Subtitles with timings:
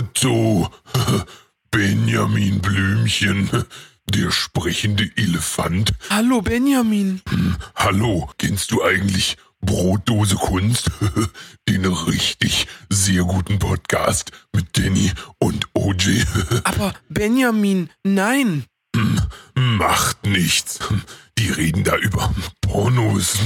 [0.00, 0.66] Otto,
[1.70, 3.50] Benjamin Blümchen,
[4.06, 5.92] der sprechende Elefant.
[6.08, 7.20] Hallo Benjamin.
[7.74, 10.90] Hallo, kennst du eigentlich Brotdose Kunst?
[11.68, 16.24] Den richtig sehr guten Podcast mit Danny und OJ.
[16.64, 18.64] Aber Benjamin, nein.
[19.54, 20.78] Macht nichts.
[21.38, 23.38] Die reden da über Pornos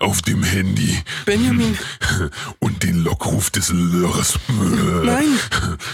[0.00, 0.98] auf dem Handy.
[1.24, 1.78] Benjamin.
[2.58, 4.38] Und den Lockruf des Lörres.
[5.04, 5.38] Nein.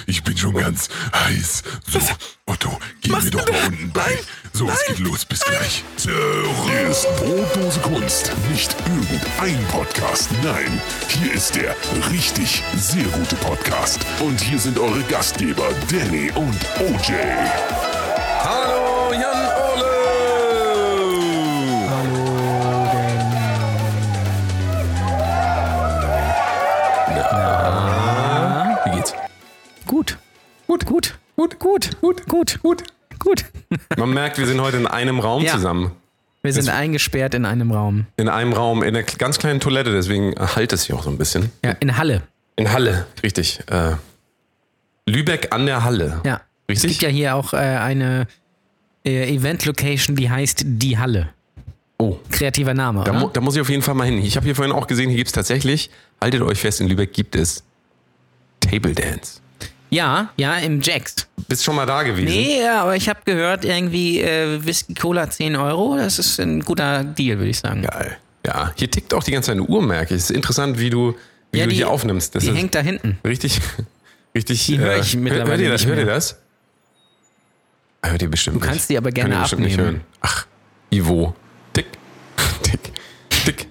[0.07, 1.63] Ich bin schon ganz heiß.
[1.87, 2.01] So,
[2.47, 4.19] Otto, geh mir doch mal unten bei.
[4.55, 5.27] So, es geht los.
[5.27, 5.85] Bis gleich.
[5.99, 8.33] Hier ist Brotdose Kunst.
[8.51, 10.31] Nicht irgendein Podcast.
[10.43, 11.77] Nein, hier ist der
[12.11, 14.01] richtig sehr gute Podcast.
[14.21, 17.13] Und hier sind eure Gastgeber Danny und OJ.
[19.13, 21.03] Hallo Jan Ole!
[28.87, 29.15] Wie geht's?
[29.87, 30.17] Gut.
[30.67, 32.85] Gut, gut, gut, gut, gut, gut, gut,
[33.19, 33.45] gut.
[33.99, 35.53] Man merkt, wir sind heute in einem Raum Ja.
[35.53, 35.93] zusammen.
[36.43, 38.07] Wir sind eingesperrt in einem Raum.
[38.17, 41.19] In einem Raum, in einer ganz kleinen Toilette, deswegen halt es hier auch so ein
[41.19, 41.53] bisschen.
[41.63, 42.23] Ja, in Halle.
[42.57, 43.61] In Halle, richtig.
[43.71, 43.93] Äh,
[45.07, 46.21] Lübeck an der Halle.
[46.25, 46.41] Ja.
[46.67, 47.01] Es Richtig?
[47.01, 48.27] gibt ja hier auch äh, eine
[49.05, 51.31] äh, Event-Location, die heißt Die Halle.
[51.99, 52.19] Oh.
[52.31, 54.19] Kreativer Name, Da, mu da muss ich auf jeden Fall mal hin.
[54.19, 55.89] Ich habe hier vorhin auch gesehen, hier gibt es tatsächlich,
[56.21, 57.63] haltet euch fest, in Lübeck gibt es
[58.61, 59.41] Table Dance.
[59.91, 61.29] Ja, ja, im Jacks.
[61.49, 62.25] Bist schon mal da gewesen?
[62.25, 65.97] Nee, ja, aber ich habe gehört, irgendwie äh, Whisky Cola 10 Euro.
[65.97, 67.83] Das ist ein guter Deal, würde ich sagen.
[67.83, 68.17] Geil.
[68.47, 70.21] Ja, hier tickt auch die ganze Zeit eine Uhr, merke ich.
[70.23, 71.15] Es ist interessant, wie du,
[71.53, 72.35] wie Ja, du die- hier aufnimmst.
[72.35, 73.19] Das Die hängt da hinten.
[73.25, 73.61] richtig,
[74.35, 74.65] richtig.
[74.67, 75.87] Die höre ich äh, mittlerweile Hört ihr das?
[75.87, 76.15] Hört ihr mehr.
[76.15, 76.39] das?
[78.05, 79.65] Hört ihr bestimmt Du kannst die aber gerne abnehmen.
[79.65, 80.01] Nicht hören.
[80.21, 80.47] Ach,
[80.91, 81.35] Ivo.
[81.73, 81.87] Tick,
[82.63, 82.81] tick,
[83.45, 83.69] tick,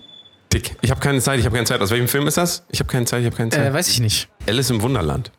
[0.50, 0.76] tick.
[0.82, 1.82] Ich habe keine Zeit, ich habe keine Zeit.
[1.82, 2.64] Aus welchem Film ist das?
[2.70, 3.66] Ich habe keine Zeit, ich habe keine Zeit.
[3.66, 4.30] Äh, weiß ich nicht.
[4.48, 5.32] Alice im Wunderland.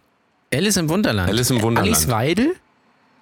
[0.52, 1.30] Alice im Wunderland.
[1.30, 1.94] Alice im Wunderland.
[1.94, 2.54] Alice Weidel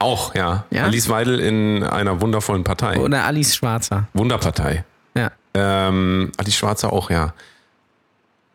[0.01, 0.65] Auch, ja.
[0.71, 0.85] Ja?
[0.85, 2.99] Alice Weidel in einer wundervollen Partei.
[2.99, 4.09] oder Alice Schwarzer?
[4.15, 4.85] Wunderpartei.
[5.17, 5.31] Ja.
[5.55, 7.33] Ähm, Alice Schwarzer auch, ja.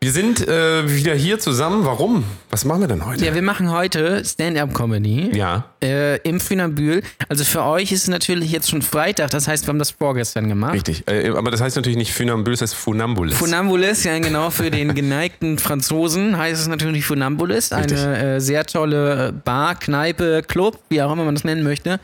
[0.06, 1.84] Wir sind äh, wieder hier zusammen.
[1.84, 2.22] Warum?
[2.50, 3.24] Was machen wir denn heute?
[3.24, 5.64] Ja, wir machen heute Stand-Up-Comedy Ja.
[5.82, 7.02] äh, im Funambül.
[7.28, 10.48] Also für euch ist es natürlich jetzt schon Freitag, das heißt, wir haben das vorgestern
[10.48, 10.74] gemacht.
[10.74, 11.02] Richtig.
[11.08, 13.36] Äh, aber das heißt natürlich nicht Funambul, das heißt Funambulis.
[13.36, 17.72] Funambulis, ja genau, für den geneigten Franzosen heißt es natürlich Funambulis.
[17.72, 17.98] Richtig.
[17.98, 21.98] Eine äh, sehr tolle Bar, Kneipe, Club, wie auch immer man das nennen möchte.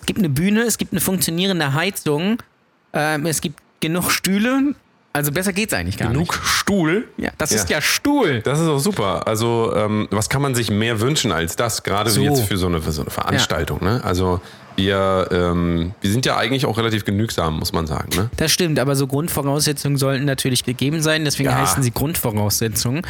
[0.00, 2.38] Es gibt eine Bühne, es gibt eine funktionierende Heizung,
[2.94, 4.74] ähm, es gibt genug Stühle.
[5.14, 7.06] Also besser geht's eigentlich gar Genug Stuhl.
[7.16, 7.26] nicht.
[7.26, 7.56] Ja, das Ja.
[7.56, 8.40] ist ja Stuhl.
[8.40, 9.26] Das ist auch super.
[9.26, 11.82] Also, ähm, was kann man sich mehr wünschen als das?
[11.82, 12.22] Gerade So.
[12.22, 13.82] jetzt für so eine, für so eine Veranstaltung.
[13.84, 14.00] Ne?
[14.04, 14.40] Also,
[14.76, 18.08] wir, ähm, wir sind ja eigentlich auch relativ genügsam, muss man sagen.
[18.16, 18.30] Ne?
[18.38, 21.56] Das stimmt, aber so Grundvoraussetzungen sollten natürlich gegeben sein, deswegen Ja.
[21.58, 23.02] heißen sie Grundvoraussetzungen.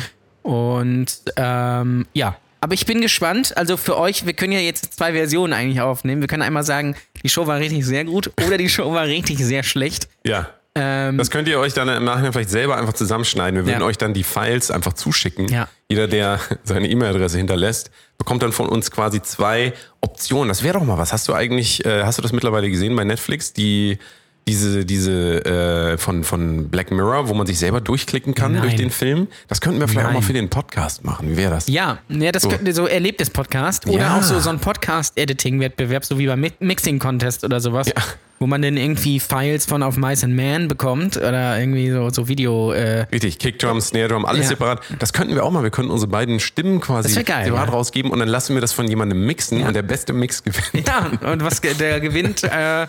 [0.42, 3.56] Und ähm, ja, aber ich bin gespannt.
[3.56, 6.20] Also für euch, wir können ja jetzt zwei Versionen eigentlich aufnehmen.
[6.20, 9.38] Wir können einmal sagen, die Show war richtig sehr gut oder die Show war richtig
[9.38, 10.08] sehr schlecht.
[10.26, 10.48] Ja.
[10.74, 13.56] Ähm, Das könnt ihr euch dann im Nachhinein vielleicht selber einfach zusammenschneiden.
[13.60, 13.86] Wir würden Ja.
[13.86, 15.48] euch dann die Files einfach zuschicken.
[15.48, 15.68] Ja.
[15.88, 20.48] Jeder, der seine E-Mail-Adresse hinterlässt, bekommt dann von uns quasi zwei Optionen.
[20.48, 21.12] Das wäre doch mal was.
[21.12, 23.52] Hast du eigentlich, äh, hast du das mittlerweile gesehen bei Netflix?
[23.52, 23.98] Die,
[24.48, 28.62] diese, diese äh, von, von Black Mirror, wo man sich selber durchklicken kann Nein.
[28.62, 29.28] durch den Film.
[29.48, 30.26] Das könnten wir vielleicht auch mal Nein.
[30.26, 31.30] für den Podcast machen.
[31.30, 31.68] Wie wäre das?
[31.68, 32.48] ja, ja, das So.
[32.48, 34.18] könnten wir so erlebtes Podcast oder Ja.
[34.18, 37.94] auch so, so ein Podcast-Editing-Wettbewerb, so wie beim Mi- Mixing-Contest oder sowas, Ja.
[38.40, 42.26] wo man dann irgendwie Files von Auf Mice and Man bekommt oder irgendwie so, so
[42.28, 42.72] Video.
[42.72, 44.48] Äh, Richtig, Kickdrum, Snare Drum, alles Ja.
[44.48, 44.80] separat.
[44.98, 45.62] Das könnten wir auch mal.
[45.62, 47.72] Wir könnten unsere beiden Stimmen quasi geil, separat ja.
[47.72, 50.88] rausgeben und dann lassen wir das von jemandem mixen und der beste Mix gewinnt.
[50.88, 52.88] ja, und was der gewinnt, äh,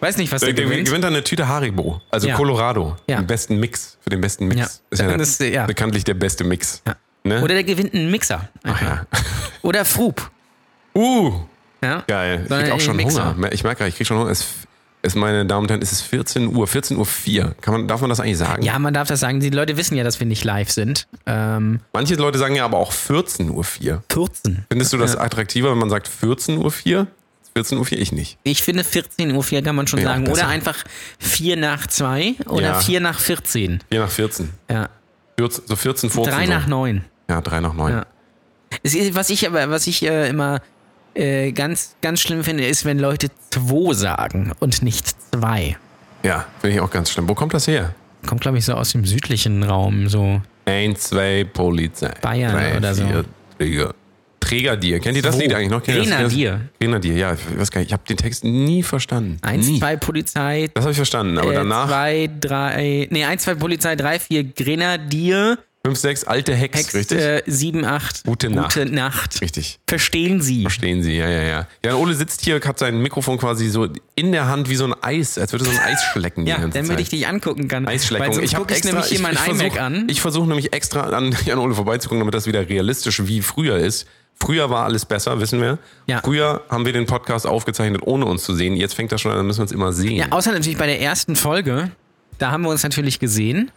[0.00, 0.88] weiß nicht, was der, Der, der gewinnt.
[0.88, 2.36] gewinnt dann eine Tüte Haribo, also Ja.
[2.36, 3.16] Colorado, Ja.
[3.18, 4.60] den besten Mix, für den besten Mix.
[4.60, 4.66] Ja.
[4.90, 5.66] Ist ja, Das ist, ja.
[5.66, 6.82] bekanntlich der beste Mix.
[7.24, 7.42] Ne?
[7.42, 8.48] Oder der gewinnt einen Mixer.
[8.62, 9.04] Ach.
[9.62, 10.30] Oder Frub.
[10.94, 11.32] Uh,
[12.06, 12.42] geil.
[12.44, 13.34] Ich krieg auch schon Mixer.
[13.34, 13.52] Hunger.
[13.52, 14.30] Ich merke gerade, ich krieg schon Hunger.
[14.30, 14.46] Es
[15.02, 17.54] ist, meine Damen und Herren, es ist 14 Uhr, 14 Uhr 4.
[17.60, 18.62] Kann man, darf man das eigentlich sagen?
[18.62, 19.40] Ja, man darf das sagen.
[19.40, 21.06] Die Leute wissen ja, dass wir nicht live sind.
[21.26, 24.02] Ähm, Manche Leute sagen ja aber auch 14 Uhr 4.
[24.10, 24.64] 14.
[24.70, 27.06] Findest du das attraktiver, wenn man sagt 14 Uhr 4?
[27.56, 28.36] 14 Uhr 4, ich nicht.
[28.42, 30.24] Ich finde 14 Uhr 4 kann man schon Ja, sagen.
[30.24, 30.42] besser.
[30.42, 30.76] Oder einfach
[31.18, 32.80] 4 nach 2 oder Ja.
[32.80, 33.80] 4 nach 14.
[33.90, 34.50] 4 nach 14.
[34.70, 34.90] Ja.
[35.38, 36.34] 14 so 14, 14.
[36.34, 36.52] 3 so.
[36.52, 37.04] nach 9.
[37.30, 37.92] Ja, 3 nach 9.
[37.94, 38.06] Ja.
[38.82, 40.60] Ist, was ich aber, was ich äh, immer
[41.14, 45.78] äh, ganz, ganz schlimm finde, ist, wenn Leute 2 sagen und nicht 2.
[46.24, 47.26] Ja, finde ich auch ganz schlimm.
[47.26, 47.94] Wo kommt das her?
[48.26, 50.10] Kommt, glaube ich, so aus dem südlichen Raum.
[50.10, 50.42] So.
[50.66, 52.12] Ein, zwei, Polizei.
[52.20, 53.06] Bayern drei, oder so.
[53.06, 53.24] vier,
[53.56, 53.94] Träger.
[54.46, 55.00] Trägerdier.
[55.00, 55.40] Kennt ihr das Wo?
[55.40, 55.82] Lied eigentlich noch?
[55.82, 56.60] Grenadier.
[56.80, 57.32] Grenadier, ja.
[57.34, 57.88] Ich weiß gar nicht.
[57.88, 59.38] Ich habe den Text nie verstanden.
[59.42, 59.78] 1, nie.
[59.80, 61.88] 2 Polizei, Das habe ich verstanden, aber äh, danach.
[61.88, 67.18] 2, 3, nee, 1, 2 Polizei, 3, 4 Grenadier, 5, 6, alte Hex, Hex richtig?
[67.18, 68.24] äh, 7, 8.
[68.24, 68.74] Gute Nacht.
[68.74, 69.40] Gute Nacht.
[69.40, 69.78] Richtig.
[69.86, 70.62] Verstehen Sie.
[70.62, 71.66] Verstehen Sie, ja, ja, ja.
[71.84, 74.94] Ja, Ole sitzt hier, hat sein Mikrofon quasi so in der Hand wie so ein
[75.00, 77.86] Eis, als würde so ein Eis schlecken Ja, damit ich dich angucken kann.
[77.86, 78.36] Eisschleckung.
[78.36, 80.06] Hab gucke ich nämlich hier mein iMac versuch, an.
[80.08, 84.06] Ich versuche nämlich extra an Jan Ole vorbeizugucken, damit das wieder realistisch wie früher ist.
[84.38, 85.78] Früher war alles besser, wissen wir.
[86.06, 86.20] Ja.
[86.22, 88.76] Früher haben wir den Podcast aufgezeichnet, ohne uns zu sehen.
[88.76, 90.16] Jetzt fängt das schon an, dann müssen wir uns immer sehen.
[90.16, 91.90] Ja, außer natürlich bei der ersten Folge.
[92.38, 93.70] Da haben wir uns natürlich gesehen.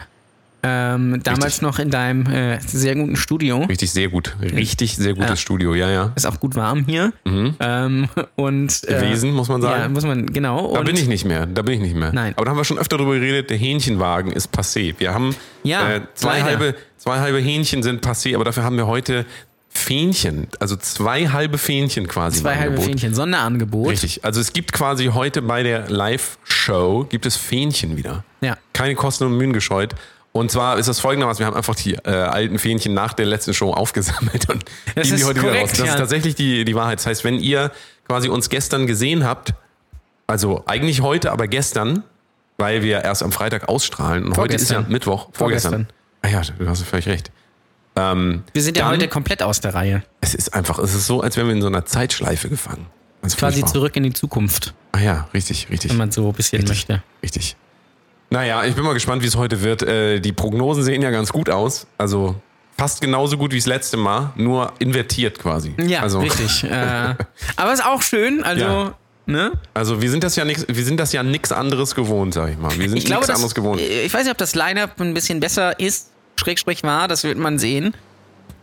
[0.61, 1.61] Ähm, damals Richtig.
[1.61, 3.59] noch in deinem äh, sehr guten Studio.
[3.63, 4.35] Richtig, sehr gut.
[4.41, 5.35] Richtig, sehr gutes Ja.
[5.38, 6.11] Studio, ja, ja.
[6.17, 7.13] Ist auch gut warm hier.
[7.25, 9.00] Ähm, und, äh, Mhm.
[9.00, 9.81] Gewesen, muss man sagen.
[9.83, 10.73] Ja, muss man, genau.
[10.73, 11.45] Da bin ich nicht mehr.
[11.45, 12.11] Da bin ich nicht mehr.
[12.11, 12.33] Nein.
[12.35, 14.94] Aber da haben wir schon öfter drüber geredet, der Hähnchenwagen ist passé.
[14.97, 15.33] Wir haben
[15.63, 16.45] Ja, äh, zwei, leider.
[16.45, 19.25] halbe, zwei halbe Hähnchen sind passé, aber dafür haben wir heute
[19.69, 20.48] Fähnchen.
[20.60, 22.42] Also zwei halbe Fähnchen quasi.
[22.42, 22.81] Zwei halbe.
[22.81, 23.89] Fähnchen, Sonderangebot.
[23.89, 24.25] Richtig.
[24.25, 28.24] Also es gibt quasi heute bei der Live-Show gibt es Fähnchen wieder.
[28.42, 28.57] Ja.
[28.74, 29.95] Keine Kosten und Mühen gescheut.
[30.31, 33.54] Und zwar ist das folgendermaßen, wir haben einfach die äh, alten Fähnchen nach der letzten
[33.54, 34.63] Show aufgesammelt und
[34.95, 35.77] Das geben die heute wieder korrekt, raus.
[35.77, 35.94] Das ja.
[35.94, 37.00] ist tatsächlich die, die Wahrheit.
[37.00, 37.71] Das heißt, wenn ihr
[38.07, 39.54] quasi uns gestern gesehen habt,
[40.27, 42.04] also eigentlich heute, aber gestern,
[42.57, 44.92] weil wir erst am Freitag ausstrahlen und heute ist ja Vorgestern.
[44.92, 45.88] Mittwoch, vorgestern.
[46.21, 47.31] Ah ja, du hast völlig recht.
[48.00, 50.04] Ähm, Wir sind ja Dann- heute komplett aus der Reihe.
[50.22, 52.86] es ist einfach, es ist so, als wären wir in so einer Zeitschleife gefangen.
[53.22, 53.74] Das Quasi furchtbar.
[53.74, 55.92] zurück in die Zukunft, Ah ja, richtig, richtig.
[55.92, 56.88] wenn man so ein bisschen Richtig.
[56.90, 57.04] möchte.
[57.22, 57.56] Richtig.
[58.30, 59.81] Naja, ich bin mal gespannt, wie es heute wird.
[59.84, 61.88] Äh, die Prognosen sehen ja ganz gut aus.
[61.98, 62.36] Also
[62.78, 65.74] fast genauso gut wie das letzte Mal, nur invertiert quasi.
[65.80, 66.63] Ja, also, richtig.
[66.63, 67.16] äh,
[67.56, 68.94] aber ist auch schön, also, Ja.
[69.25, 69.52] ne?
[69.74, 72.57] Also wir sind das ja nix, wir sind das ja nichts anderes gewohnt, sag ich
[72.57, 72.72] mal.
[72.78, 73.81] Wir sind nichts anderes gewohnt.
[73.81, 76.08] ich weiß nicht, ob das Line-Up ein bisschen besser ist,
[76.39, 77.94] Schrägstrich war, das wird man sehen.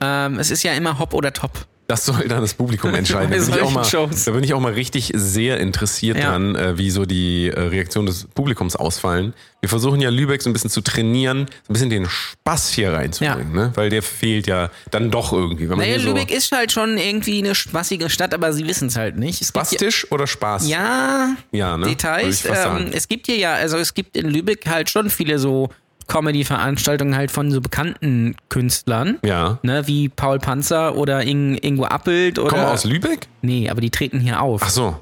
[0.00, 1.52] Ähm, es ist ja immer Hop oder Top.
[1.88, 3.30] Das soll dann das Publikum entscheiden.
[3.30, 3.86] Da bin, ich auch mal,
[4.24, 6.30] da bin ich auch mal richtig sehr interessiert Ja.
[6.30, 9.34] dran, äh, wie so die äh, Reaktionen des Publikums ausfallen.
[9.60, 12.92] Wir versuchen ja Lübeck so ein bisschen zu trainieren, so ein bisschen den Spaß hier
[12.92, 13.70] reinzubringen, ne?
[13.76, 15.68] weil der fehlt ja dann doch irgendwie.
[15.68, 18.96] Wenn Naja, so Lübeck ist halt schon irgendwie eine spaßige Stadt, aber sie wissen es
[18.96, 19.40] halt nicht.
[19.40, 20.68] Es ja, Spastisch oder Spaß?
[20.68, 21.86] ja, Ja, ne?
[21.86, 22.44] Details.
[22.46, 25.70] Ähm, es gibt hier ja, also es gibt in Lübeck halt schon viele so
[26.06, 29.18] Comedy-Veranstaltungen halt von so bekannten Künstlern.
[29.24, 29.58] Ja.
[29.62, 32.50] Ne, wie Paul Panzer oder Ing Ingo Appelt oder.
[32.50, 33.28] Kommen aus Lübeck?
[33.42, 34.62] Nee, aber die treten hier auf.
[34.64, 35.00] Ach so.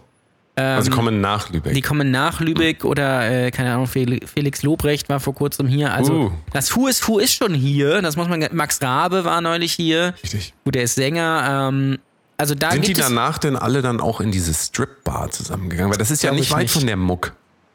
[0.57, 1.71] also kommen nach Lübeck.
[1.73, 5.67] Ähm, Die kommen nach Lübeck oder, äh, keine Ahnung, Fel- Felix Lobrecht war vor kurzem
[5.67, 5.93] hier.
[5.93, 6.31] Also, Uh.
[6.53, 8.01] das Who is Who ist schon hier.
[8.03, 10.15] Das muss man, Max Rabe war neulich hier.
[10.23, 10.55] Richtig.
[10.65, 11.69] Gut, der ist Sänger.
[11.73, 11.99] Ähm,
[12.37, 15.93] also da Sind die danach denn alle dann auch in diese Strip-Bar zusammengegangen?
[15.93, 16.73] Weil das ist ja nicht ich weit nicht.
[16.73, 17.33] von der Muck.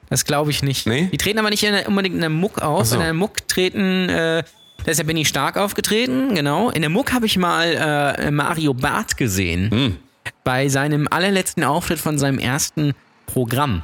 [0.09, 0.87] Das glaube ich nicht.
[0.87, 1.09] Nee?
[1.11, 2.85] Die treten aber nicht in, der- unbedingt in der Muck auf.
[2.87, 2.95] So.
[2.95, 4.43] In der Muck treten, äh,
[4.85, 6.69] da ist ja Benny Stark aufgetreten, genau.
[6.69, 9.69] In der Muck habe ich mal äh, Mario Barth gesehen.
[9.71, 9.97] Hm.
[10.43, 12.93] Bei seinem allerletzten Auftritt von seinem ersten
[13.25, 13.83] Programm.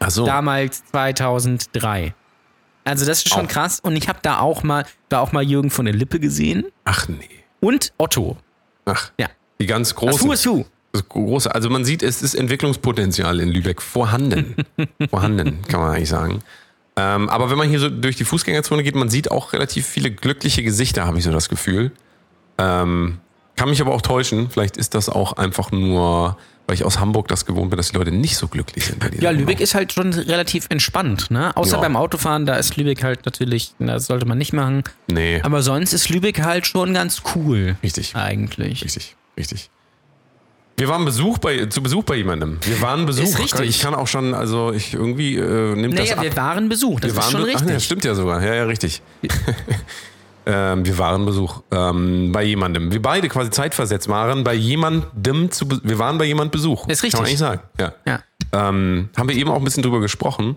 [0.00, 0.24] Ach so.
[0.26, 2.14] damals 2003.
[2.84, 3.50] Also das ist schon Auch.
[3.50, 3.80] krass.
[3.80, 7.08] Und ich habe da auch mal, da auch mal Jürgen von der Lippe gesehen Ach
[7.08, 7.18] nee.
[7.60, 8.38] und Otto.
[8.86, 9.10] Ach.
[9.18, 9.28] Ja.
[9.60, 10.28] Die ganz Das großen.
[10.28, 10.64] Who is Who.
[10.98, 14.54] Das große, also man sieht, es ist Entwicklungspotenzial in Lübeck vorhanden.
[15.10, 16.40] vorhanden, kann man eigentlich sagen.
[16.96, 20.10] Ähm, aber wenn man hier so durch die Fußgängerzone geht, man sieht auch relativ viele
[20.10, 21.92] glückliche Gesichter, habe ich so das Gefühl.
[22.58, 23.18] Ähm,
[23.56, 24.50] kann mich aber auch täuschen.
[24.50, 26.36] Vielleicht ist das auch einfach nur,
[26.66, 28.98] weil ich aus Hamburg das gewohnt bin, dass die Leute nicht so glücklich sind.
[28.98, 31.56] Bei Ja, Lübeck ist halt schon relativ entspannt, ne?
[31.56, 31.82] Außer Ja.
[31.82, 34.82] beim Autofahren, da ist Lübeck halt natürlich, das sollte man nicht machen.
[35.08, 37.76] Nee, Aber sonst ist Lübeck halt schon ganz cool.
[37.82, 38.16] richtig.
[38.16, 38.84] Eigentlich.
[38.84, 39.70] Richtig, richtig.
[40.78, 42.58] Wir waren Besuch bei, zu Besuch bei jemandem.
[42.62, 43.24] Wir waren Besuch.
[43.24, 43.68] Ist richtig.
[43.68, 46.22] Ich kann auch schon, also ich irgendwie äh, nimmt das Naja, ab.
[46.22, 47.66] wir waren Besuch, das Wir ist waren schon Ach, richtig.
[47.66, 48.40] nee, das stimmt ja sogar.
[48.44, 49.02] Ja, ja, richtig.
[50.46, 52.92] ähm, wir waren Besuch ähm, bei jemandem.
[52.92, 56.86] Wir beide quasi zeitversetzt waren bei jemandem zu Wir waren bei jemand Besuch.
[56.86, 57.12] Ist richtig.
[57.12, 57.60] Kann man eigentlich sagen.
[57.80, 57.92] Ja.
[58.06, 58.20] Ja.
[58.52, 60.56] Ähm, haben wir eben auch ein bisschen drüber gesprochen.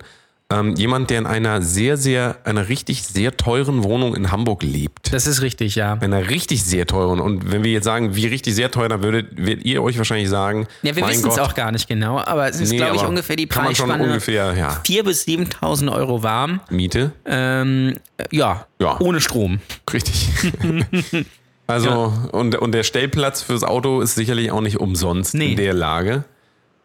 [0.51, 5.13] Ähm, jemand, der in einer sehr, sehr, einer richtig sehr teuren Wohnung in Hamburg lebt.
[5.13, 5.93] Das ist richtig, ja.
[5.93, 7.19] Einer richtig sehr teuren.
[7.19, 10.29] Und wenn wir jetzt sagen, wie richtig sehr teuer, dann würdet, werdet ihr euch wahrscheinlich
[10.29, 13.03] sagen, Ja, wir wissen es auch gar nicht genau, aber es ist, Nee, glaube ich,
[13.03, 14.03] ungefähr die Preisspanne.
[14.03, 14.81] ungefähr, ja.
[14.85, 16.59] 4.000 bis 7.000 Euro warm.
[16.69, 17.11] Miete.
[17.25, 17.95] Ähm,
[18.31, 18.99] ja, Ja.
[18.99, 19.59] ohne Strom.
[19.91, 20.29] Richtig.
[21.67, 25.51] also, und, und der Stellplatz fürs Auto ist sicherlich auch nicht umsonst Nee.
[25.51, 26.23] in der Lage.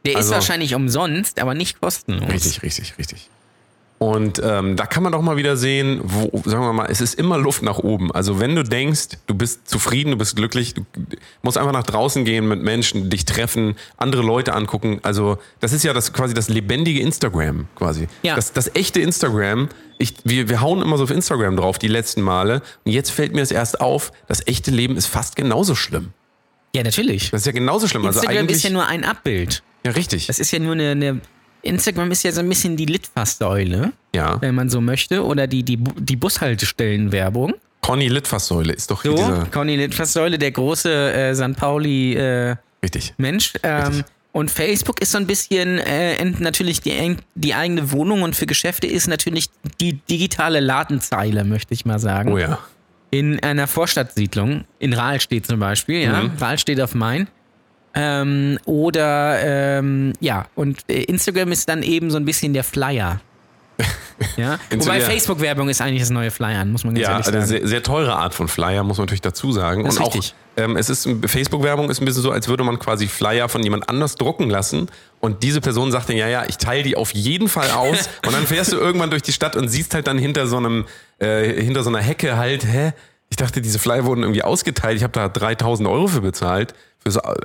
[0.05, 2.29] Der Also- ist wahrscheinlich umsonst, aber nicht kostenlos.
[2.31, 3.29] Richtig, richtig, richtig.
[3.99, 7.15] Und ähm, da kann man doch mal wieder sehen, wo, sagen wir mal, es ist
[7.15, 8.13] immer Luft nach oben.
[8.13, 10.85] Also wenn du denkst, du bist zufrieden, du bist glücklich, du
[11.43, 15.01] musst einfach nach draußen gehen mit Menschen, dich treffen, andere Leute angucken.
[15.03, 18.07] Also das ist ja das quasi das lebendige Instagram quasi.
[18.23, 18.37] Ja.
[18.37, 19.71] Das, das echte Instagram.
[19.97, 22.61] Ich, wir, wir hauen immer so auf Instagram drauf die letzten Male.
[22.85, 26.13] Und jetzt fällt mir es erst auf, das echte Leben ist fast genauso schlimm.
[26.75, 27.31] Ja, natürlich.
[27.31, 28.05] Das ist ja genauso schlimm.
[28.05, 29.63] Also Instagram eigentlich, ist ja nur ein Abbild.
[29.87, 30.27] ja, richtig.
[30.27, 31.21] Das ist ja nur eine, eine
[31.67, 35.63] Instagram ist ja so ein bisschen die Litfaßsäule, Ja, wenn man so möchte, oder die,
[35.63, 37.55] die, die Bushaltestellenwerbung.
[37.83, 39.47] Conny Litfaßsäule ist doch hier So, dieser.
[39.47, 41.57] Conny Litfaßsäule, der große äh, St.
[41.57, 43.15] Pauli äh, Richtig.
[43.17, 43.53] Mensch.
[43.63, 48.47] Ähm, und Facebook ist so ein bisschen äh, natürlich die, die eigene Wohnung und für
[48.47, 49.49] Geschäfte ist natürlich
[49.81, 52.33] die digitale Ladenzeile, möchte ich mal sagen.
[52.33, 52.59] Oh ja.
[53.11, 56.23] In einer Vorstadtsiedlung, in Rahlstedt zum Beispiel, ja.
[56.23, 56.33] Mhm.
[56.39, 57.29] Rahlstedt auf Main.
[57.97, 63.21] Ähm, oder ähm, ja, und äh, Instagram ist dann eben so ein bisschen der Flyer.
[64.37, 64.59] ja.
[64.71, 65.05] Wobei ja.
[65.05, 67.47] Facebook-Werbung ist eigentlich das neue Flyern, muss man ganz Ja, ehrlich eine sagen.
[67.47, 69.85] sehr, sehr teure Art von Flyer, muss man natürlich dazu sagen.
[69.85, 70.35] Das ist und auch, richtig.
[70.57, 73.89] ähm, es ist Facebook-Werbung ist ein bisschen so, als würde man quasi Flyer von jemand
[73.89, 74.89] anders drucken lassen
[75.21, 78.33] und diese Person sagt dann, ja, ja, ich teile die auf jeden Fall aus und
[78.33, 80.87] dann fährst du irgendwann durch die Stadt und siehst halt dann hinter so einem,
[81.19, 82.93] äh, hinter so einer Hecke halt, hä?
[83.29, 84.97] Ich dachte, diese Flyer wurden irgendwie ausgeteilt.
[84.97, 86.75] Ich habe da 3000 Euro für bezahlt.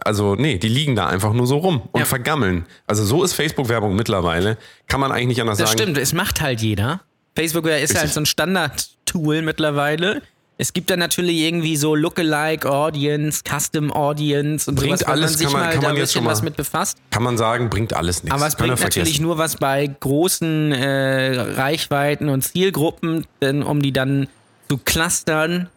[0.04, 2.06] Also, nee, die liegen da einfach nur so rum und Ja.
[2.06, 2.66] vergammeln.
[2.88, 4.58] Also, so ist Facebook-Werbung mittlerweile.
[4.88, 5.82] Kann man eigentlich nicht anders Das sagen.
[5.82, 7.02] stimmt, es macht halt jeder.
[7.36, 8.00] Facebook ist Richtig.
[8.00, 10.22] halt so ein Standard-Tool mittlerweile.
[10.58, 15.38] Es gibt dann natürlich irgendwie so Lookalike Audience, Custom Audience und Bringt sowas, alles, man
[15.38, 16.98] sich kann man- mal kann da man ein jetzt bisschen schon mal- was mit befasst.
[17.10, 18.36] Kann man sagen, bringt alles nichts.
[18.38, 23.82] Aber es Kann bringt natürlich nur was bei großen äh, Reichweiten und Zielgruppen, denn, um
[23.82, 24.28] die dann
[24.70, 25.70] zu clustern.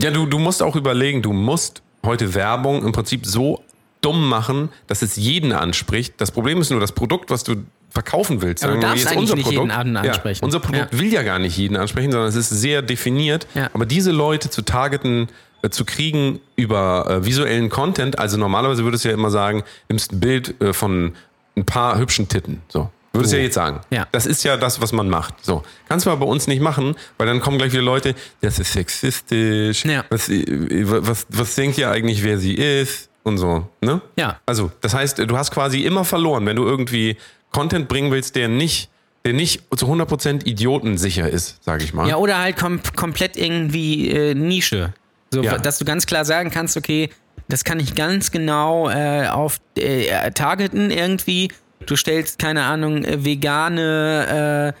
[0.00, 3.62] Ja, du, du musst auch überlegen, du musst heute Werbung im Prinzip so
[4.00, 6.14] dumm machen, dass es jeden anspricht.
[6.18, 7.56] Das Problem ist nur das Produkt, was du
[7.90, 8.64] verkaufen willst.
[8.64, 9.70] Du Sagen darfst jetzt unser Produkt.
[9.70, 10.98] Ja, unser Produkt Ja.
[10.98, 13.46] will ja gar nicht jeden ansprechen, sondern es ist sehr definiert.
[13.54, 13.70] Ja.
[13.74, 15.28] Aber diese Leute zu targeten,
[15.62, 20.12] äh, zu kriegen über äh, visuellen Content, also normalerweise würdest du ja immer sagen, nimmst
[20.12, 21.12] ein Bild äh, von
[21.56, 22.62] ein paar hübschen Titten.
[22.68, 22.90] So.
[23.12, 23.80] Würdest du ja jetzt sagen.
[23.90, 24.06] Ja.
[24.12, 25.34] Das ist ja das, was man macht.
[25.44, 25.62] So.
[25.88, 28.72] Kannst du aber bei uns nicht machen, weil dann kommen gleich wieder Leute, das ist
[28.72, 29.84] sexistisch.
[29.84, 30.04] Ja.
[30.08, 33.08] Was, äh, was, was denkt ihr eigentlich, wer sie ist?
[33.24, 34.00] Und so, ne?
[34.16, 34.40] Ja.
[34.46, 37.16] Also, das heißt, du hast quasi immer verloren, wenn du irgendwie
[37.52, 38.88] Content bringen willst, der nicht,
[39.24, 42.08] der nicht zu 100% idiotensicher ist, sage ich mal.
[42.08, 44.92] Ja, oder halt kom komplett irgendwie äh, Nische.
[45.30, 45.58] So, Ja.
[45.58, 47.10] dass du ganz klar sagen kannst, okay,
[47.48, 51.48] das kann ich ganz genau äh, auf äh, targeten irgendwie.
[51.86, 54.78] Du stellst, keine Ahnung, äh, vegane, äh,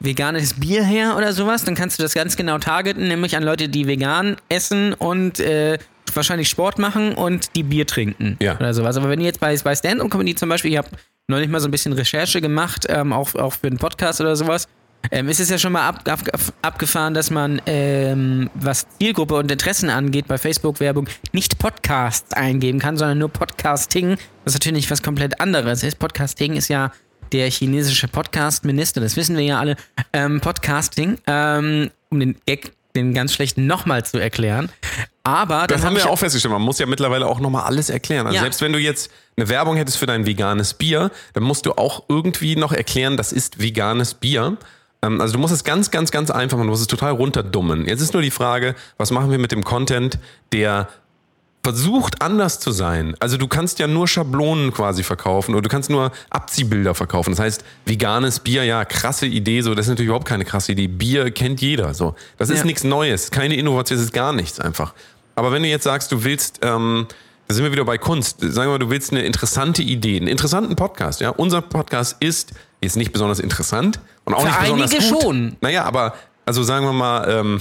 [0.00, 3.68] veganes Bier her oder sowas, dann kannst du das ganz genau targeten, nämlich an Leute,
[3.68, 5.78] die vegan essen und äh,
[6.14, 8.56] wahrscheinlich Sport machen und die Bier trinken Ja.
[8.56, 8.96] oder sowas.
[8.96, 10.88] Aber wenn ihr jetzt bei, bei Stand-Up-Comedy zum Beispiel, ich habe
[11.26, 14.68] neulich mal so ein bisschen Recherche gemacht, ähm, auch, auch für einen Podcast oder sowas,
[15.10, 16.20] ähm, ist es ja schon mal ab, ab,
[16.62, 22.96] abgefahren, dass man, ähm, was Zielgruppe und Interessen angeht, bei Facebook-Werbung nicht Podcasts eingeben kann,
[22.96, 25.98] sondern nur Podcasting, was natürlich was komplett anderes ist.
[25.98, 26.92] Podcasting ist ja
[27.32, 29.76] der chinesische Podcast-Minister, das wissen wir ja alle.
[30.12, 34.70] Ähm, Podcasting, ähm, um den Gag, den ganz schlechten nochmal zu erklären.
[35.24, 36.52] Aber Das haben hab wir ich auch festgestellt.
[36.52, 38.26] Man muss ja mittlerweile auch nochmal alles erklären.
[38.26, 38.40] Also Ja.
[38.40, 42.04] selbst wenn du jetzt eine Werbung hättest für dein veganes Bier, dann musst du auch
[42.08, 44.56] irgendwie noch erklären, das ist veganes Bier.
[45.02, 46.66] Ähm, Also du musst es ganz, ganz, ganz einfach machen.
[46.66, 47.86] Du musst es total runterdummen.
[47.86, 50.18] Jetzt ist nur die Frage, was machen wir mit dem Content,
[50.52, 50.88] der
[51.64, 53.14] versucht anders zu sein.
[53.20, 57.30] Also du kannst ja nur Schablonen quasi verkaufen oder du kannst nur Abziehbilder verkaufen.
[57.30, 60.86] Das heißt, veganes Bier, ja, krasse Idee, so, das ist natürlich überhaupt keine krasse Idee.
[60.86, 62.14] Bier kennt jeder, so.
[62.38, 62.64] Das ist Ja.
[62.64, 64.94] nichts Neues, keine Innovation, das ist gar nichts einfach.
[65.34, 67.06] Aber wenn du jetzt sagst, du willst, ähm,
[67.48, 70.28] da sind wir wieder bei Kunst, sagen wir mal, du willst eine interessante Idee, einen
[70.28, 71.30] interessanten Podcast, ja.
[71.30, 75.22] Unser Podcast ist jetzt nicht besonders interessant und auch Für nicht besonders einige gut.
[75.22, 75.56] schon.
[75.60, 76.14] Naja, aber,
[76.46, 77.60] also sagen wir mal, ähm,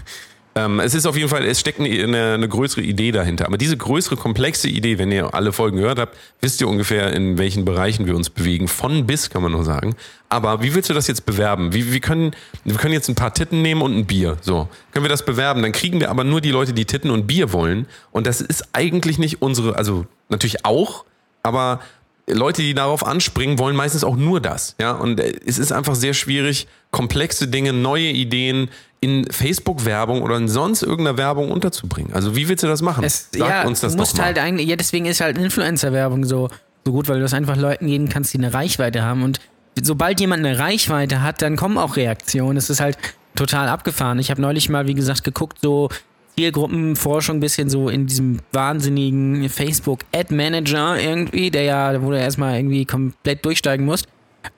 [0.54, 3.46] ähm, es ist auf jeden Fall, es steckt eine, eine, eine größere Idee dahinter.
[3.46, 7.38] Aber diese größere, komplexe Idee, wenn ihr alle Folgen gehört habt, wisst ihr ungefähr, in
[7.38, 8.68] welchen Bereichen wir uns bewegen.
[8.68, 9.94] Von bis, kann man nur sagen.
[10.28, 11.74] Aber wie willst du das jetzt bewerben?
[11.74, 14.36] Wie, wir, können, wir können jetzt ein paar Titten nehmen und ein Bier.
[14.40, 14.68] So.
[14.92, 15.62] Können wir das bewerben?
[15.62, 17.86] Dann kriegen wir aber nur die Leute, die Titten und Bier wollen.
[18.12, 21.04] Und das ist eigentlich nicht unsere, also natürlich auch,
[21.42, 21.80] aber
[22.26, 24.76] Leute, die darauf anspringen, wollen meistens auch nur das.
[24.80, 28.68] Ja, und äh, es ist einfach sehr schwierig, komplexe Dinge, neue Ideen
[29.00, 32.14] in Facebook-Werbung oder in sonst irgendeiner Werbung unterzubringen.
[32.14, 33.04] Also wie willst du das machen?
[33.04, 34.24] Es, Sag ja, uns das du doch musst mal.
[34.24, 36.48] halt eigentlich, ja, deswegen ist halt Influencer-Werbung so,
[36.86, 39.22] so gut, weil du das einfach Leuten geben kannst, die eine Reichweite haben.
[39.22, 39.40] Und
[39.80, 42.56] sobald jemand eine Reichweite hat, dann kommen auch Reaktionen.
[42.56, 42.96] Es ist halt
[43.34, 44.18] total abgefahren.
[44.18, 45.90] Ich habe neulich mal, wie gesagt, geguckt, so
[46.36, 53.44] Zielgruppenforschung, bisschen so in diesem wahnsinnigen Facebook-Ad-Manager irgendwie, der ja, wo du erstmal irgendwie komplett
[53.44, 54.06] durchsteigen musst.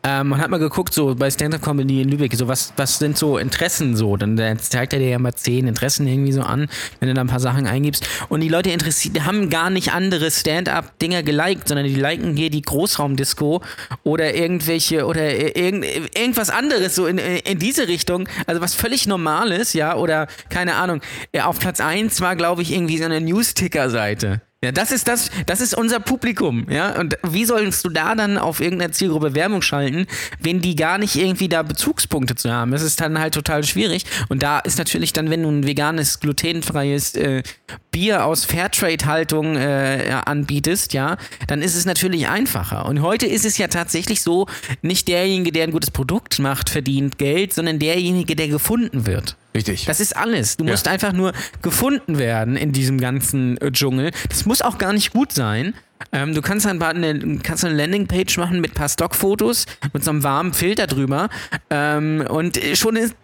[0.03, 3.17] Ähm, man hat mal geguckt, so bei Stand-Up Comedy in Lübeck, so was, was sind
[3.17, 4.17] so Interessen so?
[4.17, 6.69] Dann zeigt er dir ja mal zehn Interessen irgendwie so an,
[7.01, 8.07] wenn du da ein paar Sachen eingibst.
[8.29, 12.63] Und die Leute interessiert, haben gar nicht andere Stand-Up-Dinger geliked, sondern die liken hier die
[12.63, 13.63] Großraumdisco
[14.05, 15.85] oder irgendwelche oder irgend,
[16.17, 18.29] irgendwas anderes so in, in diese Richtung.
[18.47, 21.01] Also was völlig Normales, ja, oder keine Ahnung.
[21.43, 24.41] Auf Platz eins war, glaube ich, irgendwie so eine News-Ticker-Seite.
[24.65, 26.99] Ja, das ist das, das ist unser Publikum, ja.
[26.99, 30.07] Und wie sollst du da dann auf irgendeiner Zielgruppe Werbung schalten,
[30.41, 32.71] wenn die gar nicht irgendwie da Bezugspunkte zu haben?
[32.71, 34.07] Das ist dann halt total schwierig.
[34.31, 37.43] Und da ist natürlich dann, wenn du ein veganes, glutenfreies äh,
[37.91, 42.87] Bier aus Fairtrade-Haltung äh, anbietest, ja, dann ist es natürlich einfacher.
[42.87, 44.47] Und heute ist es ja tatsächlich so,
[44.81, 49.37] nicht derjenige, der ein gutes Produkt macht, verdient Geld, sondern derjenige, der gefunden wird.
[49.57, 49.85] Richtig.
[49.87, 50.57] Das ist alles.
[50.57, 50.71] Du Ja.
[50.73, 51.33] musst einfach nur
[51.63, 54.11] gefunden werden in diesem ganzen äh, Dschungel.
[54.29, 55.75] Das muss auch gar nicht gut sein.
[56.13, 60.05] Ähm, du kannst ein paar eine, kannst eine Landingpage machen mit ein paar Stockfotos, mit
[60.05, 61.29] so einem warmen Filter drüber.
[61.71, 63.15] Ähm, und äh, schon ist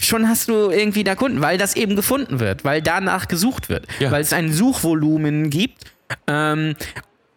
[0.00, 3.86] Schon hast du irgendwie da Kunden, weil das eben gefunden wird, weil danach gesucht wird,
[4.00, 4.10] Ja.
[4.10, 5.84] weil es ein Suchvolumen gibt.
[6.26, 6.74] Ähm,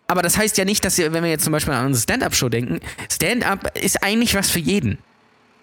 [0.07, 2.50] aber das heißt ja nicht, dass wir, wenn wir jetzt zum Beispiel an unsere Stand-Up-Show
[2.50, 2.79] denken,
[3.12, 4.98] Stand-Up ist eigentlich was für jeden.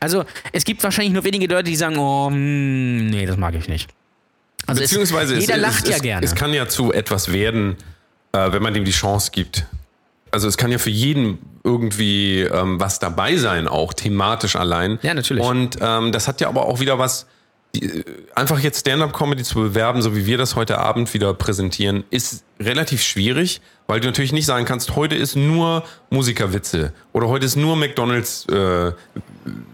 [0.00, 3.68] Also es gibt wahrscheinlich nur wenige Leute, die sagen, oh, hm, nee, das mag ich
[3.68, 3.90] nicht.
[4.66, 6.24] Also es- Beziehungsweise jeder es, lacht es, ja es, gerne.
[6.26, 7.76] Es kann ja zu etwas werden,
[8.32, 9.66] äh, wenn man dem die Chance gibt.
[10.30, 14.98] Also es kann ja für jeden irgendwie ähm, was dabei sein, auch thematisch allein.
[15.02, 15.42] Ja, natürlich.
[15.42, 17.26] Und ähm, das hat ja aber auch wieder was.
[17.74, 18.02] Äh,
[18.34, 23.02] einfach jetzt Stand-up-Comedy zu bewerben, so wie wir das heute Abend wieder präsentieren, ist relativ
[23.02, 27.76] schwierig, weil du natürlich nicht sagen kannst, heute ist nur Musikerwitze oder heute ist nur
[27.76, 28.92] McDonalds äh,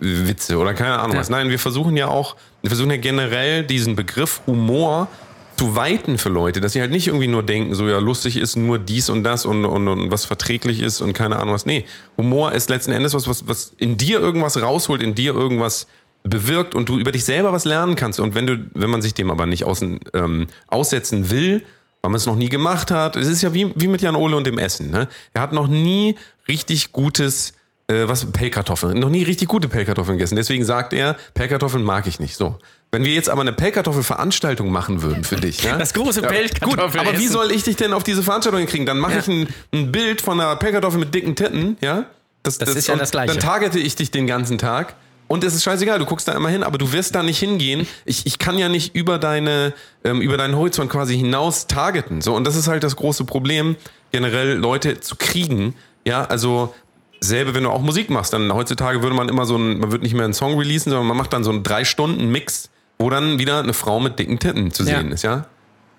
[0.01, 1.21] Witze oder keine Ahnung Ja.
[1.21, 1.31] was.
[1.31, 5.09] Nein, wir versuchen ja auch, wir versuchen ja generell diesen Begriff Humor
[5.57, 8.57] zu weiten für Leute, dass sie halt nicht irgendwie nur denken, so ja, lustig ist
[8.57, 11.65] nur dies und das und, und, und was verträglich ist und keine Ahnung was.
[11.65, 11.85] Nee,
[12.17, 15.87] Humor ist letzten Endes was, was, was in dir irgendwas rausholt, in dir irgendwas
[16.25, 18.19] bewirkt und du über dich selber was lernen kannst.
[18.19, 21.63] Und wenn du, wenn man sich dem aber nicht außen, ähm, aussetzen will,
[22.03, 24.37] weil man es noch nie gemacht hat, es ist ja wie, wie mit Jan Ole
[24.37, 24.91] und dem Essen.
[24.91, 25.09] Ne?
[25.35, 26.17] Er hat noch nie
[26.49, 27.53] richtig gutes
[27.89, 30.37] äh, was Pellkartoffeln, noch nie richtig gute Pellkartoffeln gegessen.
[30.37, 32.37] Deswegen sagt er, Pellkartoffeln mag ich nicht.
[32.37, 32.59] So.
[32.91, 35.77] Wenn wir jetzt aber eine Pellkartoffelveranstaltung machen würden für dich, ja?
[35.79, 37.01] Das große Gut, Pellkartoffelessen.
[37.01, 38.87] aber wie soll ich dich denn auf diese Veranstaltung kriegen?
[38.87, 39.19] Dann mache Ja.
[39.21, 42.07] ich ein, ein Bild von einer Pellkartoffel mit dicken Titten, ja?
[42.43, 43.33] Das ist ja das Gleiche.
[43.33, 44.95] Dann targete ich dich den ganzen Tag.
[45.27, 47.87] Und es ist scheißegal, du guckst da immer hin, aber du wirst da nicht hingehen.
[48.05, 49.73] Ich, ich kann ja nicht über deine,
[50.05, 52.21] ähm, über deinen Horizont quasi hinaus targeten.
[52.21, 53.77] So, und das ist halt das große Problem,
[54.13, 55.75] generell Leute zu kriegen.
[56.05, 56.75] Ja, also
[57.21, 60.05] selbe, wenn du auch Musik machst, dann heutzutage würde man immer so ein, man würde
[60.05, 63.09] nicht mehr einen Song releasen, sondern man macht dann so einen drei Stunden Mix, wo
[63.09, 64.99] dann wieder eine Frau mit dicken Titten zu Ja.
[64.99, 65.47] sehen ist, ja?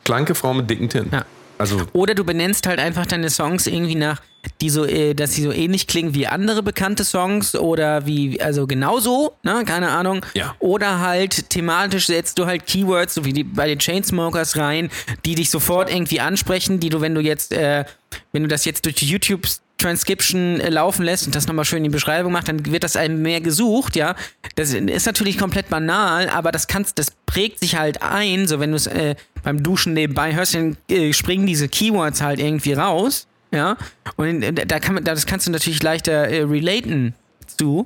[0.06, 1.10] Schlanke Frau mit dicken Titten.
[1.12, 1.26] Ja.
[1.58, 4.22] Also Oder du benennst halt einfach deine Songs irgendwie nach,
[4.62, 8.68] die so, äh, dass sie so ähnlich klingen wie andere bekannte Songs oder wie, also
[8.68, 10.26] genauso, ne, keine Ahnung.
[10.34, 10.56] Ja.
[10.60, 14.90] Oder halt thematisch setzt du halt Keywords, so wie die, bei den Chainsmokers rein,
[15.26, 17.86] die dich sofort irgendwie ansprechen, die du, wenn du jetzt, äh,
[18.32, 21.80] wenn du das jetzt durch die YouTube Transcription äh, laufen lässt und das nochmal schön
[21.80, 24.16] in die Beschreibung macht, dann wird das einem mehr gesucht, ja.
[24.56, 28.72] Das ist natürlich komplett banal, aber das kannst, das prägt sich halt ein, so wenn
[28.72, 33.28] du es äh, beim Duschen nebenbei hörst, dann äh, springen diese Keywords halt irgendwie raus,
[33.52, 33.78] ja.
[34.16, 37.14] Und äh, da kann man, das kannst du natürlich leichter äh, relaten
[37.46, 37.86] zu.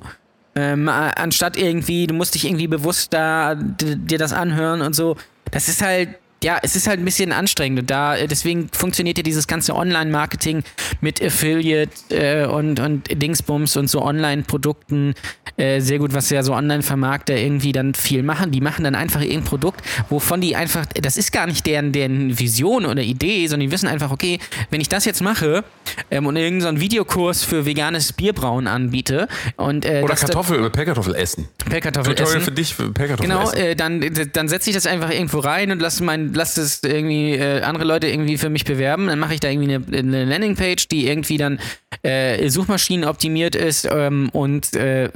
[0.56, 5.16] Ähm, anstatt irgendwie, du musst dich irgendwie bewusst da dir das anhören und so.
[5.52, 6.10] Das ist halt,
[6.42, 7.80] ja, es ist halt ein bisschen anstrengend.
[7.80, 10.62] Und da, äh, deswegen funktioniert ja dieses ganze Online-Marketing
[11.00, 15.14] mit Affiliate äh, und, und Dingsbums und so Online-Produkten
[15.56, 18.50] äh, sehr gut, was ja so Online-Vermarkter irgendwie dann viel machen.
[18.50, 22.38] Die machen dann einfach irgendein Produkt, wovon die einfach, das ist gar nicht deren, deren
[22.38, 24.38] Vision oder Idee, sondern die wissen einfach, okay,
[24.70, 25.64] wenn ich das jetzt mache
[26.10, 31.48] ähm, und irgendeinen so Videokurs für veganes Bierbrauen anbiete und äh, oder Kartoffel, Pellkartoffel essen.
[31.58, 32.44] Pellkartoffel Tutorial essen.
[32.44, 33.56] für dich für Pellkartoffel Genau, essen.
[33.58, 37.34] äh, dann, dann setze ich das einfach irgendwo rein und lasse mein, lass das irgendwie
[37.34, 39.06] äh, andere Leute irgendwie für mich bewerben.
[39.08, 41.58] Dann mache ich da irgendwie eine, eine Landingpage, die irgendwie dann
[42.02, 45.10] äh, Suchmaschinen optimiert ist ähm, und äh,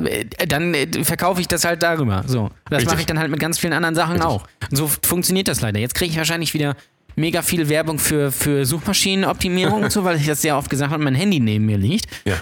[0.49, 2.25] dann äh, verkaufe ich das halt darüber.
[2.27, 2.93] So, das Richtig.
[2.93, 4.47] mache ich dann halt mit ganz vielen anderen Sachen auch.
[4.71, 5.81] Und so funktioniert das leider.
[5.81, 6.77] Jetzt kriege ich wahrscheinlich wieder
[7.17, 11.03] mega viel Werbung für, für Suchmaschinenoptimierung und so, weil ich das sehr oft gesagt habe
[11.03, 12.07] mein Handy neben mir liegt.
[12.25, 12.35] Ja.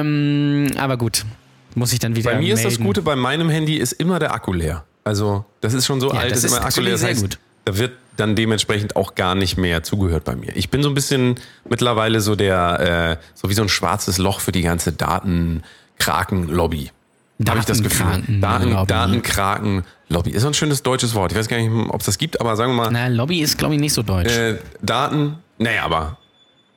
[0.00, 1.24] Ähm, aber gut,
[1.74, 2.84] muss ich dann wieder Bei mir ist das melden.
[2.84, 4.84] Gute, bei meinem Handy ist immer der Akku leer.
[5.04, 7.22] Also, das ist schon so Ja, alt, das dass ist immer Akku leer sehr heißt,
[7.22, 7.38] gut.
[7.64, 10.54] Da wird dann dementsprechend auch gar nicht mehr zugehört bei mir.
[10.56, 11.36] Ich bin so ein bisschen
[11.68, 16.90] mittlerweile so der, äh, so wie so ein schwarzes Loch für die ganze Datenkraken-Lobby.
[17.48, 18.06] Habe ich das Gefühl.
[18.06, 18.86] Daten, Datenkraken-Lobby.
[18.86, 20.30] Datenkraken-Lobby.
[20.30, 21.32] Ist so ein schönes deutsches Wort.
[21.32, 23.58] Ich weiß gar nicht, ob es das gibt, aber sagen wir mal, Na, Lobby ist,
[23.58, 24.30] glaube ich, nicht so deutsch.
[24.30, 26.18] äh, Daten, naja, aber,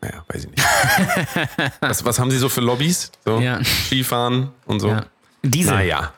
[0.01, 0.63] naja, weiß ich nicht.
[1.81, 3.11] was, was haben Sie so für Lobbys?
[3.25, 3.63] So, Ja.
[3.63, 4.89] Skifahren und so?
[4.89, 5.05] ja.
[5.43, 5.73] Diesel.
[5.73, 6.11] Naja.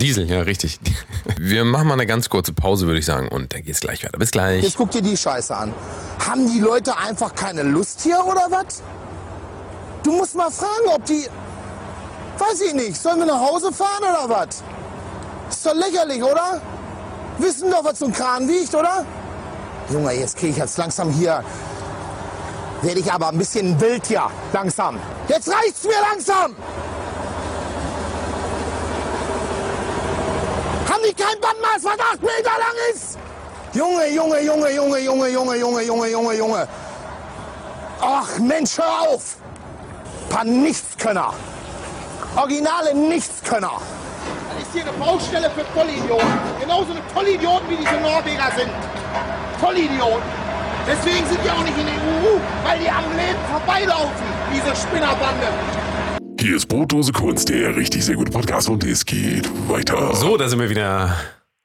[0.00, 0.80] Diesel, ja, richtig.
[1.38, 4.18] Wir machen mal eine ganz kurze Pause, würde ich sagen, und dann geht's gleich weiter.
[4.18, 4.62] Bis gleich.
[4.64, 5.74] Jetzt guck dir die Scheiße an.
[6.26, 8.82] Haben die Leute einfach keine Lust hier oder was?
[10.02, 11.26] Du musst mal fragen, ob die.
[12.38, 12.96] Weiß ich nicht.
[12.96, 14.62] Sollen wir nach Hause fahren oder was?
[15.50, 16.62] Ist doch lächerlich, oder?
[17.38, 19.04] Wissen doch, was so ein Kran wiegt, oder?
[19.90, 21.42] Junge, jetzt krieg ich jetzt langsam hier.
[22.82, 24.98] werde ich aber ein bisschen wild hier, langsam.
[25.28, 26.54] Jetzt reicht's mir langsam!
[30.90, 33.16] Haben die kein Bandmaß, was acht Meter lang ist?
[33.72, 36.68] Junge, Junge, Junge, Junge, Junge, Junge, Junge, Junge, Junge, Junge.
[38.00, 39.36] Ach Mensch, hör auf!
[40.28, 41.32] Paar Nichtskönner.
[42.34, 43.80] Originale Nichtskönner.
[44.58, 46.38] Das ist hier eine Baustelle für Vollidioten.
[46.60, 48.70] Genauso eine Vollidioten wie diese Norweger sind.
[49.60, 50.28] Vollidioten.
[50.88, 55.46] Deswegen sind die auch nicht in der EU, weil die am Leben vorbeilaufen, diese Spinnerbande.
[56.40, 60.14] Hier ist Brotdose Kunst, der richtig sehr gute Podcast und es geht weiter.
[60.14, 61.14] So, da sind wir wieder.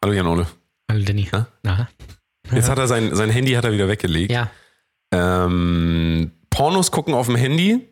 [0.04, 0.48] Hallo Jan Ole.
[0.92, 1.30] Hallo Danny.
[1.32, 1.48] Ja?
[1.64, 1.88] Na?
[2.52, 4.34] Jetzt hat er sein, sein Handy hat er wieder weggelegt.
[4.34, 4.52] Ja.
[5.14, 7.88] Ähm, Pornos gucken auf dem Handy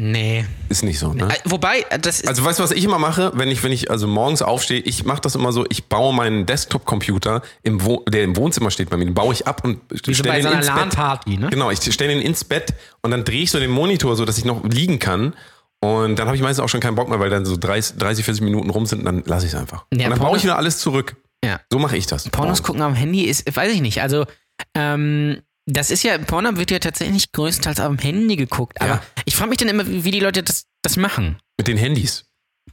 [0.00, 0.44] Nee.
[0.68, 1.24] ist nicht so, ne?
[1.24, 2.28] Äh, Wobei, das ist.
[2.28, 5.04] Also weißt du, was ich immer mache, wenn ich, wenn ich also morgens aufstehe, ich
[5.04, 8.96] mache das immer so, ich baue meinen Desktop-Computer, im Wo der im Wohnzimmer steht bei
[8.96, 11.26] mir, den baue ich ab und stelle so ihn ins Bett.
[11.26, 11.48] Ne?
[11.50, 14.38] Genau, ich stelle ihn ins Bett und dann drehe ich so den Monitor so, dass
[14.38, 15.34] ich noch liegen kann.
[15.80, 18.24] Und dann habe ich meistens auch schon keinen Bock mehr, weil dann so 30, 30
[18.24, 19.84] 40 Minuten rum sind und dann lasse ich es einfach.
[19.94, 21.16] Ja, und dann baue ich wieder alles zurück.
[21.44, 21.60] Ja.
[21.72, 22.28] So mache ich das.
[22.28, 24.02] Pornos gucken am Handy ist, weiß ich nicht.
[24.02, 24.26] Also,
[24.74, 28.80] ähm, das ist ja, Porno wird ja tatsächlich größtenteils dem Handy geguckt.
[28.80, 29.02] Aber Ja.
[29.24, 31.38] ich frage mich dann immer, wie die Leute das, das machen.
[31.58, 32.24] Mit den Handys.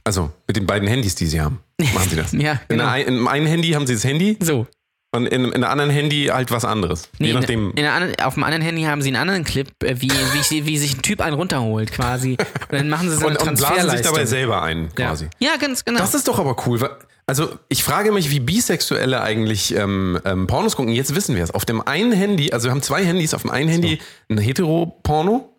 [0.02, 1.60] Also mit den beiden Handys, die sie haben.
[1.94, 2.32] Machen sie das.
[2.36, 2.92] Ja, genau.
[2.94, 4.66] in einem Handy haben sie das Handy So.
[5.16, 7.08] Und in, in der anderen Handy halt was anderes.
[7.18, 7.70] Nee, Je in- nachdem.
[7.70, 10.66] in der anderen, auf dem anderen Handy haben sie einen anderen Clip, äh, wie, wie,
[10.66, 12.36] wie sich ein Typ einen runterholt quasi.
[12.38, 15.26] Und dann machen sie so eine und, und blasen sich dabei selber ein, quasi.
[15.38, 15.50] Ja.
[15.52, 15.98] ja, ganz genau.
[15.98, 16.78] Das ist doch aber cool.
[17.28, 20.92] Also ich frage mich, wie Bisexuelle eigentlich ähm, ähm, Pornos gucken.
[20.92, 21.50] Jetzt wissen wir es.
[21.50, 23.98] Auf dem einen Handy, also wir haben zwei Handys, auf dem einen Handy
[24.30, 25.52] ein Hetero-Porno,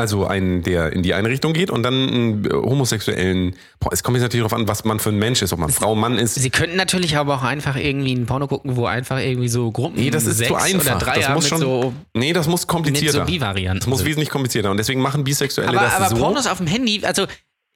[0.00, 3.54] also einen, der in die eine Richtung geht und dann einen äh, homosexuellen.
[3.78, 3.92] Porno.
[3.92, 5.94] Es kommt jetzt natürlich darauf an, was man für ein Mensch ist, ob man Frau,
[5.94, 6.34] Mann ist.
[6.34, 10.00] Sie könnten natürlich aber auch einfach irgendwie ein Porno gucken, wo einfach irgendwie so Gruppen
[10.00, 10.96] Nee, das ist sechs zu einfach.
[10.96, 13.20] oder drei das muss mit schon, so nee, das muss mit komplizierter.
[13.20, 13.80] so Bi-Varianten.
[13.80, 14.70] das muss wesentlich komplizierter.
[14.70, 16.16] Und deswegen machen Bisexuelle aber, das aber so.
[16.16, 17.26] Pornos auf dem Handy, also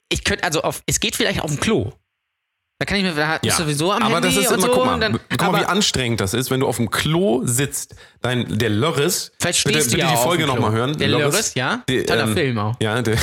[0.08, 1.92] ich könnte, also auf, es geht vielleicht auf dem Klo.
[2.80, 4.68] Da kann ich mir, da ist sowieso am aber Handy das ist immer, so.
[4.68, 7.94] guck mal, dann, guck mal, wie anstrengend das ist, wenn du auf dem Klo sitzt,
[8.20, 10.98] dein, der Lörres, Vielleicht bitte, bitte ja die Folge nochmal hören.
[10.98, 11.84] Der Lörres, ja?
[12.06, 12.74] Toller Film auch.
[12.82, 13.16] Ja, der,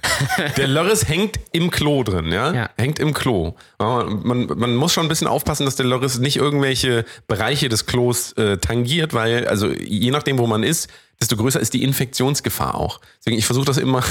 [0.56, 2.54] der Lörres hängt im Klo drin, ja?
[2.54, 2.70] Ja.
[2.78, 3.56] Hängt im Klo.
[3.80, 8.32] Man, man, muss schon ein bisschen aufpassen, dass der Lörres nicht irgendwelche Bereiche des Klos
[8.34, 10.88] äh, tangiert, weil, also je nachdem, wo man ist,
[11.20, 13.00] desto größer ist die Infektionsgefahr auch.
[13.18, 14.04] Deswegen, ich versuche das immer,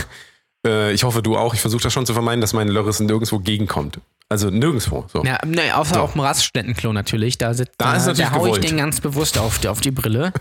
[0.68, 3.40] äh, ich hoffe du auch, ich versuche das schon zu vermeiden, dass mein Lörres nirgendwo
[3.40, 4.00] gegenkommt.
[4.32, 5.06] Also nirgendwo.
[5.12, 5.24] So.
[5.26, 6.02] ja, ne, außer So.
[6.02, 7.38] auf dem Raststättenklo natürlich.
[7.38, 8.70] Da, sitzt, Da ist natürlich da hau ich gewollt.
[8.70, 10.32] den ganz bewusst auf die, auf die Brille.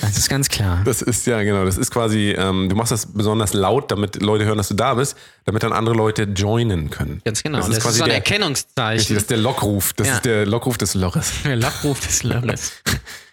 [0.00, 0.80] Das ist ganz klar.
[0.84, 4.44] Das ist ja genau, das ist quasi, ähm, du machst das besonders laut, damit Leute
[4.46, 7.20] hören, dass du da bist, damit dann andere Leute joinen können.
[7.24, 7.58] Ganz genau.
[7.58, 8.98] Das Das ist ist, quasi so ein der- Erkennungszeichen.
[8.98, 9.92] Richtig, das ist der Lockruf.
[9.92, 10.14] Das Ja.
[10.14, 11.32] ist der Lockruf des Loches.
[11.44, 12.72] Der Lockruf des Lörres.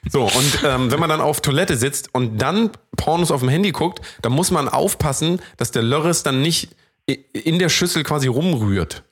[0.10, 3.71] So, und ähm, wenn man dann auf Toilette sitzt und dann Pornos auf dem Handy
[3.73, 6.69] guckt, dann muss man aufpassen, dass der Lörres dann nicht
[7.34, 9.04] in der Schüssel quasi rumrührt.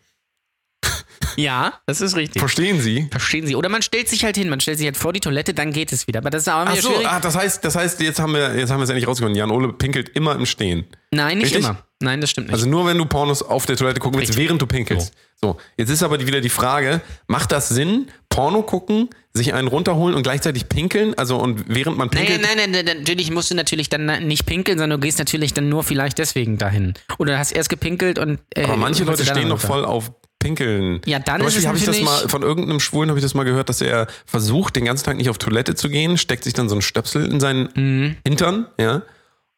[1.36, 2.40] Ja, das ist richtig.
[2.40, 3.08] Verstehen Sie?
[3.12, 3.56] Verstehen Sie?
[3.56, 5.92] Oder man stellt sich halt hin, man stellt sich halt vor die Toilette, dann geht
[5.92, 6.20] es wieder.
[6.20, 7.08] Aber das ist auch Ach wieder so, schwierig.
[7.08, 9.38] ah, das heißt, das heißt, jetzt haben wir, jetzt haben wir es endlich rausgefunden.
[9.38, 10.86] Jan Ole pinkelt immer im Stehen.
[11.12, 11.64] Nein, nicht Richtig?
[11.66, 11.84] immer.
[12.00, 12.54] Nein, das stimmt nicht.
[12.54, 14.46] Also nur wenn du Pornos auf der Toilette gucken willst, Richtig.
[14.46, 15.14] während du pinkelst.
[15.42, 20.16] So, jetzt ist aber wieder die Frage, macht das Sinn, Porno gucken, sich einen runterholen
[20.16, 21.16] und gleichzeitig pinkeln?
[21.18, 22.42] Also und während man pinkelt.
[22.42, 25.54] nein, nein, nein, nein, natürlich musst du natürlich dann nicht pinkeln, sondern du gehst natürlich
[25.54, 26.94] dann nur vielleicht deswegen dahin.
[27.18, 28.40] Oder du hast erst gepinkelt und.
[28.56, 29.58] Äh, Aber manche Leute stehen runter.
[29.58, 31.02] voll auf Pinkeln.
[31.06, 33.24] Ja, dann Zum ist es Beispiel habe ich das mal von irgendeinem Schwulen habe ich
[33.24, 36.44] das mal gehört, dass er versucht, den ganzen Tag nicht auf Toilette zu gehen, steckt
[36.44, 38.16] sich dann so ein Stöpsel in seinen Mhm.
[38.26, 39.02] Hintern, ja,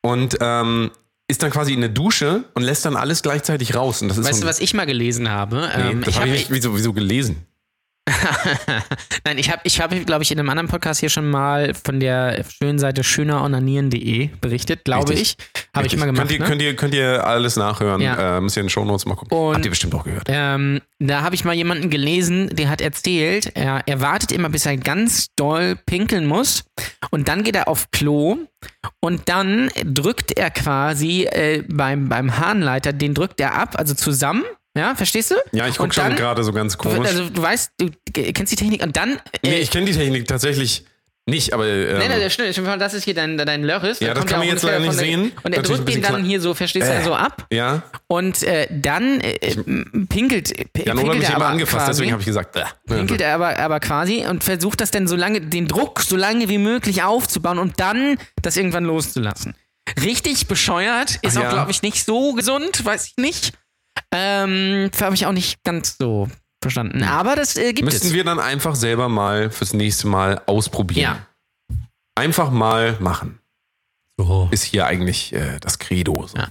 [0.02, 0.92] und ähm,
[1.28, 4.02] ist dann quasi in der Dusche und lässt dann alles gleichzeitig raus.
[4.02, 5.70] Und das ist Weißt so du, was ich mal gelesen habe?
[5.78, 7.46] nee, ähm, das ich habe habe ich nicht wieso, wieso gelesen.
[9.26, 12.00] Nein, ich habe, ich hab, glaube ich, in einem anderen Podcast hier schon mal von
[12.00, 15.36] der schönen Seite schöneronanieren.de berichtet, glaube ich.
[15.76, 16.28] Habe ich immer gemacht.
[16.28, 16.46] Könnt ihr, ne?
[16.46, 18.02] könnt, ihr, könnt ihr alles nachhören.
[18.02, 18.38] Ja.
[18.38, 19.38] Äh, müsst ihr in den Shownotes mal gucken.
[19.38, 20.28] Und- Habt ihr bestimmt auch gehört.
[20.28, 24.66] Ähm, da habe ich mal jemanden gelesen, der hat erzählt, er, er wartet immer, bis
[24.66, 26.66] er ganz doll pinkeln muss
[27.10, 28.38] und dann geht er auf Klo
[29.00, 34.44] und dann drückt er quasi äh, beim, beim Harnleiter, den drückt er ab, also zusammen,
[34.80, 35.36] ja, verstehst du?
[35.52, 37.08] Ja, ich gucke schon gerade so ganz komisch.
[37.08, 39.14] Also du weißt, du kennst die Technik und dann...
[39.42, 40.86] Äh, nee, ich kenne die Technik tatsächlich
[41.30, 42.82] nicht, aber ähm, Nein, nein, das stimmt.
[42.82, 44.00] Das ist hier dein, dein Lörres.
[44.00, 45.32] Ja, das kann man jetzt leider nicht sehen.
[45.44, 47.04] Und er drückt den dann hier so, verstehst du, Äh.
[47.04, 47.46] so ab.
[47.52, 49.56] ja, Und äh, dann äh, äh,
[50.08, 52.64] pinkelt, hat pinkelt mich er immer aber angefasst, quasi, deswegen habe ich gesagt, äh.
[52.88, 56.50] pinkelt er aber, aber quasi und versucht das dann so lange, den Druck so lange
[56.50, 59.56] wie möglich aufzubauen und dann das irgendwann loszulassen.
[60.04, 61.52] Richtig bescheuert, ist Ach auch, ja.
[61.52, 63.54] glaube ich, nicht so gesund, weiß ich nicht.
[64.12, 66.28] Ähm, habe ich auch nicht ganz so
[66.62, 67.04] verstanden.
[67.04, 68.14] Aber das äh, gibt Müssten es.
[68.14, 71.18] wir dann einfach selber mal fürs nächste Mal ausprobieren.
[71.70, 71.78] Ja.
[72.16, 73.40] Einfach mal machen.
[74.22, 74.50] Oh.
[74.52, 76.28] ist hier eigentlich äh, das Credo.
[76.28, 76.38] So.
[76.38, 76.50] Ja.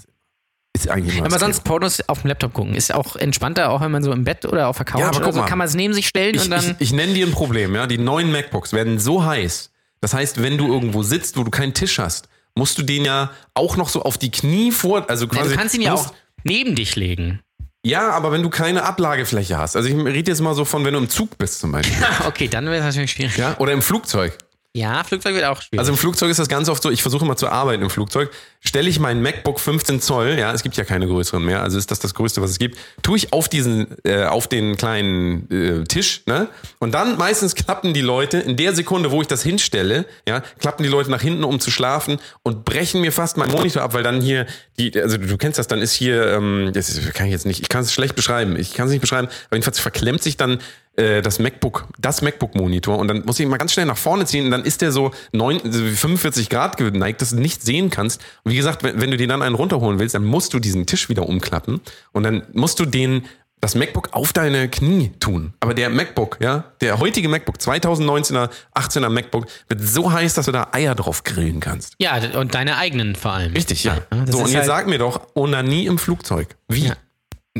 [0.74, 2.74] Ist eigentlich Aber das sonst Pornos auf dem Laptop gucken.
[2.74, 5.20] Ist auch entspannter, auch wenn man so im Bett oder auf der Couch Ja, aber
[5.20, 5.46] guck so, mal.
[5.46, 6.64] kann man es neben sich stellen Ich, und dann.
[6.64, 7.86] ich, ich nenne dir ein Problem, ja.
[7.86, 9.70] Die neuen MacBooks werden so heiß.
[10.00, 13.32] Das heißt, wenn du irgendwo sitzt, wo du keinen Tisch hast, musst du den ja
[13.52, 15.50] auch noch so auf die Knie vor, also ja, quasi.
[15.50, 17.40] du kannst ihn ja musst- auch neben dich legen.
[17.84, 19.76] Ja, aber wenn du keine Ablagefläche hast.
[19.76, 21.96] Also ich rede jetzt mal so von, wenn du im Zug bist zum Beispiel.
[22.26, 23.36] Okay, dann wäre es natürlich schwierig.
[23.36, 24.36] ja, oder im Flugzeug.
[24.78, 25.80] Ja, Flugzeug wird auch schwierig.
[25.80, 28.30] Also im Flugzeug ist das ganz oft so, ich versuche immer zu arbeiten im Flugzeug,
[28.60, 31.90] stelle ich mein MacBook 15 Zoll, ja, es gibt ja keine größeren mehr, also ist
[31.90, 35.84] das das Größte, was es gibt, tue ich auf diesen, äh, auf den kleinen äh,
[35.84, 36.46] Tisch, ne,
[36.78, 40.84] und dann meistens klappen die Leute, in der Sekunde, wo ich das hinstelle, ja, klappen
[40.84, 44.04] die Leute nach hinten, um zu schlafen und brechen mir fast meinen Monitor ab, weil
[44.04, 44.46] dann hier,
[44.78, 47.68] die, also du kennst das, dann ist hier, ähm, das kann ich jetzt nicht, ich
[47.68, 50.60] kann es schlecht beschreiben, ich kann es nicht beschreiben, aber jedenfalls verklemmt sich dann
[50.98, 54.26] äh, das MacBook, das MacBook-Monitor und dann muss ich ihn mal ganz schnell nach vorne
[54.26, 57.88] ziehen und dann ist der so neun, also 45 Grad geneigt, dass du nicht sehen
[57.90, 58.20] kannst.
[58.44, 60.86] Und wie gesagt, wenn, wenn du dir dann einen runterholen willst, dann musst du diesen
[60.86, 61.80] Tisch wieder umklappen
[62.12, 63.22] und dann musst du den
[63.60, 65.52] das MacBook auf deine Knie tun.
[65.58, 70.52] Aber der MacBook, ja, der heutige MacBook, 2019er, 18er MacBook, wird so heiß, dass du
[70.52, 71.94] da Eier drauf grillen kannst.
[71.98, 73.52] ja, und deine eigenen vor allem.
[73.54, 73.96] Richtig, ja.
[74.10, 76.54] das so, ist und jetzt halt- sag mir doch, Onanie im Flugzeug.
[76.68, 76.86] Wie?
[76.86, 76.96] Ja.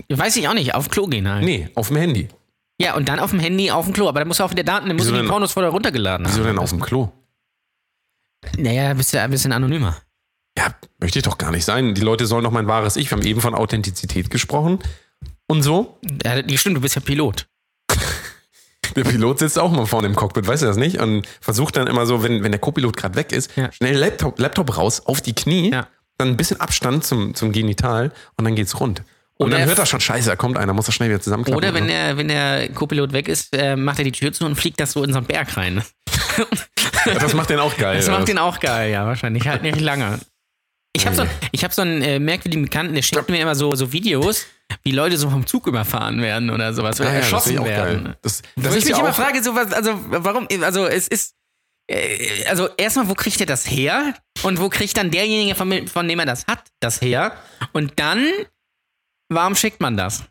[0.09, 1.45] Weiß ich auch nicht, auf Klo gehen halt.
[1.45, 2.29] Nee, auf dem Handy.
[2.81, 4.09] Ja, und dann auf dem Handy auf dem Klo.
[4.09, 5.71] Aber dann musst du auch wieder Daten, dann musst Wieso du die denn- Pornos vorher
[5.73, 6.47] runtergeladen Wieso haben.
[6.47, 7.11] denn auf dem Klo?
[8.57, 9.97] Naja, bist du ein bisschen anonymer.
[10.57, 11.95] Ja, möchte ich doch gar nicht sein.
[11.95, 13.11] Die Leute sollen doch mein wahres Ich.
[13.11, 14.79] Wir haben eben von Authentizität gesprochen.
[15.49, 15.99] Und so.
[16.25, 17.47] Ja, stimmt, du bist ja Pilot.
[18.97, 20.99] Der Pilot sitzt auch mal vorne im Cockpit, weißt du das nicht?
[21.01, 23.71] Und versucht dann immer so, wenn, wenn der Co-Pilot gerade weg ist, Ja.
[23.71, 25.87] schnell Laptop, Laptop raus, auf die Knie, Ja.
[26.17, 29.03] dann ein bisschen Abstand zum, zum Genital und dann geht's rund.
[29.41, 31.57] Und Oder dann hört er schon, scheiße, da kommt einer, muss er schnell wieder zusammenklappen.
[31.57, 34.57] Oder wenn der, wenn der Co-Pilot weg ist, äh, macht er die Tür zu und
[34.57, 35.83] fliegt das so in so einen Berg rein.
[37.07, 37.97] Ja, das macht den auch geil.
[37.97, 38.27] Das macht was?
[38.27, 39.47] den auch geil, ja, wahrscheinlich.
[39.49, 40.19] Halt nicht lange.
[40.93, 43.75] Ich habe so, ich hab so einen äh, merkwürdigen Bekannten, der schickt mir immer so,
[43.75, 44.47] so Videos,
[44.83, 47.65] wie Leute so vom Zug überfahren werden oder sowas, oder Ah ja, das erschossen auch
[47.65, 48.05] werden.
[48.05, 48.17] geil.
[48.23, 51.35] Das, Wo das ich mich ja immer frage, so was, also warum, also es ist,
[51.89, 54.15] äh, also erstmal, wo kriegt er das her?
[54.43, 57.37] Und wo kriegt dann derjenige, von, von dem er das hat, das her?
[57.73, 58.27] Und dann,
[59.29, 60.25] warum schickt man das?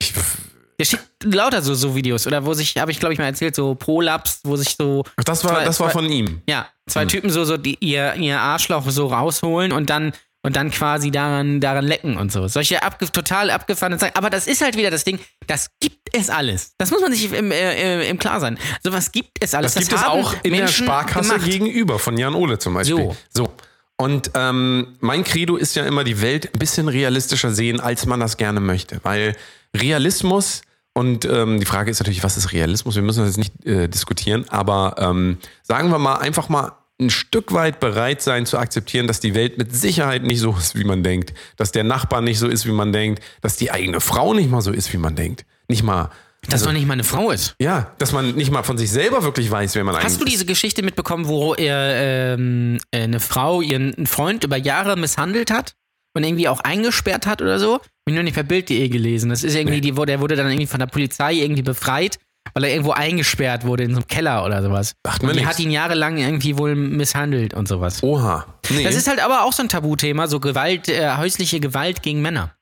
[0.00, 0.12] ich,
[0.78, 3.54] Der schickt lauter so, so Videos, oder wo sich, habe ich glaube ich mal erzählt,
[3.54, 5.04] so Prolapse, wo sich so.
[5.24, 6.42] das war, zwei- das war von ihm.
[6.48, 7.08] Ja, zwei Hm.
[7.08, 11.60] Typen so, so die, ihr, ihr Arschloch so rausholen und dann und dann quasi daran,
[11.60, 12.46] daran lecken und so.
[12.46, 14.14] Solche abge total abgefahrenen Sachen.
[14.14, 16.72] Aber das ist halt wieder das Ding, das gibt es alles.
[16.78, 18.56] Das muss man sich im, äh, äh, im Klar sein.
[18.80, 19.74] Sowas gibt es alles.
[19.74, 21.50] Das gibt es auch in der Menschen Sparkasse gemacht.
[21.50, 22.96] gegenüber von Jan Ole zum Beispiel.
[22.96, 23.16] So.
[23.46, 23.52] so.
[23.96, 28.20] Und ähm, mein Credo ist ja immer, die Welt ein bisschen realistischer sehen, als man
[28.20, 29.00] das gerne möchte.
[29.02, 29.34] Weil
[29.74, 32.94] Realismus, und ähm, die Frage ist natürlich, was ist Realismus?
[32.94, 37.10] Wir müssen das jetzt nicht äh, diskutieren, aber ähm, sagen wir mal einfach mal ein
[37.10, 40.84] Stück weit bereit sein zu akzeptieren, dass die Welt mit Sicherheit nicht so ist, wie
[40.84, 44.32] man denkt, dass der Nachbar nicht so ist, wie man denkt, dass die eigene Frau
[44.32, 45.44] nicht mal so ist, wie man denkt.
[45.68, 46.10] Nicht mal.
[46.48, 47.54] Dass man nicht mal eine Frau ist.
[47.60, 50.24] Ja, dass man nicht mal von sich selber wirklich weiß, wer man eigentlich Hast du
[50.24, 50.32] ist.
[50.32, 55.74] diese Geschichte mitbekommen, wo er, ähm, äh, eine Frau ihren Freund über Jahre misshandelt hat
[56.14, 57.80] und irgendwie auch eingesperrt hat oder so?
[58.08, 59.30] Ich nur nicht per Bild.de gelesen.
[59.30, 62.18] Das ist irgendwie, die, wurde- der wurde dann irgendwie von der Polizei irgendwie befreit,
[62.54, 64.94] weil er irgendwo eingesperrt wurde in so einem Keller oder sowas.
[65.04, 65.48] Sagt und die nix.
[65.48, 68.02] hat ihn jahrelang irgendwie wohl misshandelt und sowas.
[68.04, 68.46] Oha.
[68.70, 68.84] Nee.
[68.84, 72.52] Das ist halt aber auch so ein Tabuthema, so Gewalt, äh, häusliche Gewalt gegen Männer.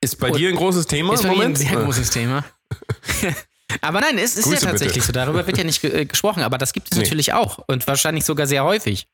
[0.00, 1.58] Ist bei dir ein großes Thema Ist im bei mir ein Moment?
[1.58, 2.44] sehr großes Thema.
[3.80, 5.06] aber nein, es ist Grüße ja tatsächlich bitte.
[5.06, 5.12] so.
[5.12, 7.04] Darüber wird ja nicht äh, gesprochen, aber das gibt es Nee.
[7.04, 7.58] natürlich auch.
[7.66, 9.06] Und wahrscheinlich sogar sehr häufig.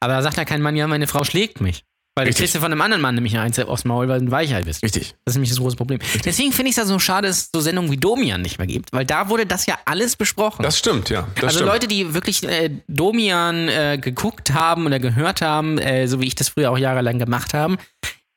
[0.00, 1.84] Aber da sagt ja kein Mann, ja, meine Frau schlägt mich.
[2.18, 2.44] Weil du Richtig.
[2.44, 4.82] kriegst ja von einem anderen Mann nämlich eins aufs Maul, weil du ein Weichei bist.
[4.82, 5.14] Richtig.
[5.26, 5.98] Das ist nämlich das große Problem.
[6.24, 8.66] Deswegen finde ich es ja so schade, dass es so Sendungen wie Domian nicht mehr
[8.66, 10.62] gibt, weil da wurde das ja alles besprochen.
[10.62, 11.28] Das stimmt, ja.
[11.34, 11.72] Das also stimmt.
[11.72, 16.34] Leute, die wirklich äh, Domian äh, geguckt haben oder gehört haben, äh, so wie ich
[16.34, 17.76] das früher auch jahrelang gemacht haben,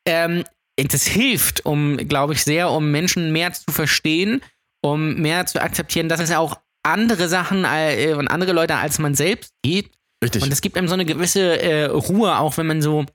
[0.04, 0.44] ähm,
[0.76, 4.42] das hilft, um, glaube ich, sehr, um Menschen mehr zu verstehen,
[4.80, 8.98] um mehr zu akzeptieren, dass es ja auch andere Sachen äh, und andere Leute als
[8.98, 9.94] man selbst gibt.
[10.22, 10.42] Richtig.
[10.42, 13.06] Und es gibt einem so eine gewisse äh, Ruhe, auch wenn man so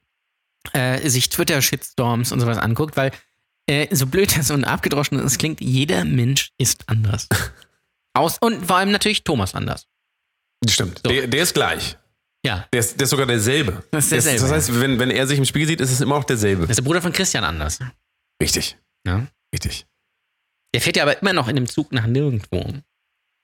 [0.73, 3.11] äh, sich Twitter-Shitstorms und sowas anguckt, weil
[3.67, 7.27] äh, so blöd das und abgedroschen es klingt, jeder Mensch ist anders.
[8.13, 9.87] Aus, und vor allem natürlich Thomas anders.
[10.67, 11.01] stimmt.
[11.03, 11.11] So.
[11.11, 11.97] Der, der ist gleich.
[12.45, 12.67] Ja.
[12.71, 13.83] Der ist, der ist sogar derselbe.
[13.91, 15.99] Das ist Der derselbe, das heißt, wenn, wenn er sich im Spiegel sieht, ist es
[15.99, 16.61] immer noch derselbe.
[16.61, 17.79] Das ist der Bruder von Christian anders.
[18.41, 18.77] Richtig.
[19.05, 19.25] Ja.
[19.53, 19.87] Richtig.
[20.75, 22.65] Der fährt ja aber immer noch in dem Zug nach nirgendwo.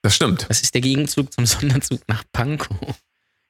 [0.01, 0.47] Das stimmt.
[0.49, 2.75] Das ist der Gegenzug zum Sonderzug nach Pankow.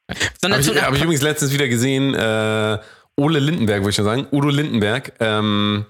[0.08, 2.78] Habe Sonderzug ich, nach hab ich übrigens letztens wieder gesehen, äh,
[3.18, 4.28] Ole Lindenberg, würde ich schon sagen.
[4.32, 5.14] Udo Lindenberg.
[5.20, 5.88] Ähm,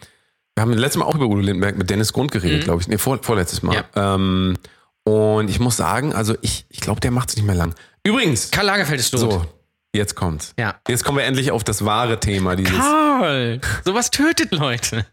[0.56, 2.88] wir haben letztes Mal auch über Udo Lindenberg mit Dennis Grund geredet, glaube ich.
[2.88, 3.84] Nee, vor, vorletztes Mal.
[3.94, 4.58] Ähm,
[5.04, 7.76] und ich muss sagen, also ich, ich glaube, der macht es nicht mehr lang.
[8.06, 9.20] Übrigens, Karl Lagerfeld ist tot.
[9.20, 9.46] so,
[9.94, 10.54] Jetzt kommt's.
[10.58, 10.76] Ja.
[10.88, 12.78] Jetzt kommen wir endlich auf das wahre Thema dieses.
[12.78, 15.06] Karl, sowas tötet Leute.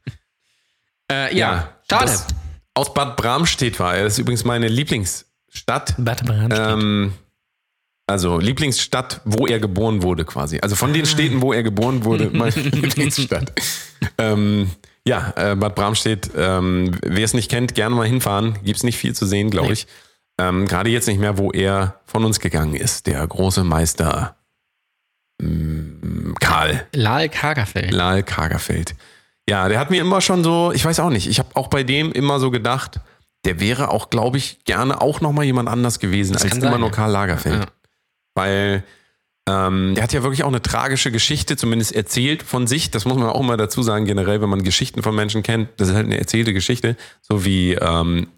[1.11, 2.05] Äh, ja, schade.
[2.05, 2.27] das
[2.79, 4.05] aus Bad Bramstedt war er.
[4.05, 5.95] Das ist übrigens meine Lieblingsstadt.
[5.99, 6.59] Bad Bramstedt.
[6.73, 7.13] Ähm,
[8.07, 10.61] also Lieblingsstadt, wo er geboren wurde quasi.
[10.61, 13.53] Also von den Städten, wo er geboren wurde, meine Lieblingsstadt.
[14.17, 14.71] ähm,
[15.07, 18.59] ja, äh, Bad Bramstedt, ähm, wer es nicht kennt, gerne mal hinfahren.
[18.63, 19.73] Gibt's nicht viel zu sehen, glaube Nee.
[19.75, 19.87] ich.
[20.41, 23.09] Ähm, Gerade jetzt nicht mehr, wo er von uns gegangen ist.
[23.09, 24.37] Der große Meister
[25.43, 26.87] mm, Karl.
[26.93, 27.91] Lal Kagerfeld.
[27.91, 28.95] Lal Kagerfeld.
[29.49, 31.83] Ja, der hat mir immer schon so, ich weiß auch nicht, ich habe auch bei
[31.83, 33.01] dem immer so gedacht,
[33.45, 36.81] der wäre auch, glaube ich, gerne auch nochmal jemand anders gewesen als kann immer sein,
[36.81, 36.91] nur.
[36.91, 37.61] Karl Lagerfeld.
[37.61, 37.67] Ja.
[38.35, 38.85] Weil
[39.49, 42.91] ähm, der hat ja wirklich auch eine tragische Geschichte, zumindest erzählt von sich.
[42.91, 45.89] Das muss man auch mal dazu sagen, generell, wenn man Geschichten von Menschen kennt, das
[45.89, 46.97] ist halt eine erzählte Geschichte.
[47.23, 48.29] So wie, ähm,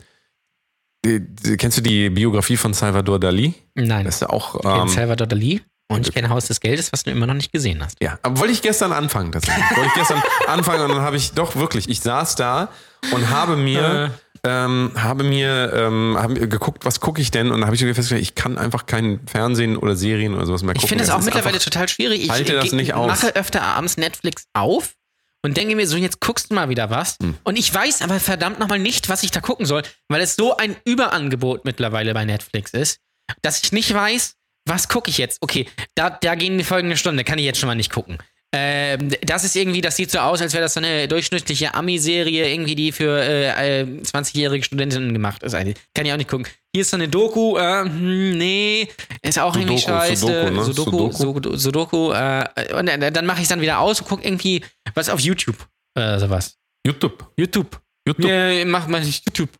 [1.04, 3.54] die, die, kennst du die Biografie von Salvador Dali?
[3.74, 4.60] Nein, Das ist ja auch.
[4.64, 7.82] Ähm, Salvador Dali und ich kenne Haus des Geldes, was du immer noch nicht gesehen
[7.82, 7.96] hast.
[8.00, 9.64] Ja, aber wollte ich gestern anfangen tatsächlich.
[9.70, 12.68] wollte ich gestern anfangen und dann habe ich doch wirklich, ich saß da
[13.12, 14.12] und habe mir,
[14.44, 17.48] ähm, habe mir, ähm, habe mir geguckt, was gucke ich denn?
[17.50, 20.62] Und dann habe ich so festgestellt, ich kann einfach kein Fernsehen oder Serien oder sowas
[20.62, 20.84] mehr gucken.
[20.84, 22.22] Ich finde das Es auch mittlerweile total schwierig.
[22.22, 23.08] Ich halte das nicht aus.
[23.08, 24.94] mache öfter abends Netflix auf
[25.42, 27.16] und denke mir so, jetzt guckst du mal wieder was.
[27.20, 27.36] Hm.
[27.42, 30.56] Und ich weiß aber verdammt nochmal nicht, was ich da gucken soll, weil es so
[30.56, 33.00] ein Überangebot mittlerweile bei Netflix ist,
[33.42, 34.36] dass ich nicht weiß,
[34.70, 35.38] was gucke ich jetzt.
[35.42, 38.18] Okay, da, da gehen die Folgen eine Stunde, kann ich jetzt schon mal nicht gucken.
[38.52, 42.52] Ähm, das ist irgendwie, das sieht so aus, als wäre das so eine durchschnittliche Ami-Serie,
[42.52, 45.54] irgendwie, die für äh, äh, 20-jährige Studentinnen gemacht ist.
[45.54, 45.76] Eigentlich.
[45.94, 46.48] Kann ich auch nicht gucken.
[46.72, 48.88] Hier ist so eine Doku, äh, hm, nee,
[49.22, 50.26] ist auch irgendwie Sudoku, scheiße.
[50.26, 50.64] Sudoku, ne?
[50.64, 51.56] Sudoku, Sudoku?
[51.56, 55.08] Sudoku, äh, und dann, dann mache ich es dann wieder aus und gucke irgendwie was
[55.08, 55.56] auf YouTube.
[55.94, 56.56] Äh, sowas.
[56.84, 57.30] YouTube.
[57.36, 57.80] YouTube.
[58.06, 58.30] YouTube.
[58.30, 59.50] Ja, mach mal YouTube.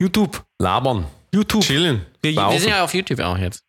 [0.00, 0.44] YouTube.
[0.60, 1.06] Labern.
[1.34, 1.64] YouTube.
[1.64, 2.06] Chillen.
[2.22, 3.65] Wir, wir sind ja auf YouTube auch jetzt.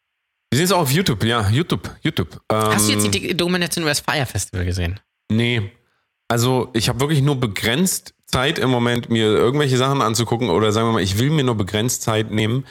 [0.50, 2.40] Wir sind jetzt auch auf YouTube, ja, YouTube, YouTube.
[2.50, 5.00] Ähm, Hast du jetzt die Dokumentation über das Fire Festival gesehen?
[5.30, 5.72] Nee.
[6.30, 10.88] Also ich habe wirklich nur begrenzt Zeit im Moment, mir irgendwelche Sachen anzugucken oder sagen
[10.88, 12.66] wir mal, ich will mir nur begrenzt Zeit nehmen